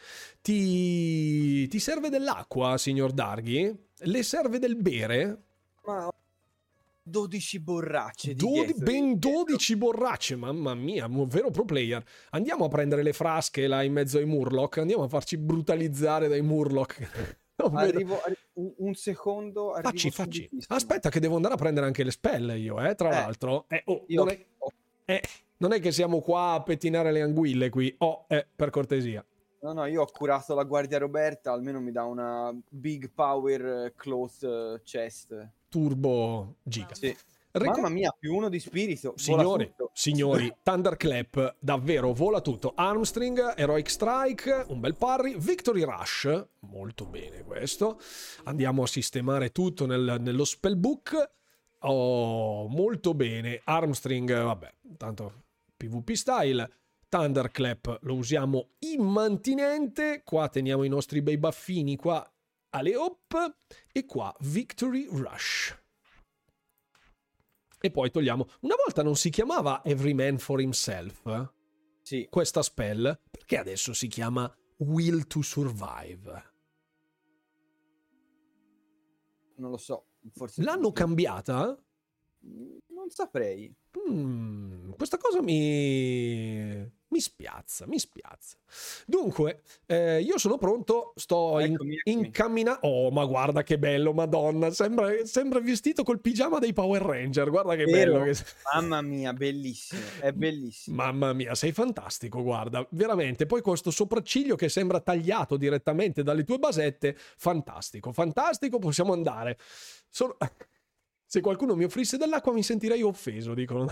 [0.40, 3.74] Ti, ti serve dell'acqua, signor Darghi?
[3.98, 5.42] Le serve del bere?
[5.84, 6.10] Ma
[7.08, 8.34] 12 borracce.
[8.34, 12.04] Di Dodi, ben 12 borracce, mamma mia, un vero pro player.
[12.30, 16.42] Andiamo a prendere le frasche là in mezzo ai Murloc, andiamo a farci brutalizzare dai
[16.42, 17.36] Murloc.
[17.72, 19.78] Arrivo, arrivo, un secondo.
[19.80, 20.48] Facci, facci.
[20.66, 23.64] Aspetta, che devo andare a prendere anche le spelle io, eh, tra eh, l'altro.
[23.68, 24.72] Eh, oh, io, non, è, oh.
[25.06, 25.22] eh,
[25.58, 27.94] non, è, che siamo qua a pettinare le anguille qui.
[27.98, 29.24] Oh, eh, per cortesia.
[29.60, 34.80] No, no, io ho curato la guardia Roberta, almeno mi dà una big power close
[34.84, 35.50] chest.
[35.68, 36.94] Turbo giga.
[36.94, 37.16] Sì.
[37.58, 39.14] Ric- Mamma mia, più uno di spirito.
[39.16, 42.72] Signori, signori, Thunderclap, davvero vola tutto.
[42.74, 47.98] Armstring, Heroic Strike, un bel parry, Victory Rush, molto bene questo.
[48.44, 51.30] Andiamo a sistemare tutto nel, nello spellbook.
[51.80, 53.62] Oh, molto bene.
[53.64, 55.44] Armstring, vabbè, tanto
[55.76, 56.70] PvP style.
[57.08, 60.22] Thunderclap lo usiamo immantinente.
[60.24, 62.28] Qua teniamo i nostri bei baffini qua
[62.70, 63.56] alle hop.
[63.92, 65.84] E qua Victory Rush
[67.86, 68.48] e poi togliamo.
[68.60, 71.52] Una volta non si chiamava Every Man for Himself?
[72.02, 72.26] Sì.
[72.28, 73.20] Questa spell?
[73.30, 76.54] Perché adesso si chiama Will to Survive?
[79.56, 80.06] Non lo so.
[80.32, 81.78] Forse L'hanno cambiata?
[83.06, 83.72] Non saprei.
[84.10, 88.56] Mm, questa cosa mi mi spiazza, mi spiazza.
[89.06, 92.80] Dunque, eh, io sono pronto, sto eccomi, in, incamminando.
[92.82, 97.76] Oh, ma guarda che bello, madonna, sembra, sembra, vestito col pigiama dei Power Ranger, guarda
[97.76, 98.18] che Vero.
[98.18, 98.24] bello.
[98.24, 98.36] Che...
[98.74, 100.96] Mamma mia, bellissimo, è bellissimo.
[100.96, 103.46] Mamma mia, sei fantastico, guarda, veramente.
[103.46, 109.56] Poi questo sopracciglio che sembra tagliato direttamente dalle tue basette, fantastico, fantastico, possiamo andare.
[110.10, 110.36] Sono...
[111.36, 113.86] Se qualcuno mi offrisse dell'acqua mi sentirei offeso, dicono.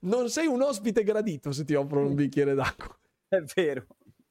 [0.00, 2.94] Non sei un ospite gradito se ti offrono un bicchiere d'acqua.
[3.26, 3.86] È vero.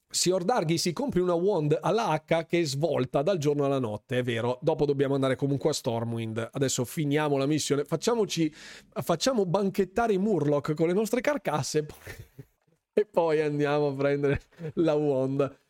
[0.08, 4.22] Signor Darghi si compri una wand alla H che svolta dal giorno alla notte, è
[4.22, 4.60] vero.
[4.62, 6.50] Dopo dobbiamo andare comunque a Stormwind.
[6.52, 7.84] Adesso finiamo la missione.
[7.84, 8.54] Facciamoci.
[8.54, 11.88] Facciamo banchettare i Murloc con le nostre carcasse.
[12.94, 14.42] e poi andiamo a prendere
[14.76, 15.67] la wand.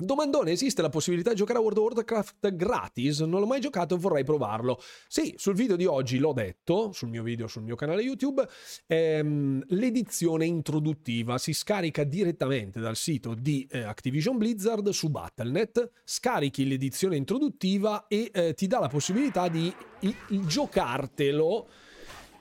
[0.00, 3.18] Domandone, esiste la possibilità di giocare a World of Warcraft gratis?
[3.18, 4.80] Non l'ho mai giocato e vorrei provarlo.
[5.08, 8.46] Sì, sul video di oggi l'ho detto, sul mio video, sul mio canale YouTube,
[8.86, 16.68] ehm, l'edizione introduttiva si scarica direttamente dal sito di eh, Activision Blizzard su Battle.net, scarichi
[16.68, 20.14] l'edizione introduttiva e eh, ti dà la possibilità di, di
[20.46, 21.68] giocartelo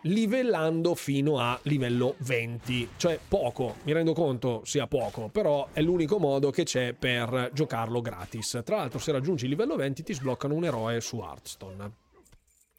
[0.07, 6.17] livellando fino a livello 20, cioè poco, mi rendo conto sia poco, però è l'unico
[6.17, 8.61] modo che c'è per giocarlo gratis.
[8.63, 11.91] Tra l'altro se raggiungi il livello 20 ti sbloccano un eroe su Hearthstone.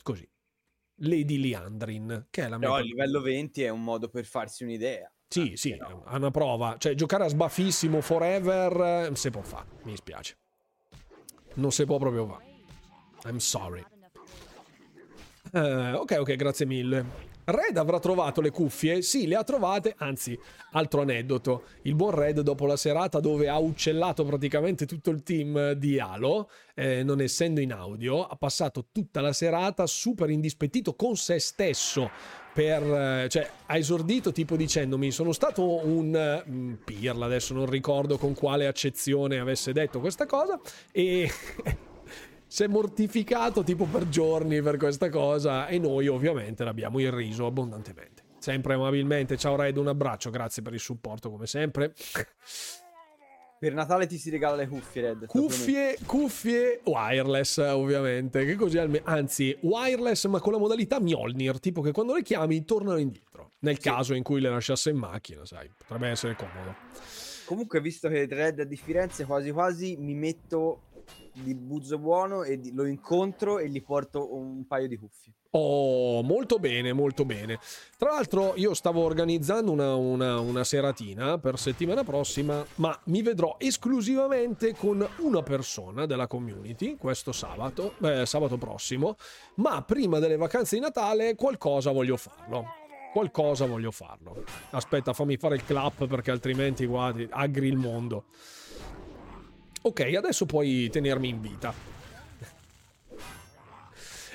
[0.02, 0.28] Così.
[1.00, 2.68] Lady Liandrin, che è la mia...
[2.68, 5.10] Però il livello 20 è un modo per farsi un'idea.
[5.28, 6.02] Sì, sì, no.
[6.06, 6.76] a una prova.
[6.78, 10.38] Cioè, giocare a sbaffissimo forever si può fare, mi dispiace.
[11.54, 12.44] Non si può proprio fare.
[13.26, 13.84] I'm sorry.
[15.52, 17.26] Uh, ok, ok, grazie mille.
[17.50, 19.00] Red avrà trovato le cuffie?
[19.00, 20.38] Sì, le ha trovate, anzi,
[20.72, 21.62] altro aneddoto.
[21.82, 26.50] Il buon Red dopo la serata dove ha uccellato praticamente tutto il team di Halo,
[26.74, 32.10] eh, non essendo in audio, ha passato tutta la serata super indispettito con se stesso.
[32.52, 38.18] Per, eh, cioè, ha esordito tipo dicendomi sono stato un mm, pirla, adesso non ricordo
[38.18, 40.60] con quale accezione avesse detto questa cosa
[40.90, 41.30] e
[42.48, 48.24] si è mortificato tipo per giorni per questa cosa e noi ovviamente l'abbiamo irriso abbondantemente.
[48.38, 51.92] Sempre amabilmente, ciao Red, un abbraccio, grazie per il supporto come sempre.
[53.58, 55.26] Per Natale ti si regala le cuffie, Red.
[55.26, 58.44] Cuffie, cuffie wireless, ovviamente.
[58.44, 59.04] Che così almeno.
[59.06, 63.50] Anzi, wireless, ma con la modalità Mjolnir, tipo che quando le chiami tornano indietro.
[63.60, 63.80] Nel sì.
[63.80, 66.76] caso in cui le lasciasse in macchina, sai, potrebbe essere comodo.
[67.46, 70.82] Comunque, visto che Red a differenza, quasi quasi mi metto
[71.32, 75.32] di buzzo buono e di, lo incontro e gli porto un paio di cuffie.
[75.50, 77.58] Oh, molto bene, molto bene.
[77.96, 83.56] Tra l'altro io stavo organizzando una, una, una, seratina per settimana prossima, ma mi vedrò
[83.58, 89.16] esclusivamente con una persona della community questo sabato, eh, sabato prossimo,
[89.54, 92.66] ma prima delle vacanze di Natale qualcosa voglio farlo.
[93.10, 94.44] Qualcosa voglio farlo.
[94.70, 98.26] Aspetta, fammi fare il clap perché altrimenti, guardi, agri il mondo.
[99.82, 101.74] Ok, adesso puoi tenermi in vita.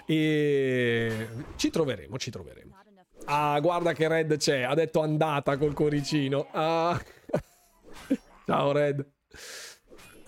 [0.05, 2.75] E ci troveremo, ci troveremo.
[3.25, 4.61] Ah, guarda che Red c'è.
[4.61, 6.47] Ha detto andata col cuoricino.
[6.51, 6.99] Ah.
[8.45, 9.05] Ciao Red.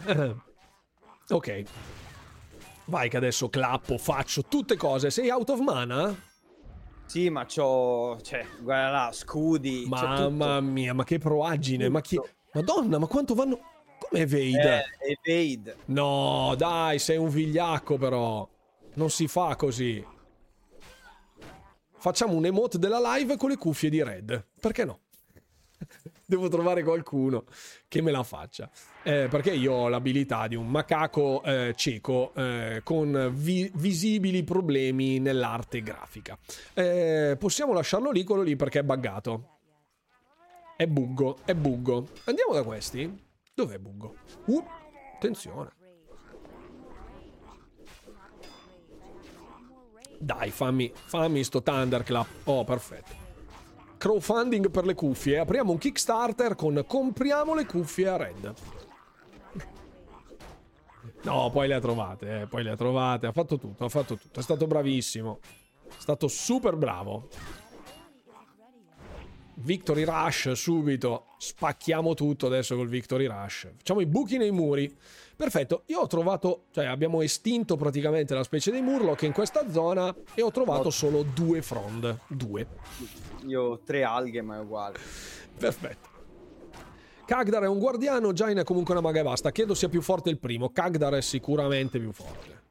[1.30, 1.64] ok.
[2.86, 5.10] Vai che adesso clappo, faccio tutte cose.
[5.10, 6.16] Sei out of mana?
[7.06, 8.20] Sì, ma c'ho...
[8.22, 9.86] Cioè, guarda là, scudi.
[9.88, 11.90] Mamma mia, ma che proagine.
[11.90, 12.20] Ma chi...
[12.54, 13.60] Madonna, ma quanto vanno...
[14.16, 14.86] Evade?
[15.00, 15.76] Eh, evade.
[15.86, 18.48] No, dai, sei un vigliacco però.
[18.96, 20.04] Non si fa così.
[21.98, 24.46] Facciamo un emote della live con le cuffie di Red.
[24.60, 25.00] Perché no?
[26.26, 27.46] Devo trovare qualcuno
[27.88, 28.70] che me la faccia.
[29.04, 35.20] Eh, perché io ho l'abilità di un macaco eh, cieco eh, con vi- visibili problemi
[35.20, 36.38] nell'arte grafica.
[36.74, 39.50] Eh, possiamo lasciarlo lì, quello lì, perché è buggato.
[40.78, 42.08] È buggo, è buggo.
[42.26, 43.25] Andiamo da questi?
[43.56, 44.16] Dov'è buggo?
[44.48, 44.62] Uh,
[45.16, 45.72] attenzione.
[50.20, 52.28] Dai, fammi, fammi sto Thunderclap.
[52.44, 53.24] Oh, perfetto.
[53.98, 55.40] Crowdfunding per le cuffie.
[55.40, 58.54] Apriamo un Kickstarter con compriamo le cuffie a Red.
[61.22, 63.28] No, poi le ha trovate, eh, poi le ha trovate.
[63.28, 64.42] Ha fatto tutto, ha fatto tutto.
[64.42, 65.40] È stato bravissimo.
[65.88, 67.30] È stato super bravo.
[69.56, 71.28] Victory Rush subito.
[71.38, 73.70] Spacchiamo tutto adesso col Victory Rush.
[73.78, 74.96] Facciamo i buchi nei muri.
[75.36, 80.14] Perfetto, io ho trovato, cioè abbiamo estinto praticamente la specie dei Murloc in questa zona
[80.34, 82.20] e ho trovato solo due frond.
[82.28, 82.68] Due.
[83.46, 84.98] Io ho tre alghe, ma è uguale.
[85.58, 86.14] Perfetto.
[87.26, 89.52] Kagdar è un guardiano, Jain è comunque una maga e basta.
[89.52, 90.70] Chiedo sia più forte il primo.
[90.70, 92.62] Kagdar è sicuramente più forte.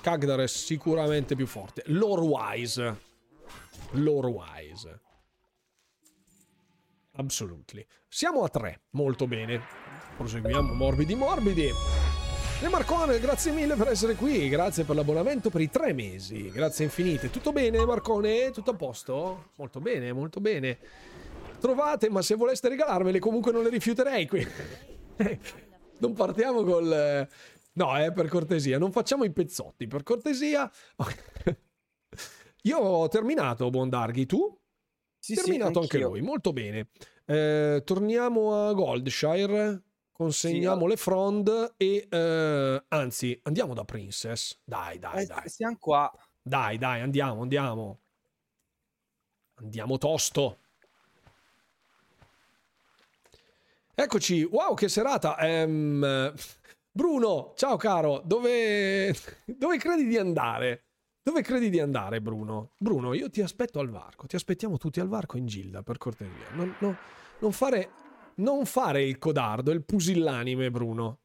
[0.00, 1.82] Kagdar è sicuramente più forte.
[1.86, 3.00] Lore wise.
[3.92, 5.00] Lore wise.
[7.18, 7.84] Absolutely.
[8.08, 8.82] Siamo a tre.
[8.90, 9.60] Molto bene.
[10.16, 11.70] Proseguiamo morbidi morbidi.
[12.60, 16.84] E Marcone, grazie mille per essere qui, grazie per l'abbonamento per i tre mesi, grazie
[16.84, 17.30] infinite.
[17.30, 18.50] Tutto bene Marcone?
[18.50, 19.50] Tutto a posto?
[19.56, 20.78] Molto bene, molto bene.
[21.60, 24.44] Trovate, ma se voleste regalarmele comunque non le rifiuterei qui.
[25.98, 27.28] non partiamo col...
[27.74, 30.68] No, eh, per cortesia, non facciamo i pezzotti, per cortesia.
[32.62, 34.57] Io ho terminato, Bondarghi, tu?
[35.34, 36.88] Sì, terminato sì, anche lui, molto bene.
[37.26, 39.82] Eh, torniamo a Goldshire.
[40.10, 44.58] Consegniamo sì, le frond e eh, anzi andiamo da Princess.
[44.64, 45.48] Dai, dai, eh, dai.
[45.48, 46.12] Siamo qua.
[46.42, 48.00] Dai, dai, andiamo, andiamo.
[49.54, 50.58] Andiamo tosto.
[53.94, 55.38] Eccoci, wow, che serata.
[55.38, 56.34] Ehm,
[56.90, 59.14] Bruno, ciao caro, dove,
[59.46, 60.87] dove credi di andare?
[61.28, 62.70] Dove credi di andare, Bruno?
[62.78, 66.46] Bruno, io ti aspetto al varco, ti aspettiamo tutti al varco in Gilda, per cortesia.
[66.54, 66.96] Non, no,
[67.40, 67.90] non fare
[68.36, 71.18] non fare il codardo, il pusillanime, Bruno.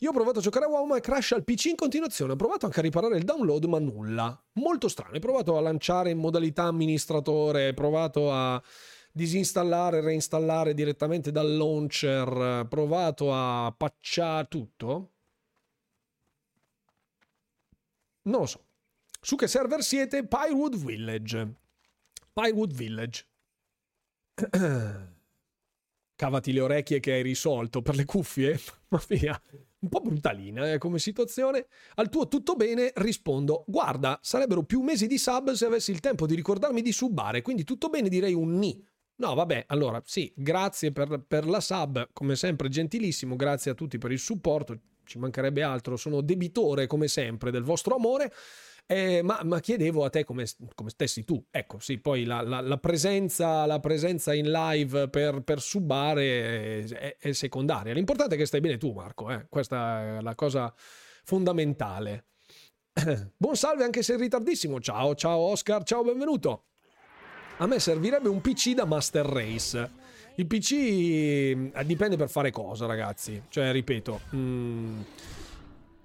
[0.00, 2.32] Io ho provato a giocare a WoW ma crash al PC in continuazione.
[2.32, 4.38] Ho provato anche a riparare il download ma nulla.
[4.56, 5.16] Molto strano.
[5.16, 8.62] Ho provato a lanciare in modalità amministratore, ho provato a
[9.10, 15.12] disinstallare reinstallare direttamente dal launcher, ho provato a patchare tutto.
[18.24, 18.67] Non lo so.
[19.20, 20.26] Su che server siete?
[20.26, 21.54] Pyrood Village.
[22.32, 23.26] Pyrood Village.
[26.18, 28.58] cavati le orecchie che hai risolto per le cuffie,
[28.90, 29.40] ma via,
[29.78, 31.68] un po' brutalina eh, come situazione.
[31.94, 36.26] Al tuo tutto bene rispondo, guarda, sarebbero più mesi di sub se avessi il tempo
[36.26, 38.84] di ricordarmi di subbare, quindi tutto bene direi un ni.
[39.20, 43.98] No, vabbè, allora sì, grazie per, per la sub, come sempre gentilissimo, grazie a tutti
[43.98, 48.32] per il supporto, ci mancherebbe altro, sono debitore come sempre del vostro amore.
[48.90, 51.44] Eh, ma, ma, chiedevo a te come, come, stessi tu.
[51.50, 57.16] Ecco, sì, poi la, la, la, presenza, la presenza, in live per, per subare è,
[57.18, 57.92] è, secondaria.
[57.92, 59.30] L'importante è che stai bene tu, Marco.
[59.30, 59.44] Eh?
[59.50, 60.72] Questa è la cosa
[61.24, 62.28] fondamentale.
[63.36, 64.80] Buon salve anche se in ritardissimo.
[64.80, 66.68] Ciao, ciao Oscar, ciao, benvenuto.
[67.58, 69.90] A me servirebbe un PC da Master Race.
[70.36, 73.42] Il PC eh, dipende per fare cosa, ragazzi.
[73.50, 75.00] Cioè, ripeto, mh, mm,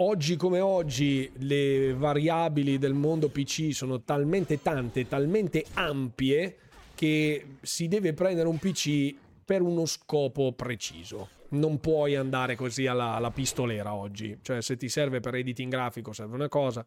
[0.04, 6.58] oggi come oggi le variabili del mondo PC sono talmente tante, talmente ampie
[6.94, 11.30] che si deve prendere un PC per uno scopo preciso.
[11.50, 14.40] Non puoi andare così alla, alla pistolera oggi.
[14.42, 16.86] Cioè, se ti serve per editing grafico serve una cosa,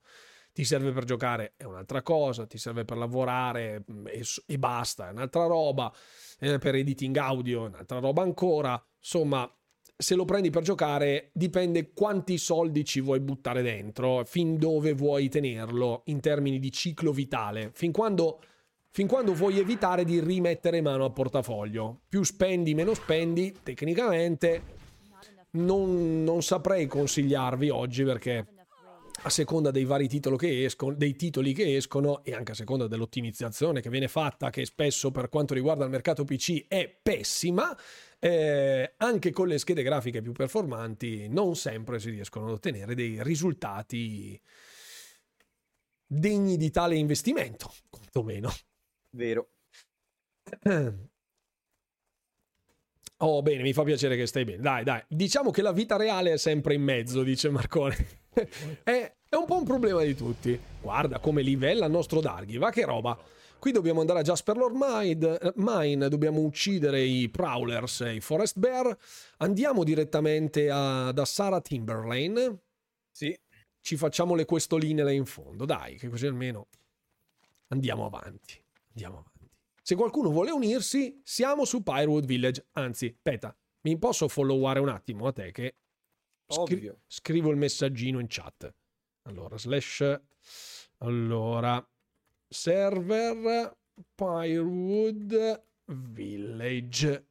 [0.53, 5.09] ti serve per giocare è un'altra cosa, ti serve per lavorare mm, e, e basta,
[5.09, 5.93] è un'altra roba,
[6.39, 8.83] eh, per editing audio è un'altra roba ancora.
[8.99, 9.51] Insomma,
[9.99, 15.29] se lo prendi per giocare dipende quanti soldi ci vuoi buttare dentro, fin dove vuoi
[15.29, 18.41] tenerlo in termini di ciclo vitale, fin quando,
[18.91, 22.03] fin quando vuoi evitare di rimettere mano a portafoglio.
[22.09, 24.75] Più spendi, meno spendi, tecnicamente
[25.53, 28.47] non, non saprei consigliarvi oggi perché
[29.23, 33.81] a seconda dei vari titoli che escono, titoli che escono e anche a seconda dell'ottimizzazione
[33.81, 37.75] che viene fatta, che spesso per quanto riguarda il mercato PC è pessima,
[38.19, 43.23] eh, anche con le schede grafiche più performanti non sempre si riescono ad ottenere dei
[43.23, 44.41] risultati
[46.07, 48.51] degni di tale investimento, quantomeno.
[49.11, 49.51] Vero.
[53.21, 54.61] Oh, bene, mi fa piacere che stai bene.
[54.61, 55.03] Dai, dai.
[55.09, 57.97] Diciamo che la vita reale è sempre in mezzo, dice Marcone.
[58.85, 60.59] è, è, un po' un problema di tutti.
[60.83, 63.19] Guarda come livella il nostro Darghi, va che roba.
[63.59, 68.59] Qui dobbiamo andare a Jasper Lord Mine, Mine, dobbiamo uccidere i Prowlers e i Forest
[68.59, 68.97] Bear.
[69.39, 72.59] Andiamo direttamente a, da Sarah Timberlane.
[73.11, 73.37] Sì.
[73.81, 76.69] Ci facciamo le questoline là in fondo, dai, che così almeno
[77.69, 78.63] andiamo avanti.
[78.91, 79.51] Andiamo avanti.
[79.83, 82.67] Se qualcuno vuole unirsi, siamo su Pyrowood Village.
[82.73, 85.75] Anzi, Peta, mi posso followare un attimo a te che
[86.47, 88.73] scri- scrivo il messaggino in chat.
[89.23, 90.21] Allora, slash...
[91.01, 91.87] Allora,
[92.49, 93.77] server
[94.15, 97.27] Pyrowood Village.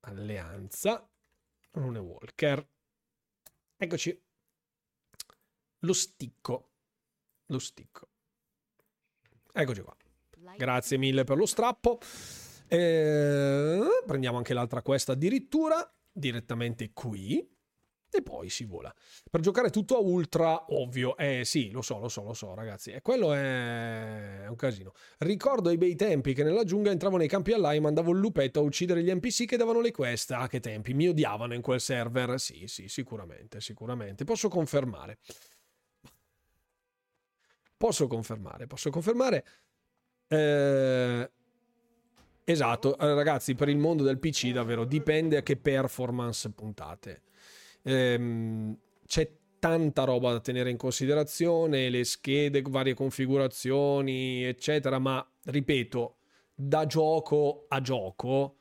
[0.00, 1.08] Alleanza.
[1.72, 2.66] Rune Walker.
[3.76, 4.22] Eccoci.
[5.80, 6.70] Lo sticco.
[7.46, 8.08] Lo sticco.
[9.52, 9.96] Eccoci qua.
[10.56, 11.98] Grazie mille per lo strappo.
[12.68, 17.56] Eh, prendiamo anche l'altra questa addirittura, direttamente qui.
[18.10, 18.92] E poi si vola.
[19.30, 21.16] Per giocare tutto a ultra, ovvio.
[21.16, 22.90] Eh sì, lo so, lo so, lo so, ragazzi.
[22.90, 24.92] E quello è un casino.
[25.18, 28.60] Ricordo ai bei tempi che nella giungla entravo nei campi all'AI e mandavo il lupetto
[28.60, 30.30] a uccidere gli NPC che davano le quest.
[30.30, 30.94] Ah, che tempi.
[30.94, 32.40] Mi odiavano in quel server.
[32.40, 34.24] Sì, sì, sicuramente, sicuramente.
[34.24, 35.18] Posso confermare.
[37.76, 39.44] Posso confermare, posso confermare.
[40.26, 41.30] Eh,
[42.42, 47.22] esatto, eh, ragazzi, per il mondo del PC davvero dipende a che performance puntate.
[47.88, 56.16] Eh, c'è tanta roba da tenere in considerazione, le schede, varie configurazioni, eccetera, ma ripeto,
[56.54, 58.56] da gioco a gioco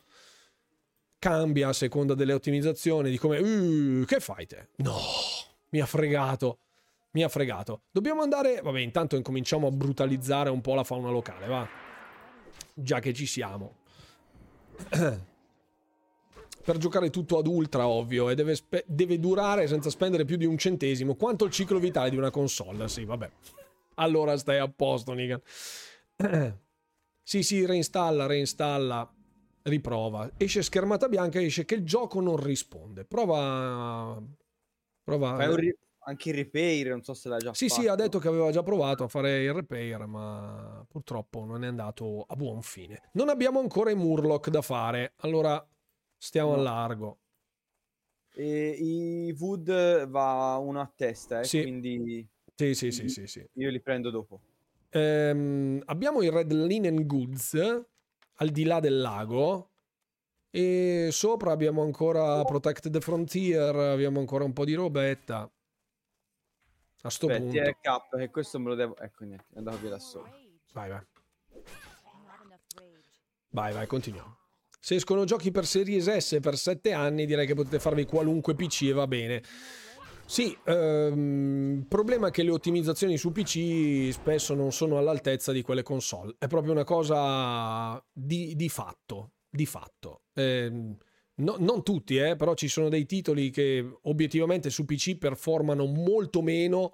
[1.20, 4.70] cambia a seconda delle ottimizzazioni di come uh, che fai te?
[4.78, 4.96] No,
[5.70, 6.60] mi ha fregato
[7.12, 7.82] mi ha fregato.
[7.92, 8.62] Dobbiamo andare...
[8.62, 11.68] Vabbè, intanto incominciamo a brutalizzare un po' la fauna locale, va.
[12.76, 13.78] Già che ci siamo.
[16.68, 20.44] per giocare tutto ad ultra, ovvio, e deve, spe- deve, durare senza spendere più di
[20.44, 21.16] un centesimo.
[21.16, 22.90] Quanto il ciclo vitale di una console?
[22.90, 23.32] Sì, vabbè.
[23.96, 25.42] Allora stai a posto, Nigan.
[27.24, 29.10] sì, sì, reinstalla, reinstalla,
[29.62, 30.30] riprova.
[30.36, 33.06] Esce schermata bianca, esce che il gioco non risponde.
[33.06, 34.22] Prova...
[35.06, 35.56] Prova...
[35.56, 37.80] Ri- anche il repair, non so se l'ha già sì, fatto.
[37.80, 41.64] Sì, sì, ha detto che aveva già provato a fare il repair, ma purtroppo non
[41.64, 43.04] è andato a buon fine.
[43.14, 45.66] Non abbiamo ancora i Murloc da fare, allora
[46.18, 46.60] stiamo no.
[46.60, 47.20] a largo.
[48.34, 51.62] E i Wood va uno a testa, eh, sì.
[51.62, 52.28] quindi...
[52.54, 53.48] Sì, sì, sì, sì, sì.
[53.54, 54.42] Io li prendo dopo.
[54.90, 57.54] Ehm, abbiamo i Red Linen Goods
[58.36, 59.72] al di là del lago
[60.50, 65.52] e sopra abbiamo ancora Protect the Frontier, abbiamo ancora un po' di robetta.
[67.02, 67.62] A sto Aspetti, punto.
[67.62, 68.98] è K, che questo me lo devo...
[68.98, 70.30] Ecco, niente, è andato via da solo.
[70.74, 71.06] Vai, vai.
[73.50, 74.47] Vai, vai, continuiamo.
[74.80, 78.84] Se escono giochi per Series S per 7 anni, direi che potete farvi qualunque PC
[78.84, 79.44] e va bene.
[80.26, 85.84] Sì, ehm, problema è che le ottimizzazioni su PC spesso non sono all'altezza di quelle
[85.84, 86.36] console.
[86.38, 89.32] È proprio una cosa di, di fatto.
[89.50, 90.24] Di fatto.
[90.34, 90.96] Eh,
[91.40, 96.42] No, non tutti, eh, però ci sono dei titoli che obiettivamente su PC performano molto
[96.42, 96.90] meno,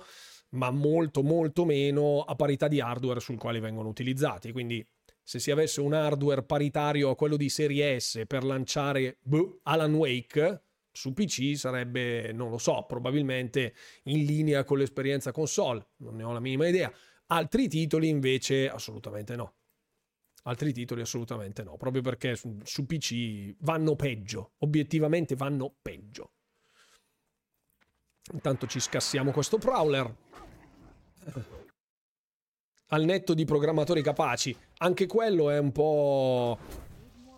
[0.50, 4.52] ma molto molto meno a parità di hardware sul quale vengono utilizzati.
[4.52, 4.86] Quindi
[5.24, 9.94] se si avesse un hardware paritario a quello di serie S per lanciare boh, Alan
[9.94, 13.74] Wake su PC sarebbe, non lo so, probabilmente
[14.04, 16.94] in linea con l'esperienza console, non ne ho la minima idea.
[17.28, 19.56] Altri titoli invece assolutamente no.
[20.44, 26.34] Altri titoli assolutamente no, proprio perché su, su PC vanno peggio, obiettivamente vanno peggio.
[28.34, 30.16] Intanto ci scassiamo questo Prowler.
[32.88, 36.58] Al netto di programmatori capaci, anche quello è un po'...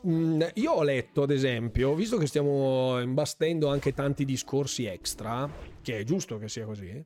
[0.08, 5.50] Mm, io ho letto, ad esempio, visto che stiamo imbastendo anche tanti discorsi extra,
[5.82, 7.04] che è giusto che sia così,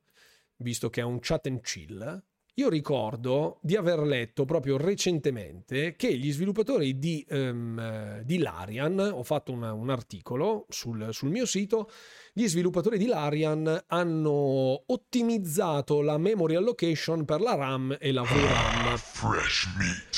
[0.58, 2.24] visto che è un chat and chill,
[2.60, 9.24] io ricordo di aver letto proprio recentemente che gli sviluppatori di, um, di Larian, ho
[9.24, 11.90] fatto una, un articolo sul, sul mio sito,
[12.34, 18.98] gli sviluppatori di Larian hanno ottimizzato la memory allocation per la RAM e la VRAM.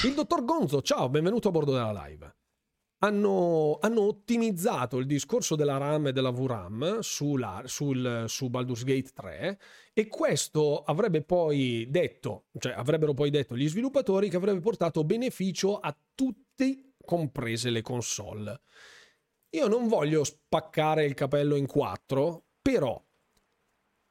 [0.03, 2.40] Il dottor Gonzo, ciao, benvenuto a bordo della live
[3.03, 9.11] hanno, hanno, ottimizzato il discorso della RAM e della VRAM sulla, sul, su Baldur's Gate
[9.13, 9.59] 3
[9.93, 15.79] e questo avrebbe poi detto, cioè avrebbero poi detto gli sviluppatori che avrebbe portato beneficio
[15.79, 18.61] a tutti, comprese le console.
[19.53, 23.03] Io non voglio spaccare il capello in quattro, però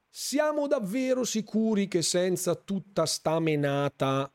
[0.08, 4.30] siamo davvero sicuri che senza tutta sta menata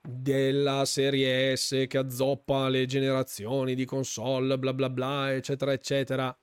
[0.00, 6.36] della serie S che azzoppa le generazioni di console, bla bla bla, eccetera, eccetera,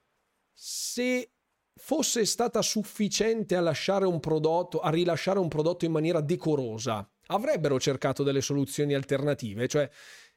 [0.53, 1.31] se
[1.77, 7.79] fosse stata sufficiente a lasciare un prodotto, a rilasciare un prodotto in maniera decorosa, avrebbero
[7.79, 9.89] cercato delle soluzioni alternative, cioè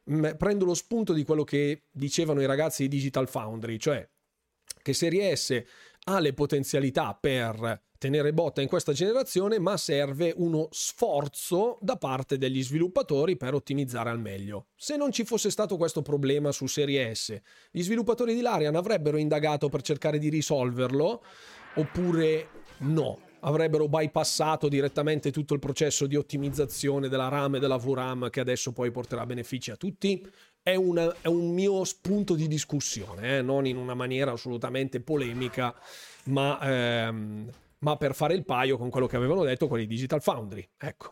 [0.05, 4.09] mh, prendo lo spunto di quello che dicevano i ragazzi di Digital Foundry, cioè
[4.83, 5.63] che Serie S
[6.09, 12.39] ha le potenzialità per tenere botta in questa generazione, ma serve uno sforzo da parte
[12.39, 14.69] degli sviluppatori per ottimizzare al meglio.
[14.75, 17.39] Se non ci fosse stato questo problema su Serie S,
[17.71, 21.23] gli sviluppatori di Larian avrebbero indagato per cercare di risolverlo
[21.75, 22.49] oppure
[22.79, 23.21] no?
[23.41, 28.73] Avrebbero bypassato direttamente tutto il processo di ottimizzazione della RAM e della VRAM che adesso
[28.73, 30.27] poi porterà benefici a tutti?
[30.69, 33.43] È, una, è un mio spunto di discussione, eh?
[33.43, 35.75] non in una maniera assolutamente polemica,
[36.25, 36.59] ma...
[36.61, 37.51] Ehm,
[37.81, 40.69] ma per fare il paio con quello che avevano detto quelli di Digital Foundry.
[40.77, 41.11] Ecco.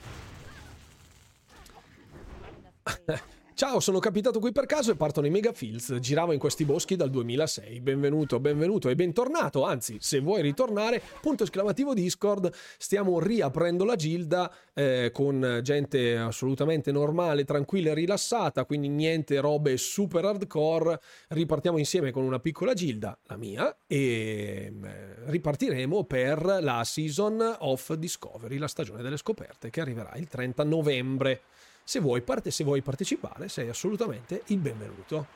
[3.57, 5.95] Ciao, sono capitato qui per caso e partono i Megafields.
[5.99, 7.81] Giravo in questi boschi dal 2006.
[7.81, 9.65] Benvenuto, benvenuto e bentornato.
[9.65, 12.53] Anzi, se vuoi ritornare, punto esclamativo Discord.
[12.77, 18.67] Stiamo riaprendo la gilda eh, con gente assolutamente normale, tranquilla e rilassata.
[18.67, 21.01] Quindi niente robe super hardcore.
[21.29, 27.95] Ripartiamo insieme con una piccola gilda, la mia, e eh, ripartiremo per la Season of
[27.95, 31.41] Discovery, la stagione delle scoperte, che arriverà il 30 novembre.
[31.89, 35.27] Se vuoi, parte, se vuoi partecipare, sei assolutamente il benvenuto.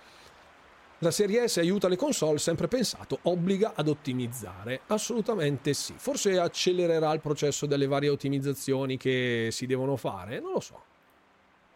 [0.98, 4.80] La serie S aiuta le console, sempre pensato, obbliga ad ottimizzare.
[4.88, 5.94] Assolutamente sì.
[5.96, 10.82] Forse accelererà il processo delle varie ottimizzazioni che si devono fare, non lo so.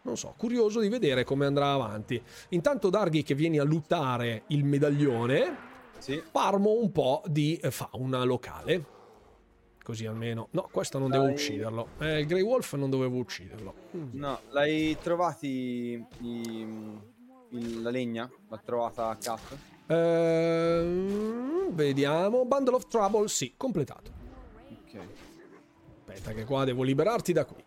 [0.02, 2.20] Non so, curioso di vedere come andrà avanti.
[2.48, 5.56] Intanto Darghi che vieni a lottare il medaglione,
[5.98, 6.20] sì.
[6.32, 8.84] parmo un po' di fauna locale.
[9.84, 10.48] Così almeno.
[10.52, 11.88] No, questo non devo ucciderlo.
[11.98, 13.74] Eh, il Grey Wolf non dovevo ucciderlo.
[14.12, 16.66] No, l'hai trovati i,
[17.50, 18.30] i, la legna?
[18.48, 19.40] L'ha trovata a Cap?
[19.86, 22.46] Eh, vediamo.
[22.46, 24.10] Bundle of Trouble, sì, completato.
[24.70, 24.98] Ok.
[25.98, 27.62] Aspetta che qua devo liberarti da qui.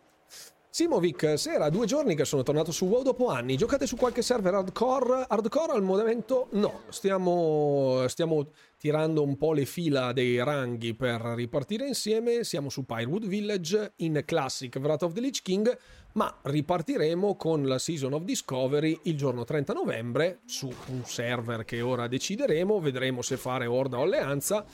[0.77, 3.57] Simovic, sera, due giorni che sono tornato su WoW dopo anni.
[3.57, 5.25] Giocate su qualche server hardcore?
[5.27, 6.81] Hardcore al momento no.
[6.89, 8.47] Stiamo, stiamo
[8.77, 12.43] tirando un po' le fila dei ranghi per ripartire insieme.
[12.43, 15.77] Siamo su Pinewood Village in Classic Wrath of the Lich King,
[16.13, 21.81] ma ripartiremo con la Season of Discovery il giorno 30 novembre su un server che
[21.81, 22.79] ora decideremo.
[22.79, 24.65] Vedremo se fare Orda o Alleanza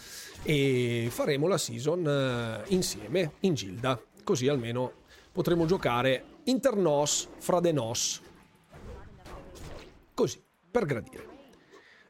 [0.44, 4.00] e faremo la season eh, insieme in Gilda.
[4.24, 4.92] Così almeno
[5.32, 8.22] potremo giocare internos fra de nos.
[10.14, 11.33] Così, per gradire.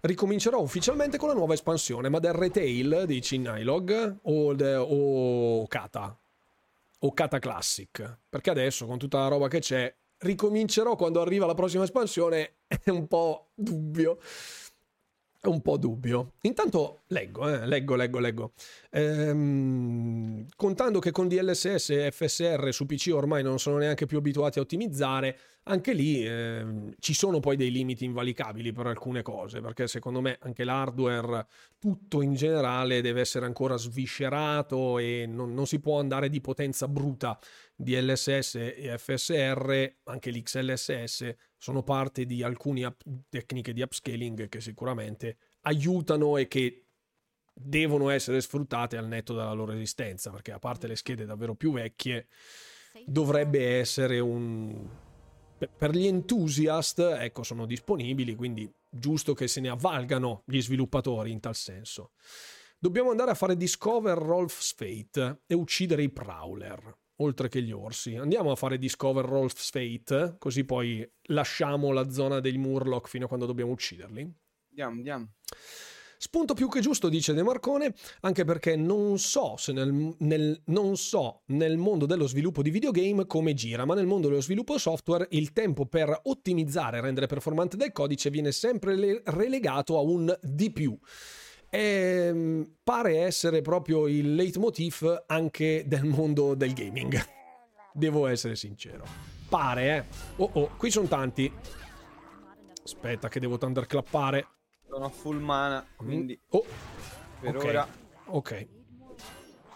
[0.05, 6.19] Ricomincerò ufficialmente con la nuova espansione, ma del retail di Nylog o, o Kata.
[6.99, 8.17] O Kata Classic.
[8.27, 12.55] Perché adesso, con tutta la roba che c'è, ricomincerò quando arriva la prossima espansione.
[12.67, 14.19] È un po' dubbio
[15.49, 16.34] un po' dubbio.
[16.41, 18.53] Intanto leggo, eh, leggo, leggo, leggo.
[18.91, 24.60] Ehm, contando che con DLSS e FSR su PC ormai non sono neanche più abituati
[24.60, 29.88] a ottimizzare, anche lì eh, ci sono poi dei limiti invalicabili per alcune cose, perché
[29.88, 31.48] secondo me anche l'hardware,
[31.78, 36.88] tutto in generale, deve essere ancora sviscerato e non, non si può andare di potenza
[36.88, 37.38] bruta.
[37.76, 45.38] DLSS e FSR, anche l'XLSS, sono parte di alcune up- tecniche di upscaling che sicuramente
[45.61, 46.88] aiutano e che
[47.53, 51.72] devono essere sfruttate al netto della loro esistenza, perché a parte le schede davvero più
[51.72, 52.27] vecchie,
[53.06, 54.90] dovrebbe essere un
[55.77, 61.40] per gli enthusiast, ecco, sono disponibili, quindi giusto che se ne avvalgano gli sviluppatori in
[61.40, 62.11] tal senso.
[62.77, 68.15] Dobbiamo andare a fare Discover Rolf's Fate e uccidere i Prowler, oltre che gli orsi.
[68.15, 73.27] Andiamo a fare Discover Rolf's Fate, così poi lasciamo la zona dei Murloc fino a
[73.27, 74.34] quando dobbiamo ucciderli.
[74.69, 75.30] Andiamo, andiamo.
[76.23, 80.95] Spunto più che giusto, dice De Marcone, anche perché non so, se nel, nel, non
[80.95, 85.27] so nel mondo dello sviluppo di videogame come gira, ma nel mondo dello sviluppo software
[85.31, 90.34] il tempo per ottimizzare e rendere performante del codice viene sempre le, relegato a un
[90.41, 90.98] di più.
[91.73, 97.19] E ehm, pare essere proprio il leitmotiv anche del mondo del gaming.
[97.91, 99.03] Devo essere sincero.
[99.49, 100.03] Pare, eh.
[100.35, 101.51] Oh oh, qui sono tanti.
[102.83, 104.47] Aspetta che devo thunderclappare.
[104.87, 106.39] Sono full mana, quindi...
[106.49, 106.63] Oh,
[107.39, 107.63] per ok.
[107.63, 107.87] ora...
[108.25, 108.67] Ok.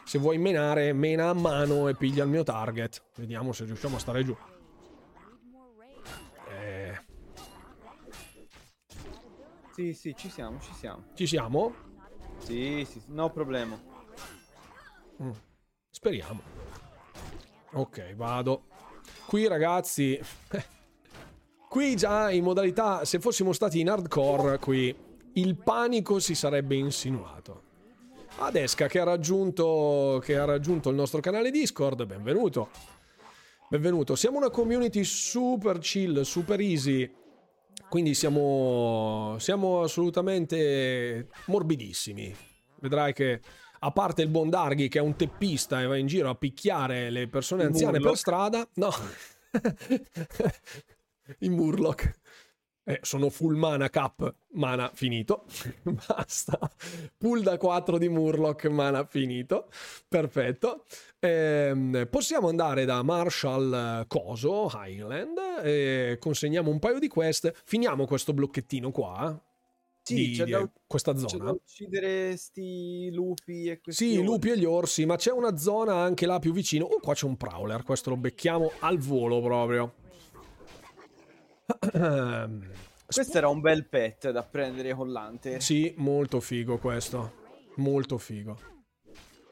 [0.03, 3.05] Se vuoi menare, mena a mano e piglia il mio target.
[3.15, 4.37] Vediamo se riusciamo a stare giù.
[6.47, 7.05] Eh,
[9.77, 11.03] Sì, sì, ci siamo, ci siamo.
[11.13, 11.86] ci siamo?
[12.39, 13.79] Sì, sì, no problema.
[15.21, 15.31] Mm.
[15.89, 16.41] Speriamo.
[17.73, 18.63] Ok, vado.
[19.25, 20.19] Qui ragazzi...
[21.69, 23.03] qui già in modalità...
[23.05, 24.95] Se fossimo stati in hardcore, qui
[25.33, 27.63] il panico si sarebbe insinuato.
[28.39, 32.69] Adesca che ha raggiunto, che ha raggiunto il nostro canale Discord, benvenuto.
[33.69, 34.15] Benvenuto.
[34.15, 37.11] Siamo una community super chill, super easy.
[37.89, 42.35] Quindi siamo, siamo assolutamente morbidissimi.
[42.79, 43.41] Vedrai che,
[43.79, 47.09] a parte il buon Darghi che è un teppista e va in giro a picchiare
[47.09, 48.17] le persone anziane per Murloc.
[48.17, 48.91] strada, no.
[51.39, 52.11] I Murloc.
[52.89, 55.43] Eh, sono full mana cap, mana finito.
[55.83, 56.57] Basta.
[57.17, 59.69] Pool da 4 di Murloc, mana finito.
[60.07, 60.85] Perfetto.
[61.19, 67.51] Ehm, possiamo andare da Marshall eh, Coso, Highland, e consegniamo un paio di quest.
[67.65, 69.37] Finiamo questo blocchettino qua.
[70.01, 71.51] Sì, di- c'è di- da, questa c'è da zona.
[71.51, 75.95] uccidere sti lupi e questi Sì, i lupi e gli orsi, ma c'è una zona
[75.95, 76.85] anche là più vicino.
[76.85, 79.93] Oh, qua c'è un prowler, questo lo becchiamo al volo proprio.
[83.05, 85.59] Questo era un bel pet da prendere con l'ante.
[85.59, 87.45] Sì, molto figo questo.
[87.75, 88.57] Molto figo.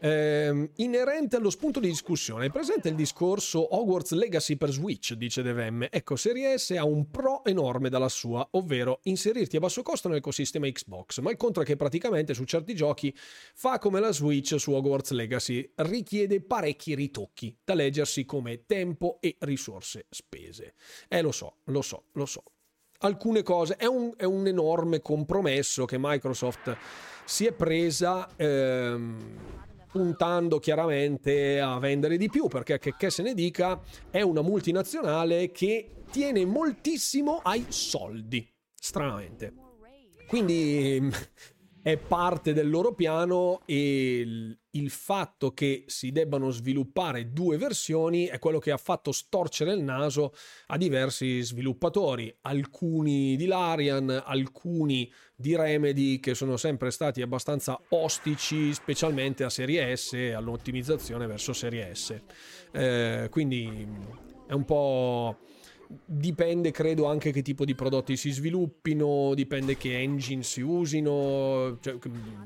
[0.01, 5.41] Ehm, inerente allo spunto di discussione, è presente il discorso Hogwarts Legacy per Switch, dice
[5.41, 5.88] Devem.
[5.89, 10.67] Ecco, Serie S ha un pro enorme dalla sua, ovvero inserirti a basso costo nell'ecosistema
[10.67, 14.72] Xbox, ma il contro è che praticamente su certi giochi fa come la Switch su
[14.72, 20.73] Hogwarts Legacy, richiede parecchi ritocchi da leggersi come tempo e risorse spese.
[21.07, 22.43] Eh, lo so, lo so, lo so
[22.99, 23.76] alcune cose.
[23.76, 26.76] È un, è un enorme compromesso che Microsoft
[27.26, 29.65] si è presa ehm,
[29.95, 35.51] puntando chiaramente a vendere di più, perché che, che se ne dica, è una multinazionale
[35.51, 39.53] che tiene moltissimo ai soldi, stranamente.
[40.27, 41.09] Quindi
[41.81, 48.39] è parte del loro piano e il, fatto che si debbano sviluppare due versioni è
[48.39, 50.34] quello che ha fatto storcere il naso
[50.68, 58.73] a diversi sviluppatori, alcuni di Larian, alcuni di Remedy che sono sempre stati abbastanza ostici,
[58.73, 62.19] specialmente a Serie S e all'ottimizzazione verso Serie S.
[62.72, 63.88] Eh, quindi
[64.47, 65.38] è un po'
[66.06, 71.97] dipende credo anche che tipo di prodotti si sviluppino, dipende che engine si usino, cioè,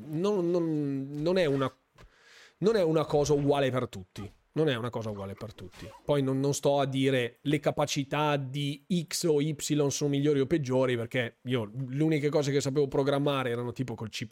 [0.10, 1.74] non, non- non è una,
[2.60, 4.32] non è una cosa uguale per tutti.
[4.52, 5.88] Non è una cosa uguale per tutti.
[6.04, 9.56] Poi non, non sto a dire le capacità di X o Y
[9.90, 14.10] sono migliori o peggiori, perché io le uniche cose che sapevo programmare erano tipo col
[14.10, 14.26] C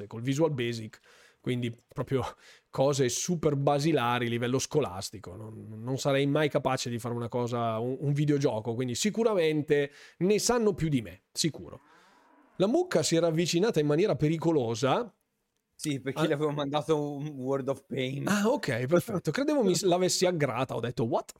[0.00, 0.98] e col Visual Basic,
[1.40, 2.22] quindi proprio
[2.70, 5.36] cose super basilari a livello scolastico.
[5.36, 10.38] Non, non sarei mai capace di fare una cosa, un, un videogioco, quindi sicuramente ne
[10.38, 11.80] sanno più di me, sicuro.
[12.56, 15.14] La mucca si era avvicinata in maniera pericolosa.
[15.82, 16.26] Sì, perché Ah.
[16.28, 18.28] gli avevo mandato un Word of Pain.
[18.28, 19.32] Ah, ok, perfetto.
[19.32, 20.76] Credevo mi l'avessi aggrata.
[20.76, 21.32] Ho detto, what?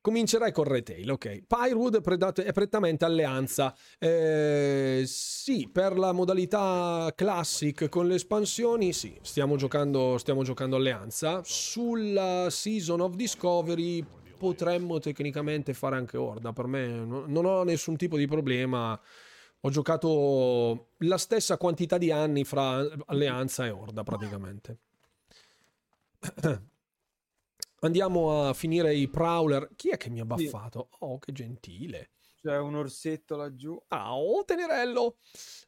[0.00, 1.42] Comincerai con Retail, ok.
[1.46, 2.00] Pyrood
[2.42, 3.76] è, prettamente alleanza.
[3.98, 11.42] Eh, sì, per la modalità classic con le espansioni, sì, stiamo giocando, stiamo giocando alleanza.
[11.44, 14.02] Sulla Season of Discovery
[14.38, 16.54] potremmo tecnicamente fare anche Horda.
[16.54, 18.98] Per me no- non ho nessun tipo di problema.
[19.62, 24.78] Ho giocato la stessa quantità di anni fra alleanza e Horda praticamente.
[27.80, 29.70] Andiamo a finire i Prowler.
[29.76, 30.88] Chi è che mi ha baffato?
[31.00, 32.10] Oh, che gentile.
[32.42, 33.80] C'è un orsetto laggiù.
[33.88, 35.16] Ah, oh, tenerello!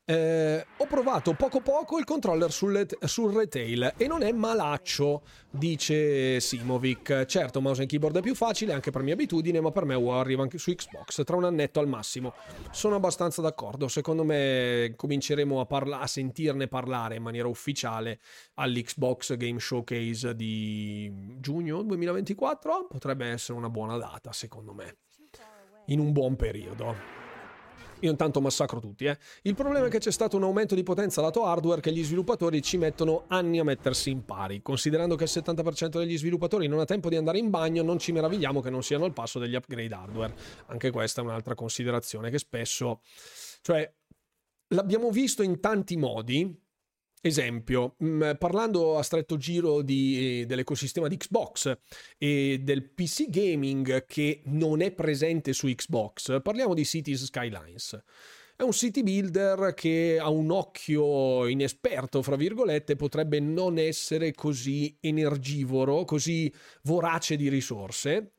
[0.05, 6.41] Eh, ho provato poco poco il controller sul, sul, retail e non è malaccio, dice
[6.41, 7.25] Simovic.
[7.27, 10.19] Certo, mouse e keyboard è più facile anche per mia abitudine, ma per me wow,
[10.19, 12.35] arriva anche su Xbox tra un annetto al massimo.
[12.73, 13.87] Sono abbastanza d'accordo.
[13.89, 18.19] Secondo me cominceremo a, parla- a sentirne parlare in maniera ufficiale
[18.55, 22.87] all'Xbox Game Showcase di giugno 2024.
[22.89, 24.97] Potrebbe essere una buona data, secondo me.
[25.87, 27.21] In un buon periodo.
[28.03, 29.17] Io intanto massacro tutti, eh.
[29.43, 32.61] Il problema è che c'è stato un aumento di potenza lato hardware che gli sviluppatori
[32.61, 34.61] ci mettono anni a mettersi in pari.
[34.61, 38.11] Considerando che il 70% degli sviluppatori non ha tempo di andare in bagno, non ci
[38.11, 40.35] meravigliamo che non siano al passo degli upgrade hardware.
[40.67, 43.03] Anche questa è un'altra considerazione che spesso...
[43.61, 43.93] Cioè,
[44.69, 46.61] l'abbiamo visto in tanti modi,
[47.25, 51.73] Esempio, mm, parlando a stretto giro di, eh, dell'ecosistema di Xbox
[52.19, 58.03] e del PC gaming che non è presente su Xbox, parliamo di Cities Skylines.
[58.57, 64.97] È un city builder che a un occhio inesperto, fra virgolette, potrebbe non essere così
[64.99, 68.33] energivoro, così vorace di risorse,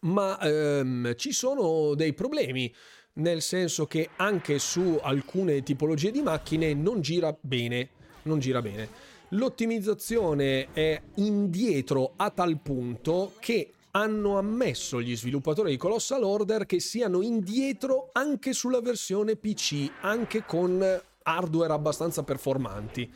[0.00, 2.74] ma ehm, ci sono dei problemi
[3.16, 7.90] nel senso che anche su alcune tipologie di macchine non gira bene
[8.24, 9.12] non gira bene.
[9.30, 16.80] L'ottimizzazione è indietro a tal punto che hanno ammesso gli sviluppatori di Colossal Order che
[16.80, 20.84] siano indietro anche sulla versione PC, anche con
[21.22, 23.10] hardware abbastanza performanti.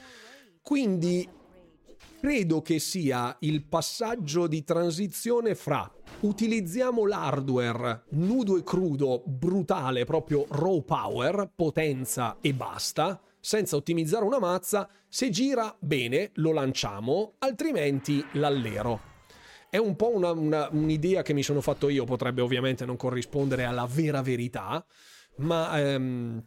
[0.62, 1.28] Quindi
[2.20, 5.90] credo che sia il passaggio di transizione fra
[6.20, 14.38] utilizziamo l'hardware nudo e crudo, brutale, proprio raw power, potenza e basta, senza ottimizzare una
[14.38, 19.16] mazza, se gira bene lo lanciamo, altrimenti l'allero.
[19.70, 23.64] È un po' una, una, un'idea che mi sono fatto io, potrebbe ovviamente non corrispondere
[23.64, 24.84] alla vera verità,
[25.36, 26.42] ma ehm,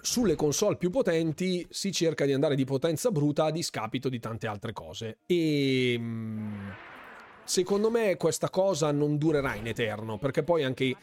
[0.00, 4.46] sulle console più potenti si cerca di andare di potenza bruta a discapito di tante
[4.46, 5.18] altre cose.
[5.26, 6.74] E ehm,
[7.44, 10.96] secondo me questa cosa non durerà in eterno, perché poi anche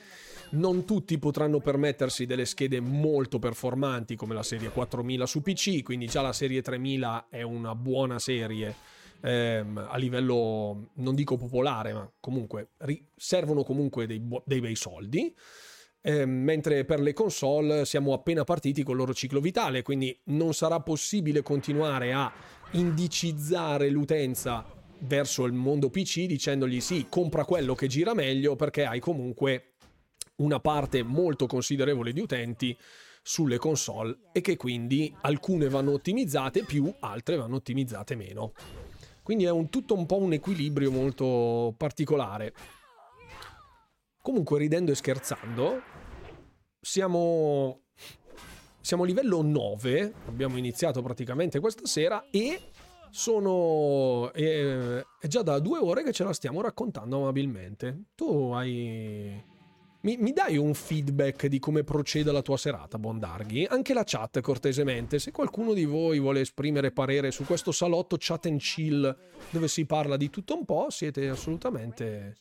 [0.53, 6.07] non tutti potranno permettersi delle schede molto performanti come la serie 4000 su PC, quindi
[6.07, 8.75] già la serie 3000 è una buona serie
[9.21, 14.75] ehm, a livello, non dico popolare, ma comunque ri- servono comunque dei, bu- dei bei
[14.75, 15.33] soldi.
[16.05, 20.53] Eh, mentre per le console siamo appena partiti con il loro ciclo vitale, quindi non
[20.53, 22.31] sarà possibile continuare a
[22.71, 24.65] indicizzare l'utenza
[24.99, 29.72] verso il mondo PC dicendogli sì, compra quello che gira meglio perché hai comunque
[30.37, 32.77] una parte molto considerevole di utenti
[33.21, 38.53] sulle console e che quindi alcune vanno ottimizzate più, altre vanno ottimizzate meno.
[39.23, 42.53] Quindi è un, tutto un po' un equilibrio molto particolare.
[44.21, 45.81] Comunque, ridendo e scherzando,
[46.79, 47.83] siamo,
[48.81, 52.71] siamo a livello 9, abbiamo iniziato praticamente questa sera e
[53.09, 54.31] sono...
[54.33, 58.07] È, è già da due ore che ce la stiamo raccontando amabilmente.
[58.15, 59.41] Tu hai
[60.03, 63.65] mi, mi, dai un feedback di come proceda la tua serata, Bondarghi?
[63.65, 65.17] Anche la chat, cortesemente.
[65.17, 69.17] Se qualcuno di voi vuole esprimere parere su questo salotto chat and chill
[69.49, 72.37] dove si parla di tutto un po', siete assolutamente...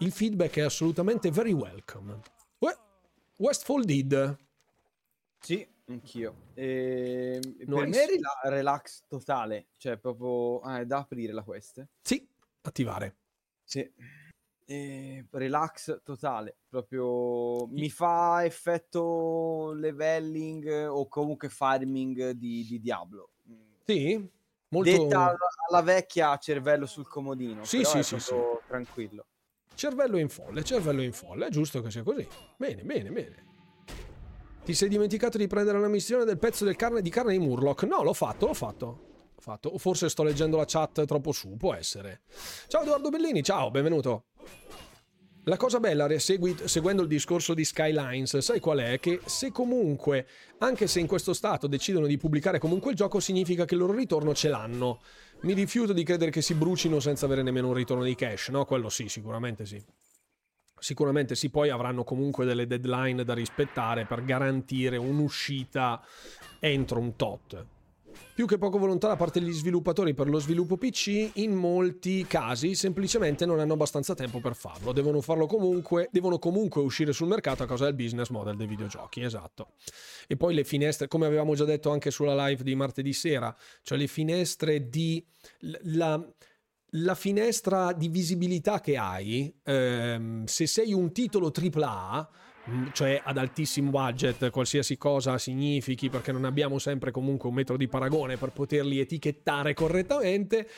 [0.00, 2.20] Il feedback è assolutamente very welcome.
[3.38, 4.38] Westfall did.
[5.38, 6.34] Sì, anch'io.
[6.54, 7.40] E...
[7.42, 11.86] Ehm, per me è relax totale, cioè proprio ah, è da aprire la quest.
[12.02, 12.26] Sì,
[12.62, 13.16] attivare.
[13.62, 13.90] Sì
[14.66, 23.30] eh, relax totale, proprio mi fa effetto leveling o comunque farming di, di Diablo.
[23.84, 24.28] Sì,
[24.68, 24.90] molto...
[24.90, 25.38] Detta alla,
[25.68, 27.64] alla vecchia cervello sul comodino.
[27.64, 28.34] Sì, sì, sì, sì.
[28.66, 29.26] Tranquillo.
[29.74, 32.26] Cervello in folle, cervello in folle, è giusto che sia così.
[32.56, 33.44] Bene, bene, bene.
[34.64, 37.84] Ti sei dimenticato di prendere la missione del pezzo del carne, di carne di Murloc?
[37.84, 39.00] No, l'ho fatto, l'ho fatto.
[39.38, 39.68] Fatto.
[39.68, 42.22] O forse sto leggendo la chat troppo su, può essere.
[42.66, 44.24] Ciao Edoardo Bellini, ciao, benvenuto.
[45.48, 48.98] La cosa bella, seguendo il discorso di Skylines, sai qual è?
[48.98, 50.26] Che se comunque,
[50.58, 53.92] anche se in questo stato decidono di pubblicare comunque il gioco, significa che il loro
[53.92, 55.00] ritorno ce l'hanno.
[55.42, 58.64] Mi rifiuto di credere che si brucino senza avere nemmeno un ritorno di cash, no?
[58.64, 59.80] Quello sì, sicuramente sì.
[60.80, 66.02] Sicuramente sì, poi avranno comunque delle deadline da rispettare per garantire un'uscita
[66.58, 67.66] entro un tot
[68.34, 72.74] più che poco volontà da parte degli sviluppatori per lo sviluppo PC, in molti casi
[72.74, 74.92] semplicemente non hanno abbastanza tempo per farlo.
[74.92, 79.22] Devono farlo comunque, devono comunque uscire sul mercato a causa del business model dei videogiochi,
[79.22, 79.72] esatto.
[80.26, 83.98] E poi le finestre, come avevamo già detto anche sulla live di martedì sera, cioè
[83.98, 85.24] le finestre di...
[85.84, 86.22] La,
[86.90, 92.28] la finestra di visibilità che hai, ehm, se sei un titolo AAA,
[92.92, 97.88] cioè ad altissimo budget, qualsiasi cosa significhi, perché non abbiamo sempre comunque un metro di
[97.88, 100.68] paragone per poterli etichettare correttamente.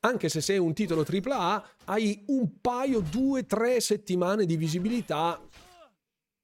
[0.00, 5.40] Anche se sei un titolo AAA, hai un paio, due, tre settimane di visibilità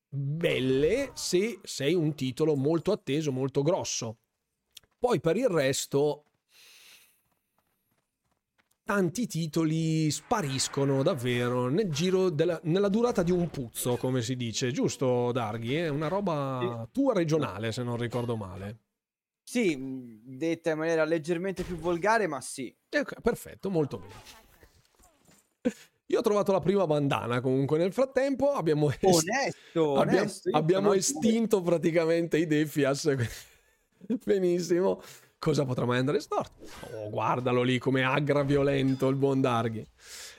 [0.08, 4.18] belle se sei un titolo molto atteso, molto grosso.
[4.98, 6.24] Poi per il resto
[8.84, 14.70] tanti titoli spariscono davvero nel giro della, nella durata di un puzzo, come si dice,
[14.70, 15.74] giusto Darghi?
[15.74, 18.78] È una roba tua regionale, se non ricordo male.
[19.42, 22.74] Sì, detta in maniera leggermente più volgare, ma sì.
[22.90, 25.74] Eh, perfetto, molto bene.
[26.08, 30.50] Io ho trovato la prima bandana comunque nel frattempo, abbiamo, onesto, abbiamo, onesto.
[30.52, 33.10] abbiamo estinto praticamente i Defias.
[34.24, 35.00] Benissimo
[35.44, 36.64] cosa potrà mai andare storto?
[36.92, 39.86] Oh, guardalo lì come aggra violento il buon Darghi.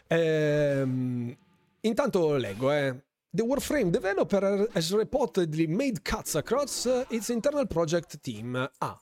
[0.07, 1.37] Ehm,
[1.81, 3.03] intanto leggo, eh.
[3.29, 8.55] The Warframe developer has reportedly made cuts across its internal project team.
[8.79, 8.99] Ah.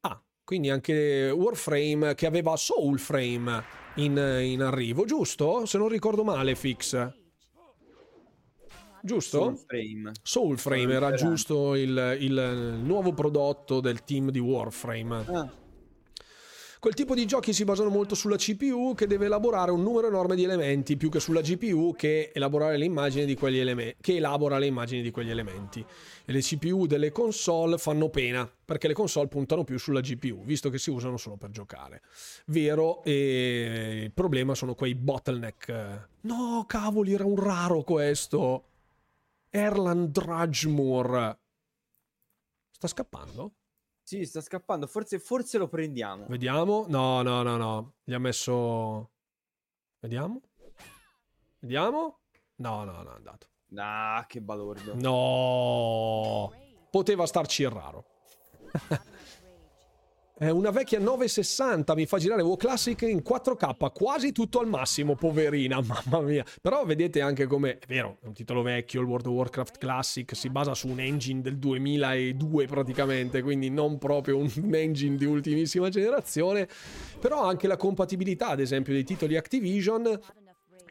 [0.00, 3.62] Ah, quindi anche Warframe che aveva Soulframe
[3.96, 5.66] in, in arrivo, giusto?
[5.66, 7.27] Se non ricordo male, Fix
[9.08, 9.40] giusto?
[10.22, 10.92] Soulframe.
[10.92, 15.24] Era giusto il, il, nuovo prodotto del team di Warframe.
[15.26, 15.50] Ah.
[16.80, 20.36] Quel tipo di giochi si basano molto sulla CPU che deve elaborare un numero enorme
[20.36, 24.66] di elementi più che sulla GPU che, le immagini di quegli eleme- che elabora le
[24.66, 25.84] immagini di quegli elementi.
[26.24, 30.70] E le CPU delle console fanno pena perché le console puntano più sulla GPU visto
[30.70, 32.02] che si usano solo per giocare.
[32.46, 36.08] Vero, e il problema sono quei bottleneck.
[36.20, 38.62] No, cavoli, era un raro questo.
[39.50, 41.40] Erland Drudgemore.
[42.70, 43.54] Sta scappando?
[44.02, 44.86] Sì, sta scappando.
[44.86, 46.26] Forse, forse lo prendiamo.
[46.28, 46.86] Vediamo.
[46.88, 47.94] No, no, no, no.
[48.04, 49.10] Gli ha messo...
[50.00, 50.40] Vediamo.
[51.58, 52.20] Vediamo.
[52.56, 53.48] No, no, no, è andato.
[53.76, 54.94] Ah, che balordo.
[54.94, 56.52] No.
[56.90, 58.06] Poteva starci il raro.
[60.40, 65.16] È una vecchia 960 mi fa girare WoW Classic in 4K, quasi tutto al massimo,
[65.16, 66.44] poverina, mamma mia.
[66.62, 70.36] Però vedete anche come, è vero, è un titolo vecchio, il World of Warcraft Classic
[70.36, 75.88] si basa su un engine del 2002 praticamente, quindi non proprio un engine di ultimissima
[75.88, 76.68] generazione,
[77.18, 80.20] però anche la compatibilità, ad esempio, dei titoli Activision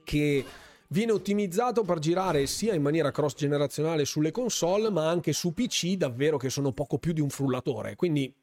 [0.04, 0.44] che
[0.90, 5.94] viene ottimizzato per girare sia in maniera cross generazionale sulle console, ma anche su PC
[5.94, 7.96] davvero che sono poco più di un frullatore.
[7.96, 8.34] Quindi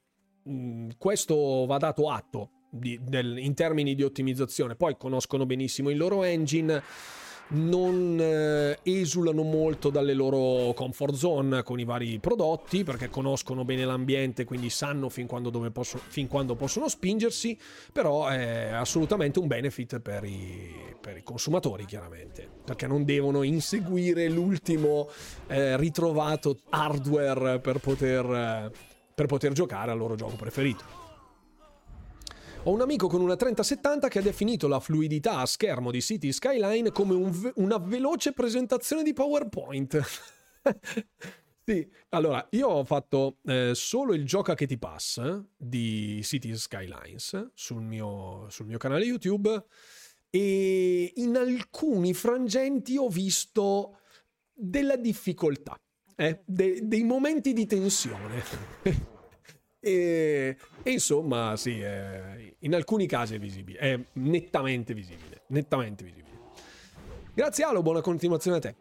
[0.48, 4.74] Mm, questo va dato atto di, del, in termini di ottimizzazione.
[4.74, 6.82] Poi conoscono benissimo il loro engine,
[7.46, 13.84] non eh, esulano molto dalle loro comfort zone con i vari prodotti perché conoscono bene
[13.84, 17.56] l'ambiente, quindi sanno fin quando, posso, fin quando possono spingersi,
[17.92, 24.28] però è assolutamente un benefit per i, per i consumatori chiaramente, perché non devono inseguire
[24.28, 25.08] l'ultimo
[25.46, 28.24] eh, ritrovato hardware per poter...
[28.24, 31.02] Eh, per poter giocare al loro gioco preferito.
[32.66, 36.32] Ho un amico con una 3070 che ha definito la fluidità a schermo di City
[36.32, 40.00] Skyline come un una veloce presentazione di PowerPoint.
[41.62, 47.50] sì, allora io ho fatto eh, solo il gioca che ti passa di City Skylines
[47.52, 49.62] sul mio, sul mio canale YouTube
[50.30, 53.98] e in alcuni frangenti ho visto
[54.54, 55.78] della difficoltà
[56.16, 58.42] eh, de- dei momenti di tensione.
[59.80, 66.32] e, e, insomma, sì, eh, in alcuni casi è visibile, è nettamente visibile, nettamente visibile.
[67.34, 68.74] Grazie Alo, buona continuazione a te.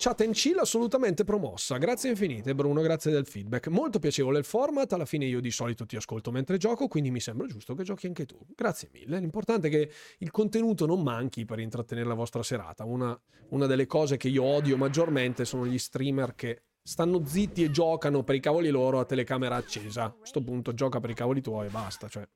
[0.00, 1.76] Chat and chill assolutamente promossa.
[1.76, 3.66] Grazie infinite Bruno, grazie del feedback.
[3.66, 7.18] Molto piacevole il format, alla fine io di solito ti ascolto mentre gioco, quindi mi
[7.18, 8.38] sembra giusto che giochi anche tu.
[8.54, 9.18] Grazie mille.
[9.18, 12.84] L'importante è che il contenuto non manchi per intrattenere la vostra serata.
[12.84, 17.70] Una, una delle cose che io odio maggiormente sono gli streamer che stanno zitti e
[17.70, 20.04] giocano per i cavoli loro a telecamera accesa.
[20.04, 22.08] A questo punto gioca per i cavoli tuoi e basta.
[22.08, 22.26] Cioè,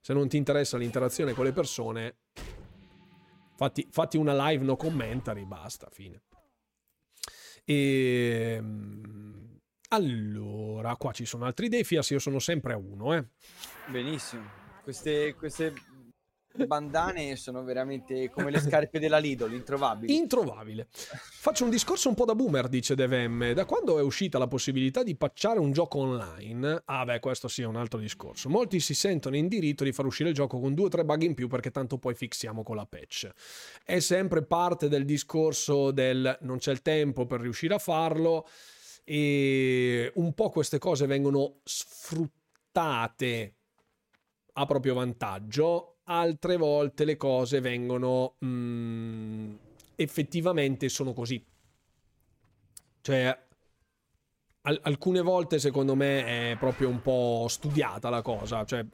[0.00, 2.16] se non ti interessa l'interazione con le persone,
[3.54, 6.22] fatti, fatti una live no commentary, basta, fine.
[7.64, 8.56] E...
[8.58, 9.58] Ehm,
[9.90, 13.24] allora, qua ci sono altri defias, io sono sempre a uno, eh.
[13.88, 14.42] Benissimo.
[14.82, 15.72] Queste, queste
[16.66, 20.14] bandane sono veramente come le scarpe della Lidl, introvabili.
[20.14, 20.88] Introvabile.
[20.90, 23.52] Faccio un discorso un po' da boomer, dice DevM.
[23.52, 26.82] Da quando è uscita la possibilità di pacciare un gioco online?
[26.86, 28.48] Ah, beh, questo sì è un altro discorso.
[28.48, 31.22] Molti si sentono in diritto di far uscire il gioco con due o tre bug
[31.22, 33.30] in più perché tanto poi fixiamo con la patch.
[33.84, 38.46] È sempre parte del discorso del non c'è il tempo per riuscire a farlo
[39.04, 43.54] e un po' queste cose vengono sfruttate
[44.52, 48.36] a proprio vantaggio altre volte le cose vengono...
[48.44, 49.54] Mm,
[49.96, 51.44] effettivamente sono così.
[53.02, 53.38] Cioè,
[54.62, 58.84] al- alcune volte secondo me è proprio un po' studiata la cosa, cioè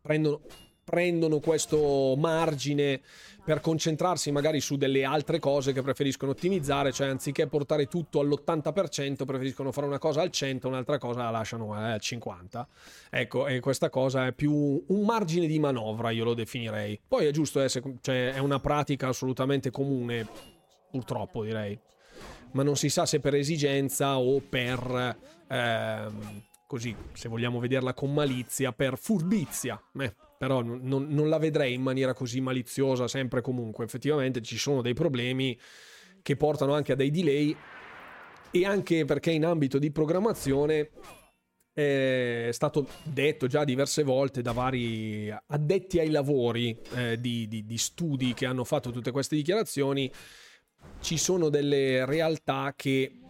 [0.00, 0.42] prendono,
[0.86, 3.00] prendono questo margine
[3.44, 9.24] per concentrarsi magari su delle altre cose che preferiscono ottimizzare, cioè anziché portare tutto all'80%
[9.24, 12.68] preferiscono fare una cosa al 100, un'altra cosa la lasciano al 50.
[13.10, 14.52] Ecco, e questa cosa è più
[14.86, 17.00] un margine di manovra, io lo definirei.
[17.06, 20.26] Poi è giusto, eh, cioè, è una pratica assolutamente comune,
[20.88, 21.76] purtroppo direi
[22.52, 28.14] ma non si sa se per esigenza o per, ehm, così, se vogliamo vederla con
[28.14, 29.80] malizia, per furbizia.
[29.98, 33.84] Eh, però non, non la vedrei in maniera così maliziosa sempre comunque.
[33.84, 35.58] Effettivamente ci sono dei problemi
[36.22, 37.56] che portano anche a dei delay
[38.50, 40.90] e anche perché in ambito di programmazione
[41.76, 47.76] è stato detto già diverse volte da vari addetti ai lavori eh, di, di, di
[47.76, 50.10] studi che hanno fatto tutte queste dichiarazioni
[51.00, 53.20] ci sono delle realtà che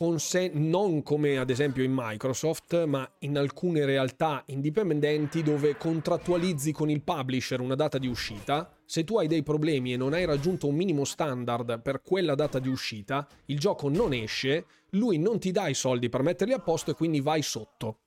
[0.00, 6.88] consen- non come ad esempio in Microsoft, ma in alcune realtà indipendenti dove contrattualizzi con
[6.88, 8.74] il publisher una data di uscita.
[8.86, 12.58] Se tu hai dei problemi e non hai raggiunto un minimo standard per quella data
[12.58, 16.60] di uscita, il gioco non esce, lui non ti dà i soldi per metterli a
[16.60, 17.98] posto e quindi vai sotto.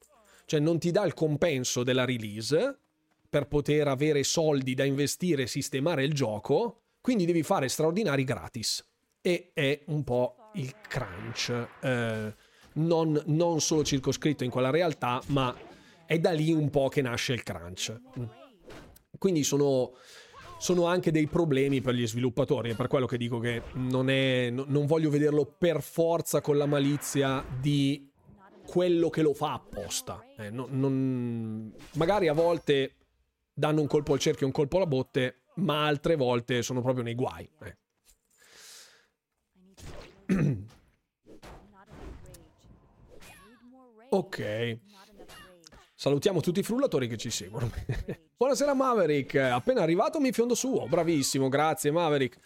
[0.45, 2.75] Cioè non ti dà il compenso della release
[3.29, 8.83] per poter avere soldi da investire e sistemare il gioco quindi devi fare straordinari gratis.
[9.21, 12.33] E è un po' il crunch, eh,
[12.73, 15.55] non, non solo circoscritto in quella realtà, ma
[16.05, 17.99] è da lì un po' che nasce il crunch.
[19.17, 19.93] Quindi sono,
[20.57, 22.71] sono anche dei problemi per gli sviluppatori.
[22.71, 26.65] È per quello che dico che non, è, non voglio vederlo per forza con la
[26.65, 28.11] malizia di
[28.65, 30.25] quello che lo fa apposta.
[30.37, 32.95] Eh, non, non, magari a volte
[33.53, 37.03] danno un colpo al cerchio e un colpo alla botte, ma altre volte sono proprio
[37.03, 37.49] nei guai.
[37.63, 37.77] Eh.
[44.09, 44.77] ok.
[45.95, 47.71] Salutiamo tutti i frullatori che ci seguono.
[48.35, 50.85] Buonasera Maverick, appena arrivato mi fiondo su.
[50.87, 52.37] Bravissimo, grazie Maverick.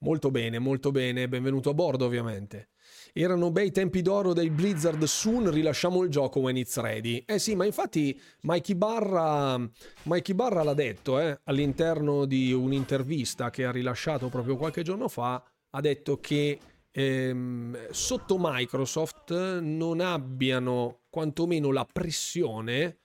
[0.00, 2.70] Molto bene, molto bene, benvenuto a bordo ovviamente.
[3.12, 7.24] Erano bei tempi d'oro dei Blizzard Soon, rilasciamo il gioco when it's ready.
[7.26, 9.58] Eh sì, ma infatti Mikey Barra,
[10.02, 15.42] Mikey Barra l'ha detto eh, all'interno di un'intervista che ha rilasciato proprio qualche giorno fa,
[15.70, 16.58] ha detto che
[16.98, 22.98] ehm, sotto Microsoft non abbiano quantomeno la pressione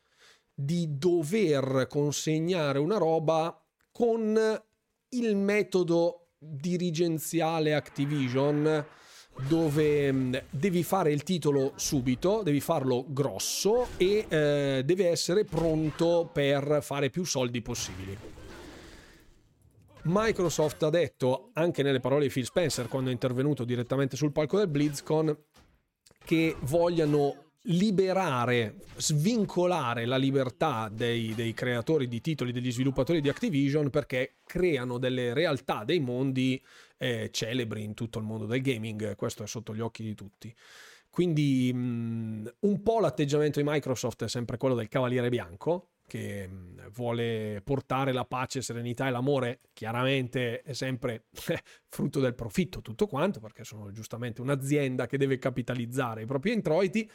[0.53, 3.55] di dover consegnare una roba
[3.91, 4.61] con
[5.09, 8.85] il metodo dirigenziale Activision
[9.47, 16.29] dove mm, devi fare il titolo subito, devi farlo grosso e eh, deve essere pronto
[16.31, 18.42] per fare più soldi possibili.
[20.05, 24.57] Microsoft ha detto, anche nelle parole di Phil Spencer quando è intervenuto direttamente sul palco
[24.57, 25.35] del BlizzCon,
[26.25, 33.89] che vogliano liberare, svincolare la libertà dei, dei, creatori di titoli, degli sviluppatori di Activision
[33.89, 36.61] perché creano delle realtà, dei mondi
[36.97, 40.53] eh, celebri in tutto il mondo del gaming, questo è sotto gli occhi di tutti.
[41.09, 46.47] Quindi mh, mm, un po' l'atteggiamento di Microsoft è sempre quello del cavaliere bianco, che
[46.47, 51.25] mm, vuole portare la pace, serenità e l'amore, chiaramente è sempre
[51.87, 57.09] frutto del profitto tutto quanto, perché sono giustamente un'azienda che deve capitalizzare i propri introiti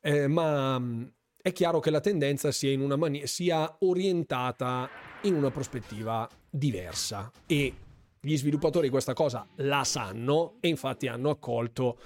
[0.00, 1.04] eh, ma mm,
[1.42, 4.88] è chiaro che la tendenza sia, mani- sia orientata
[5.22, 7.30] in una prospettiva diversa.
[7.46, 7.74] E
[8.20, 11.98] gli sviluppatori questa cosa la sanno e infatti hanno accolto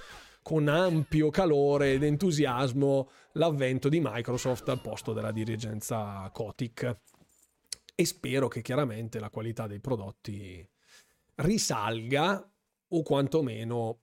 [0.44, 6.98] con ampio calore ed entusiasmo l'avvento di Microsoft al posto della dirigenza Kotick
[7.94, 10.68] e spero che chiaramente la qualità dei prodotti
[11.36, 12.46] risalga
[12.88, 14.02] o quantomeno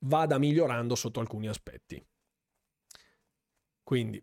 [0.00, 2.06] vada migliorando sotto alcuni aspetti.
[3.82, 4.22] Quindi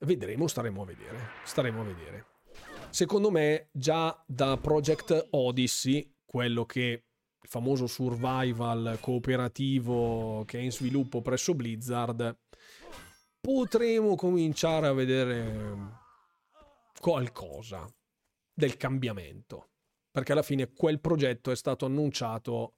[0.00, 2.26] vedremo, staremo a vedere, staremo a vedere.
[2.90, 7.07] Secondo me già da Project Odyssey, quello che
[7.48, 12.38] il famoso survival cooperativo che è in sviluppo presso Blizzard,
[13.40, 15.96] potremo cominciare a vedere
[17.00, 17.90] qualcosa
[18.52, 19.70] del cambiamento.
[20.10, 22.74] Perché alla fine quel progetto è stato annunciato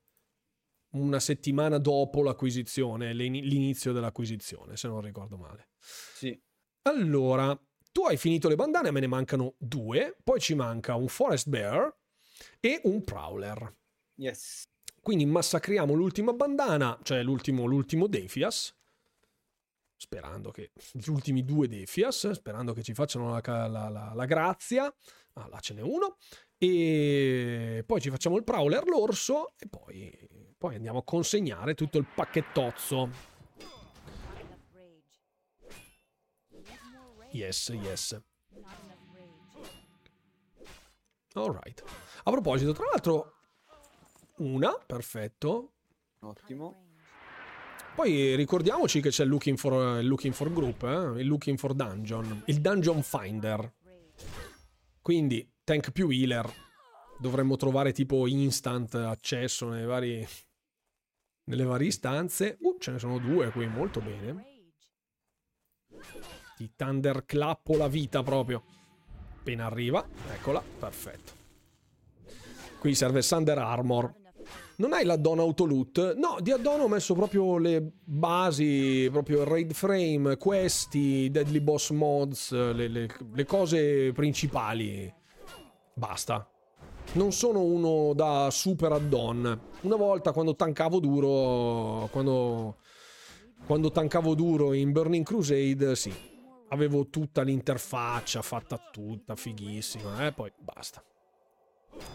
[0.93, 5.71] una settimana dopo l'acquisizione, l'inizio dell'acquisizione, se non ricordo male.
[5.79, 6.41] Sì.
[6.83, 7.59] Allora,
[7.93, 11.97] tu hai finito le bandane, me ne mancano due, poi ci manca un Forest Bear
[12.61, 13.79] e un Prowler.
[14.21, 14.65] Yes.
[15.01, 18.77] Quindi massacriamo l'ultima bandana, cioè l'ultimo, l'ultimo Defias,
[19.97, 24.95] sperando che gli ultimi due Defias, sperando che ci facciano la, la, la, la grazia.
[25.35, 26.19] Ah, là ce n'è uno.
[26.59, 30.29] E poi ci facciamo il Prowler, l'orso, e poi
[30.59, 33.09] poi andiamo a consegnare tutto il pacchettozzo.
[37.31, 38.21] Yes, yes.
[41.33, 41.83] Alright.
[42.25, 43.40] A proposito, tra l'altro,
[44.41, 45.73] una, perfetto.
[46.21, 46.89] Ottimo.
[47.95, 51.21] Poi ricordiamoci che c'è il Looking for, il looking for Group, eh?
[51.21, 53.73] il Looking for Dungeon, il Dungeon Finder.
[55.03, 56.51] Quindi, tank più healer.
[57.19, 60.27] Dovremmo trovare tipo instant accesso nei vari,
[61.45, 62.57] nelle varie istanze.
[62.61, 64.45] Uh, ce ne sono due qui, molto bene.
[66.57, 68.63] Ti thunderclappo la vita proprio.
[69.39, 71.33] Appena arriva, eccola, perfetto.
[72.79, 74.20] Qui serve Thunder Armor.
[74.81, 76.15] Non hai l'addon autoloot?
[76.15, 82.51] No, di addon ho messo proprio le basi, proprio raid frame, questi, deadly boss mods,
[82.53, 85.13] le, le, le cose principali.
[85.93, 86.49] Basta.
[87.13, 89.61] Non sono uno da super addon.
[89.83, 92.79] Una volta quando tankavo duro, quando,
[93.67, 96.11] quando tankavo duro in Burning Crusade, sì.
[96.69, 101.05] Avevo tutta l'interfaccia fatta tutta, fighissima, eh, poi basta.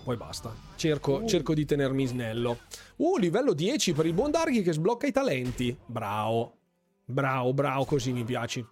[0.03, 0.53] Poi basta.
[0.75, 1.27] Cerco, uh.
[1.27, 2.59] cerco, di tenermi snello.
[2.97, 5.75] Uh, livello 10 per il buon Darghi che sblocca i talenti.
[5.85, 6.57] Bravo.
[7.05, 8.65] Bravo, bravo, così mi piaci.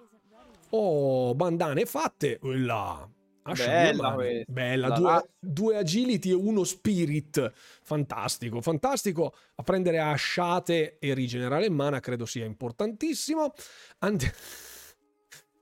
[0.70, 2.40] Oh, bandane fatte.
[2.42, 3.08] Là.
[3.44, 4.16] Bella,
[4.48, 4.90] Bella.
[4.90, 7.52] Due, due, agility e uno spirit.
[7.84, 9.34] Fantastico, fantastico.
[9.56, 13.54] A prendere asciate e rigenerare in mana credo sia importantissimo.
[14.00, 14.32] And...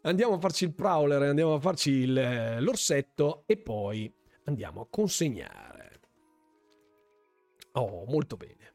[0.04, 4.12] Andiamo a farci il prowler, andiamo a farci il, l'orsetto e poi
[4.52, 6.00] andiamo a consegnare.
[7.74, 8.74] Oh, molto bene.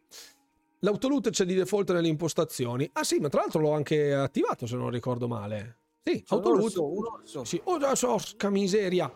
[0.81, 2.89] L'autoloot c'è di default nelle impostazioni.
[2.95, 5.81] Ah sì, ma tra l'altro l'ho anche attivato se non ricordo male.
[6.03, 7.25] Sì, autoloot.
[7.25, 9.13] So, Sì, oh, porca miseria.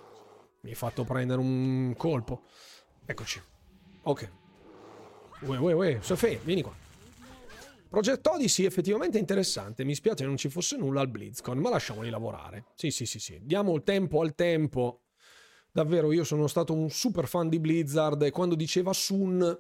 [0.62, 2.42] Mi hai fatto prendere un colpo.
[3.06, 3.40] Eccoci.
[4.02, 4.32] Ok.
[5.42, 6.74] Uè, uè, uè, Sofè, vieni qua.
[7.88, 9.84] Project Odyssey effettivamente interessante.
[9.84, 12.66] Mi spiace non ci fosse nulla al BlizzCon, ma lasciamoli lavorare.
[12.74, 13.40] Sì, sì, sì, sì.
[13.42, 15.00] Diamo il tempo al tempo
[15.72, 19.59] Davvero, io sono stato un super fan di Blizzard e quando diceva Sun,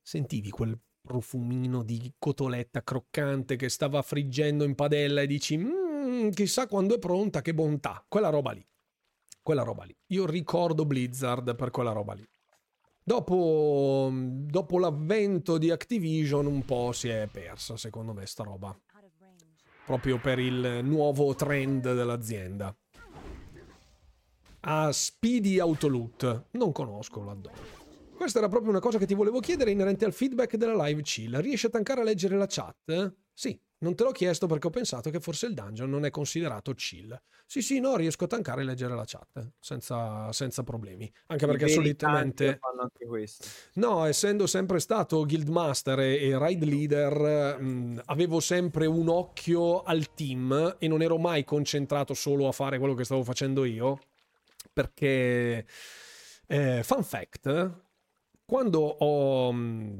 [0.00, 6.68] sentivi quel profumino di cotoletta croccante che stava friggendo in padella e dici, mmm, chissà
[6.68, 8.04] quando è pronta, che bontà.
[8.06, 8.64] Quella roba lì.
[9.42, 9.96] Quella roba lì.
[10.08, 12.28] Io ricordo Blizzard per quella roba lì.
[13.02, 18.78] Dopo, dopo l'avvento di Activision un po' si è persa, secondo me, sta roba.
[19.86, 22.72] Proprio per il nuovo trend dell'azienda
[24.60, 26.46] a Speedy Autoloot.
[26.52, 27.78] Non conosco l'addome.
[28.16, 31.40] Questa era proprio una cosa che ti volevo chiedere inerente al feedback della live chill.
[31.40, 33.14] Riesci a tankare a leggere la chat?
[33.32, 36.74] Sì, non te l'ho chiesto perché ho pensato che forse il dungeon non è considerato
[36.74, 37.18] chill.
[37.46, 41.10] Sì, sì, no, riesco a tankare e leggere la chat senza, senza problemi.
[41.28, 42.58] Anche perché solitamente.
[42.60, 43.46] Fanno anche questo.
[43.74, 50.12] No, essendo sempre stato guildmaster e, e raid leader, mh, avevo sempre un occhio al
[50.12, 53.98] team e non ero mai concentrato solo a fare quello che stavo facendo io
[54.80, 55.66] perché,
[56.46, 57.80] eh, fun fact,
[58.46, 59.98] quando ho mm,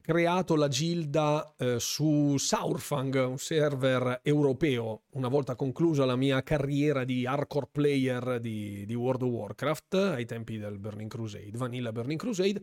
[0.00, 7.02] creato la gilda eh, su Saurfang, un server europeo, una volta conclusa la mia carriera
[7.02, 12.20] di hardcore player di, di World of Warcraft, ai tempi del Burning Crusade, Vanilla Burning
[12.20, 12.62] Crusade,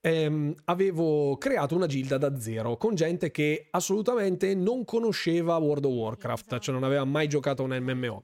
[0.00, 5.92] ehm, avevo creato una gilda da zero con gente che assolutamente non conosceva World of
[5.92, 8.22] Warcraft, cioè non aveva mai giocato un MMO.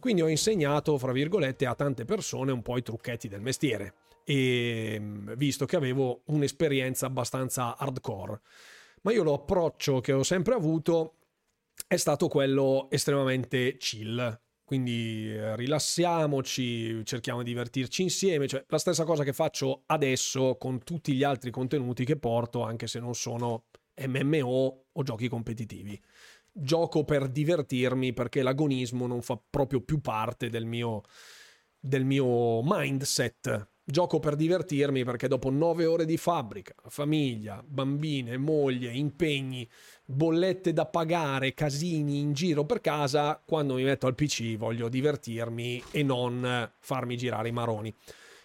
[0.00, 3.94] Quindi ho insegnato, fra virgolette, a tante persone un po' i trucchetti del mestiere.
[4.24, 8.40] E mm, visto che avevo un'esperienza abbastanza hardcore.
[9.02, 11.14] Ma io l'approccio che ho sempre avuto
[11.86, 14.40] è stato quello estremamente chill.
[14.64, 20.84] Quindi eh, rilassiamoci, cerchiamo di divertirci insieme, cioè la stessa cosa che faccio adesso con
[20.84, 23.64] tutti gli altri contenuti che porto, anche se non sono
[24.06, 25.98] MMO o giochi competitivi
[26.60, 31.02] gioco per divertirmi perché l'agonismo non fa proprio più parte del mio,
[31.78, 33.68] del mio mindset.
[33.84, 39.66] Gioco per divertirmi perché dopo nove ore di fabbrica, famiglia, bambine, moglie, impegni,
[40.04, 45.82] bollette da pagare, casini in giro per casa, quando mi metto al PC voglio divertirmi
[45.90, 47.94] e non farmi girare i maroni.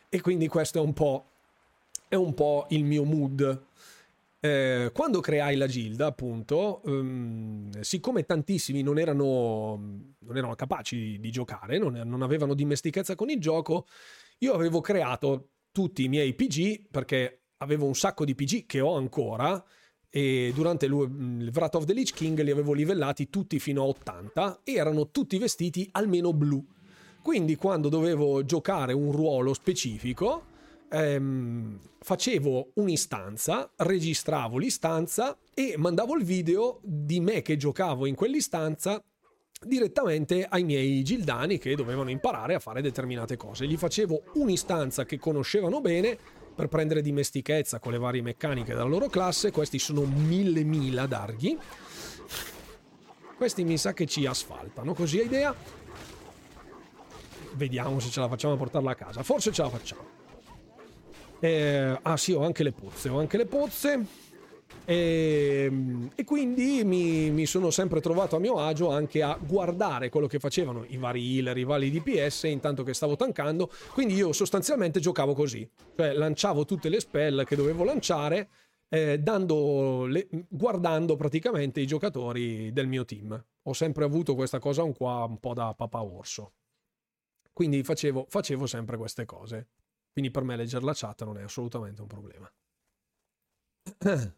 [0.07, 1.25] E quindi questo è un po',
[2.07, 3.71] è un po il mio mood
[4.45, 11.19] eh, quando creai la Gilda, appunto, um, siccome tantissimi non erano, non erano capaci di,
[11.21, 13.87] di giocare, non, non, avevano dimestichezza con il gioco,
[14.39, 18.97] io avevo creato tutti i miei PG perché avevo un sacco di PG che ho
[18.97, 19.63] ancora
[20.09, 24.59] e durante il Wrath of the Lich King li avevo livellati tutti fino a 80
[24.65, 26.61] e erano tutti vestiti almeno blu.
[27.21, 30.51] Quindi quando dovevo giocare un ruolo specifico
[30.93, 39.03] ehm, facevo un'istanza, registravo l'istanza e mandavo il video di me che giocavo in quell'istanza
[39.65, 43.65] direttamente ai miei gildani che dovevano imparare a fare determinate cose.
[43.65, 46.17] Gli facevo un'istanza che conoscevano bene
[46.53, 49.51] per prendere dimestichezza con le varie meccaniche della loro classe.
[49.51, 51.57] Questi sono mille mila darghi.
[53.35, 55.55] Questi mi sa che ci asfaltano, così hai idea?
[57.55, 59.23] Vediamo se ce la facciamo a portarla a casa.
[59.23, 60.22] Forse ce la facciamo.
[61.43, 64.05] Eh, ah sì, ho anche le pozze, ho anche le pozze.
[64.85, 70.07] E, ehm, e quindi mi, mi, sono sempre trovato a mio agio anche a guardare
[70.07, 73.69] quello che facevano i vari healer, i vari DPS intanto che stavo tankando.
[73.91, 78.47] Quindi io sostanzialmente giocavo così, cioè lanciavo tutte le spell che dovevo lanciare,
[78.87, 83.45] eh, le, guardando praticamente i giocatori del mio team.
[83.63, 86.53] Ho sempre avuto questa cosa un, qua, un po' da papà orso.
[87.51, 89.67] Quindi facevo, facevo sempre queste cose.
[90.13, 92.49] Quindi per me leggere la chat non è assolutamente un problema.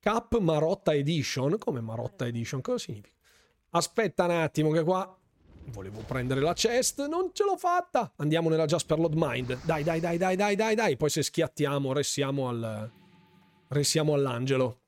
[0.00, 1.56] Cap Marotta Edition.
[1.58, 2.60] Come Marotta Edition?
[2.60, 3.14] Cosa significa?
[3.70, 5.16] Aspetta un attimo che qua
[5.66, 8.12] volevo prendere la chest, non ce l'ho fatta.
[8.16, 9.64] Andiamo nella Jasper Load Mind.
[9.64, 10.96] Dai, dai, dai, dai, dai, dai, dai.
[10.96, 12.90] Poi se schiattiamo, ressiamo al
[13.68, 14.80] ressiamo all'angelo.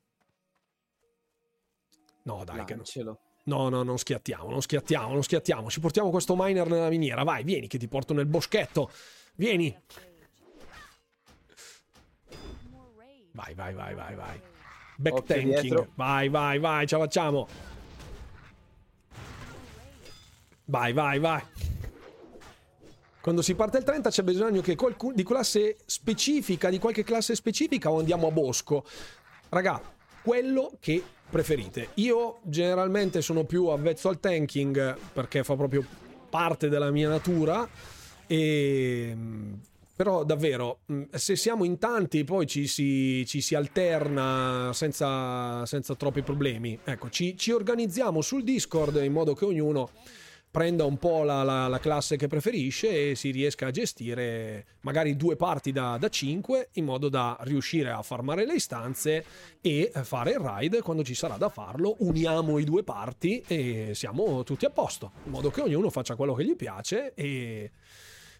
[2.24, 3.18] No, dai, che no.
[3.44, 5.70] No, no, non schiattiamo, non schiattiamo, non schiattiamo.
[5.70, 7.22] Ci portiamo questo miner nella miniera.
[7.22, 8.90] Vai, vieni che ti porto nel boschetto.
[9.38, 9.72] Vieni.
[13.30, 14.40] Vai, vai, vai, vai, vai.
[14.96, 15.88] Back tanking.
[15.94, 17.46] Vai, vai, vai, ce la facciamo.
[20.64, 21.40] Vai, vai, vai.
[23.20, 27.36] Quando si parte il 30 c'è bisogno che qualcuno di classe specifica, di qualche classe
[27.36, 28.84] specifica o andiamo a bosco.
[29.50, 29.80] Raga,
[30.20, 31.00] quello che
[31.30, 31.90] preferite.
[31.94, 35.86] Io generalmente sono più avvezzo al tanking perché fa proprio
[36.28, 37.96] parte della mia natura
[38.28, 39.16] e
[39.98, 45.96] però davvero, mm, se siamo in tanti poi ci si, ci si alterna senza, senza,
[45.96, 46.78] troppi problemi.
[46.84, 49.90] Ecco, ci, ci, organizziamo sul Discord in modo che ognuno
[50.52, 55.16] prenda un po' la, la, la, classe che preferisce e si riesca a gestire magari
[55.16, 59.24] due parti da, da 5 in modo da riuscire a farmare le istanze
[59.60, 61.96] e fare il raid quando ci sarà da farlo.
[61.98, 66.34] Uniamo i due parti e siamo tutti a posto, in modo che ognuno faccia quello
[66.34, 67.72] che gli piace e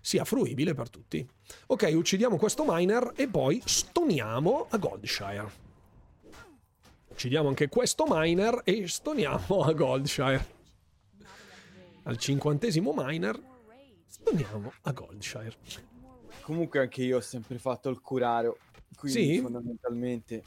[0.01, 1.27] sia fruibile per tutti.
[1.67, 5.67] Ok, uccidiamo questo miner e poi stoniamo a Goldshire.
[7.09, 10.57] Uccidiamo anche questo miner e stoniamo a Goldshire.
[12.05, 13.41] Al cinquantesimo miner
[14.07, 15.57] stoniamo a Goldshire.
[16.43, 18.59] Comunque anche io ho sempre fatto il curaro,
[18.97, 19.41] quindi sì?
[19.41, 20.43] fondamentalmente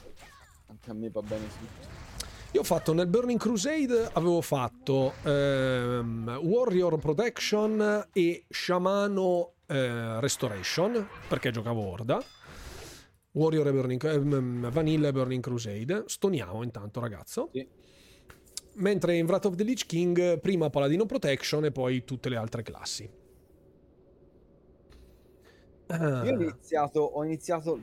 [0.66, 2.11] anche a me va bene tutto.
[2.54, 11.08] Io ho fatto nel Burning Crusade, avevo fatto ehm, Warrior Protection e Shamano eh, Restoration,
[11.28, 12.22] perché giocavo Orda.
[13.30, 16.02] Warrior e Burning, ehm, Vanilla e Burning Crusade.
[16.04, 17.48] Stoniamo intanto, ragazzo.
[17.52, 17.66] Sì.
[18.74, 22.62] Mentre in Wrath of the Lich King, prima Paladino Protection e poi tutte le altre
[22.62, 23.10] classi.
[25.86, 26.22] Ah.
[26.22, 27.80] Io ho iniziato, ho iniziato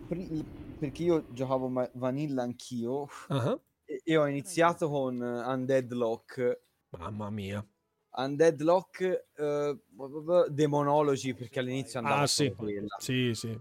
[0.77, 3.07] perché io giocavo Vanilla anch'io.
[3.29, 3.61] Uh-huh
[4.03, 6.61] e ho iniziato con Undead Lock.
[6.89, 7.65] Mamma mia.
[8.11, 12.53] Undead Lock uh, Demonology perché all'inizio andava ah, sì.
[12.55, 12.95] quella.
[12.99, 13.57] Sì, sì.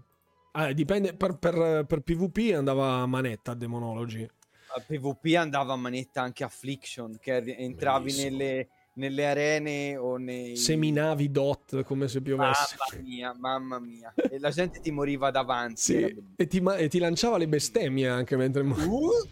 [0.51, 4.27] Ah, dipende per, per, per, PvP andava a manetta Demonology.
[4.75, 10.55] A PvP andava a manetta anche Affliction, che entravi nelle, nelle, arene o nei...
[10.55, 12.75] Seminavi dot come se piovesse.
[12.77, 14.13] Mamma mia, mamma mia.
[14.29, 15.81] e la gente ti moriva davanti.
[15.81, 18.61] Sì, e ti, e ti, lanciava le bestemmie anche mentre...
[18.61, 19.27] Uh!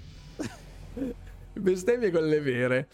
[1.54, 2.90] Bestemmie quelle vere.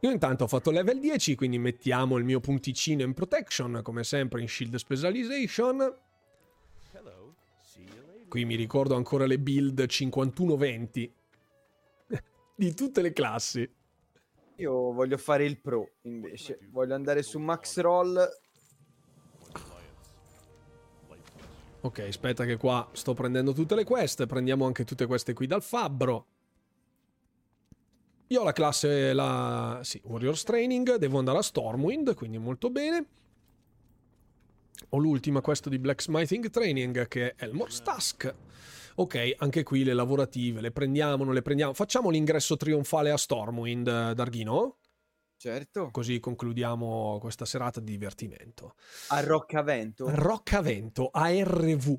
[0.00, 4.40] Io intanto ho fatto level 10, quindi mettiamo il mio punticino in protection, come sempre
[4.40, 5.94] in shield specialization.
[8.28, 11.10] Qui mi ricordo ancora le build 51-20
[12.56, 13.68] di tutte le classi.
[14.56, 18.28] Io voglio fare il pro invece, voglio andare su max roll.
[21.82, 25.62] Ok, aspetta che qua sto prendendo tutte le quest, prendiamo anche tutte queste qui dal
[25.62, 26.26] fabbro.
[28.32, 29.80] Io ho la classe, la...
[29.82, 33.04] Sì, Warriors Training, devo andare a Stormwind, quindi molto bene.
[34.90, 38.32] Ho l'ultima quest di Blacksmithing Training, che è Elmor's Task.
[38.94, 41.74] Ok, anche qui le lavorative, le prendiamo, non le prendiamo.
[41.74, 44.76] Facciamo l'ingresso trionfale a Stormwind, Darghino?
[45.36, 45.88] Certo.
[45.90, 48.74] Così concludiamo questa serata di divertimento.
[49.08, 50.08] A Roccavento.
[50.08, 51.98] Roccavento, ARV.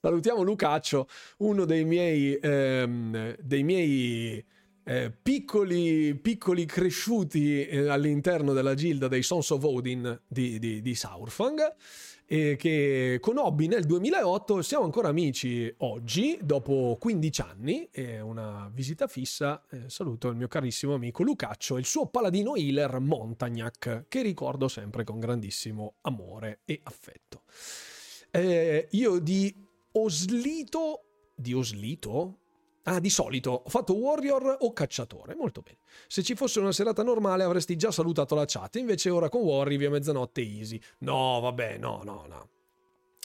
[0.00, 1.06] Salutiamo Lucaccio,
[1.38, 4.44] uno dei miei, ehm, dei miei
[4.84, 10.94] eh, piccoli, piccoli cresciuti eh, all'interno della gilda dei Sons of Odin di, di, di
[10.94, 11.74] Saurfang
[12.26, 19.06] eh, che conobbi nel 2008, siamo ancora amici oggi, dopo 15 anni, è una visita
[19.06, 24.22] fissa, eh, saluto il mio carissimo amico Lucaccio e il suo paladino healer Montagnac, che
[24.22, 27.42] ricordo sempre con grandissimo amore e affetto.
[28.30, 29.54] Eh, io di
[29.92, 31.04] Oslito,
[31.36, 32.38] di Oslito?
[32.84, 35.78] Ah, di solito ho fatto warrior o cacciatore, molto bene.
[36.06, 39.78] Se ci fosse una serata normale avresti già salutato la chat, invece ora con warrior
[39.78, 40.78] via mezzanotte easy.
[40.98, 42.48] No, vabbè, no, no, no.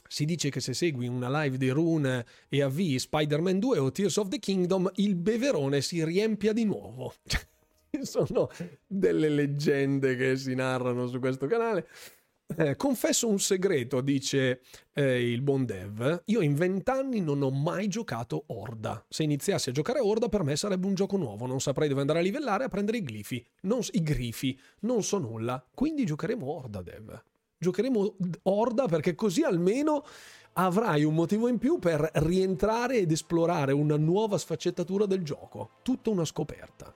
[0.07, 4.17] Si dice che se segui una live di Rune e avvii Spider-Man 2 o Tears
[4.17, 7.13] of the Kingdom, il beverone si riempia di nuovo.
[8.01, 8.49] Sono
[8.87, 11.87] delle leggende che si narrano su questo canale.
[12.57, 14.61] Eh, confesso un segreto, dice
[14.93, 16.23] eh, il buon dev.
[16.25, 19.05] Io in vent'anni non ho mai giocato Orda.
[19.07, 21.45] Se iniziassi a giocare Orda, per me sarebbe un gioco nuovo.
[21.45, 23.45] Non saprei dove andare a livellare a prendere i glifi.
[23.61, 24.59] Non, I grifi.
[24.81, 25.63] Non so nulla.
[25.73, 27.23] Quindi giocheremo Orda, dev.
[27.57, 30.03] Giocheremo Orda perché così almeno
[30.53, 35.69] avrai un motivo in più per rientrare ed esplorare una nuova sfaccettatura del gioco.
[35.83, 36.93] Tutta una scoperta.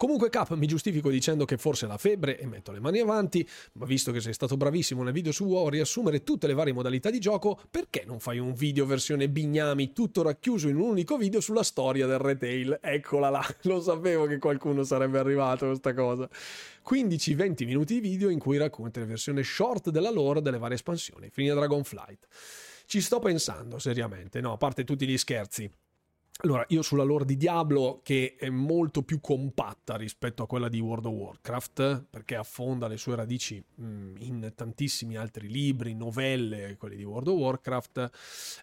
[0.00, 3.84] Comunque Cap mi giustifico dicendo che forse la febbre e metto le mani avanti, ma
[3.84, 7.20] visto che sei stato bravissimo nel video su WoW riassumere tutte le varie modalità di
[7.20, 11.62] gioco, perché non fai un video versione bignami tutto racchiuso in un unico video sulla
[11.62, 12.78] storia del retail?
[12.80, 16.26] Eccola là, lo sapevo che qualcuno sarebbe arrivato a questa cosa.
[16.88, 21.28] 15-20 minuti di video in cui racconti la versione short della lore delle varie espansioni,
[21.28, 22.26] fine Dragonflight.
[22.86, 25.70] Ci sto pensando seriamente, no, a parte tutti gli scherzi.
[26.42, 30.80] Allora, io sulla lore di Diablo, che è molto più compatta rispetto a quella di
[30.80, 36.96] World of Warcraft, perché affonda le sue radici mh, in tantissimi altri libri, novelle, quelli
[36.96, 38.10] di World of Warcraft,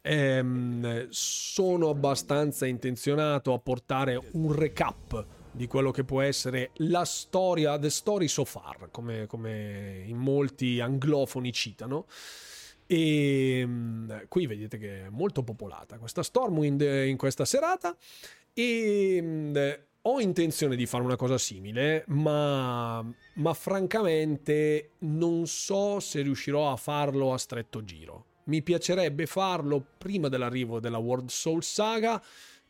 [0.02, 7.78] ehm, sono abbastanza intenzionato a portare un recap di quello che può essere la storia,
[7.78, 12.08] the story so far, come, come in molti anglofoni citano.
[12.88, 17.96] E mm, qui vedete che è molto popolata questa Stormwind in questa serata
[18.54, 19.56] e mm,
[20.10, 26.78] ho intenzione di fare una cosa simile, ma, ma francamente non so se riuscirò a
[26.78, 28.26] farlo a stretto giro.
[28.46, 32.24] Mi piacerebbe farlo prima dell'arrivo della World Soul Saga,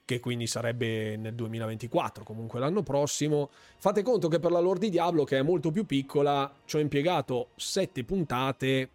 [0.04, 3.52] che quindi sarebbe nel 2024, comunque l'anno prossimo.
[3.78, 6.80] Fate conto che per la Lord di Diablo, che è molto più piccola, ci ho
[6.80, 8.90] impiegato 7 puntate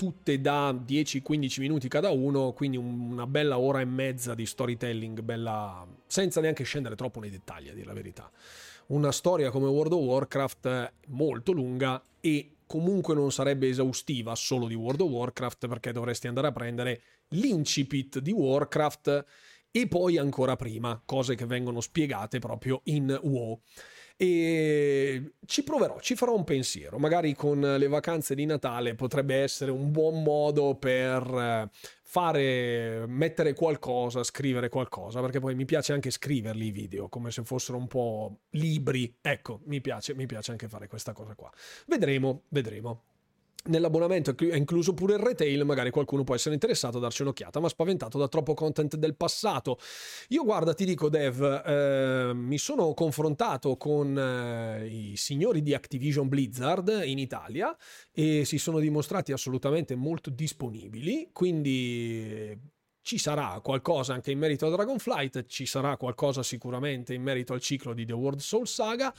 [0.00, 5.86] tutte da 10-15 minuti cada uno, quindi una bella ora e mezza di storytelling, bella,
[6.06, 8.30] senza neanche scendere troppo nei dettagli, a dire la verità.
[8.86, 14.74] Una storia come World of Warcraft molto lunga e comunque non sarebbe esaustiva solo di
[14.74, 17.02] World of Warcraft perché dovresti andare a prendere
[17.32, 19.24] l'incipit di Warcraft
[19.70, 23.60] e poi ancora prima, cose che vengono spiegate proprio in WoW
[24.22, 26.98] e ci proverò, ci farò un pensiero.
[26.98, 31.70] Magari con le vacanze di Natale potrebbe essere un buon modo per eh,
[32.02, 37.44] fare, mettere qualcosa, scrivere qualcosa, perché poi mi piace anche scriverli i video, come se
[37.44, 39.16] fossero un po' libri.
[39.22, 41.50] Ecco, mi piace, mi piace anche fare questa cosa qua.
[41.86, 43.09] Vedremo, vedremo.
[43.62, 47.68] Nell'abbonamento è incluso pure il retail, magari qualcuno può essere interessato a darci un'occhiata, ma
[47.68, 49.78] spaventato da troppo content del passato.
[50.28, 56.28] Io guarda, ti dico Dev, eh, mi sono confrontato con eh, i signori di Activision
[56.28, 57.76] Blizzard in Italia
[58.12, 62.58] e si sono dimostrati assolutamente molto disponibili, quindi
[63.02, 67.60] ci sarà qualcosa anche in merito a Dragonflight, ci sarà qualcosa sicuramente in merito al
[67.60, 69.12] ciclo di The World Soul Saga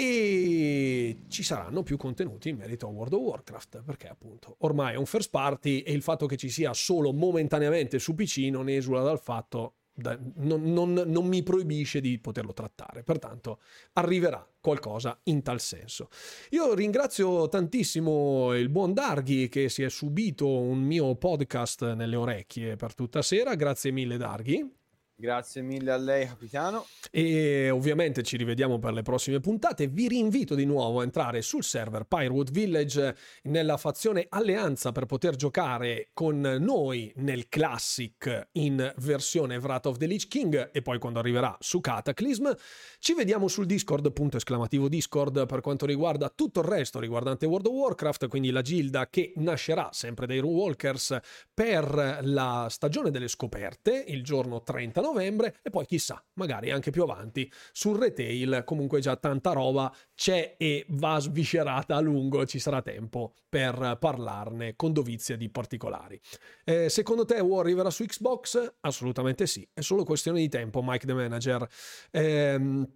[0.00, 4.96] e ci saranno più contenuti in merito a World of Warcraft perché appunto ormai è
[4.96, 9.02] un first party e il fatto che ci sia solo momentaneamente su PC non esula
[9.02, 13.02] dal fatto da, non, non, non, mi proibisce di poterlo trattare.
[13.02, 13.58] Pertanto
[13.94, 16.08] arriverà qualcosa in tal senso.
[16.50, 22.76] Io ringrazio tantissimo il buon Darghi che si è subito un mio podcast nelle orecchie
[22.76, 23.56] per tutta sera.
[23.56, 24.76] Grazie mille Darghi
[25.20, 26.86] Grazie mille a lei, capitano.
[27.10, 29.88] E ovviamente ci rivediamo per le prossime puntate.
[29.88, 35.34] Vi rinvito di nuovo a entrare sul server Pyrowood Village nella fazione Alleanza per poter
[35.34, 41.18] giocare con noi nel Classic in versione Wrath of the Lich King e poi quando
[41.18, 42.52] arriverà su Cataclysm.
[43.00, 47.66] Ci vediamo sul Discord, punto esclamativo Discord, per quanto riguarda tutto il resto riguardante World
[47.66, 51.18] of Warcraft, quindi la gilda che nascerà sempre dai Runewalkers
[51.52, 57.02] per la stagione delle scoperte, il giorno 30 novembre e poi chissà, magari anche più
[57.02, 62.82] avanti sul retail, comunque già tanta roba c'è e va sviscerata a lungo, ci sarà
[62.82, 66.20] tempo per parlarne con dovizia di particolari.
[66.64, 68.74] Eh, secondo te War arriverà su Xbox?
[68.80, 71.66] Assolutamente sì, è solo questione di tempo, Mike the Manager.
[72.10, 72.86] Eh,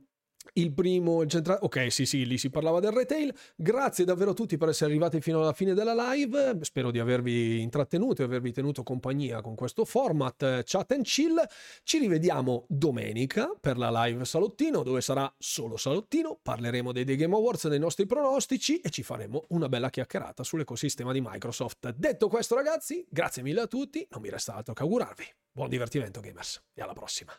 [0.55, 3.35] il primo, il centrale, ok, sì, sì, lì si parlava del retail.
[3.55, 6.59] Grazie davvero a tutti per essere arrivati fino alla fine della live.
[6.63, 11.41] Spero di avervi intrattenuto e avervi tenuto compagnia con questo format eh, chat and chill.
[11.83, 16.39] Ci rivediamo domenica per la live salottino, dove sarà solo salottino.
[16.43, 21.13] Parleremo dei The Game Awards, dei nostri pronostici e ci faremo una bella chiacchierata sull'ecosistema
[21.13, 21.95] di Microsoft.
[21.95, 24.07] Detto questo, ragazzi, grazie mille a tutti.
[24.11, 25.25] Non mi resta altro che augurarvi.
[25.53, 27.33] Buon divertimento, gamers, e alla prossima.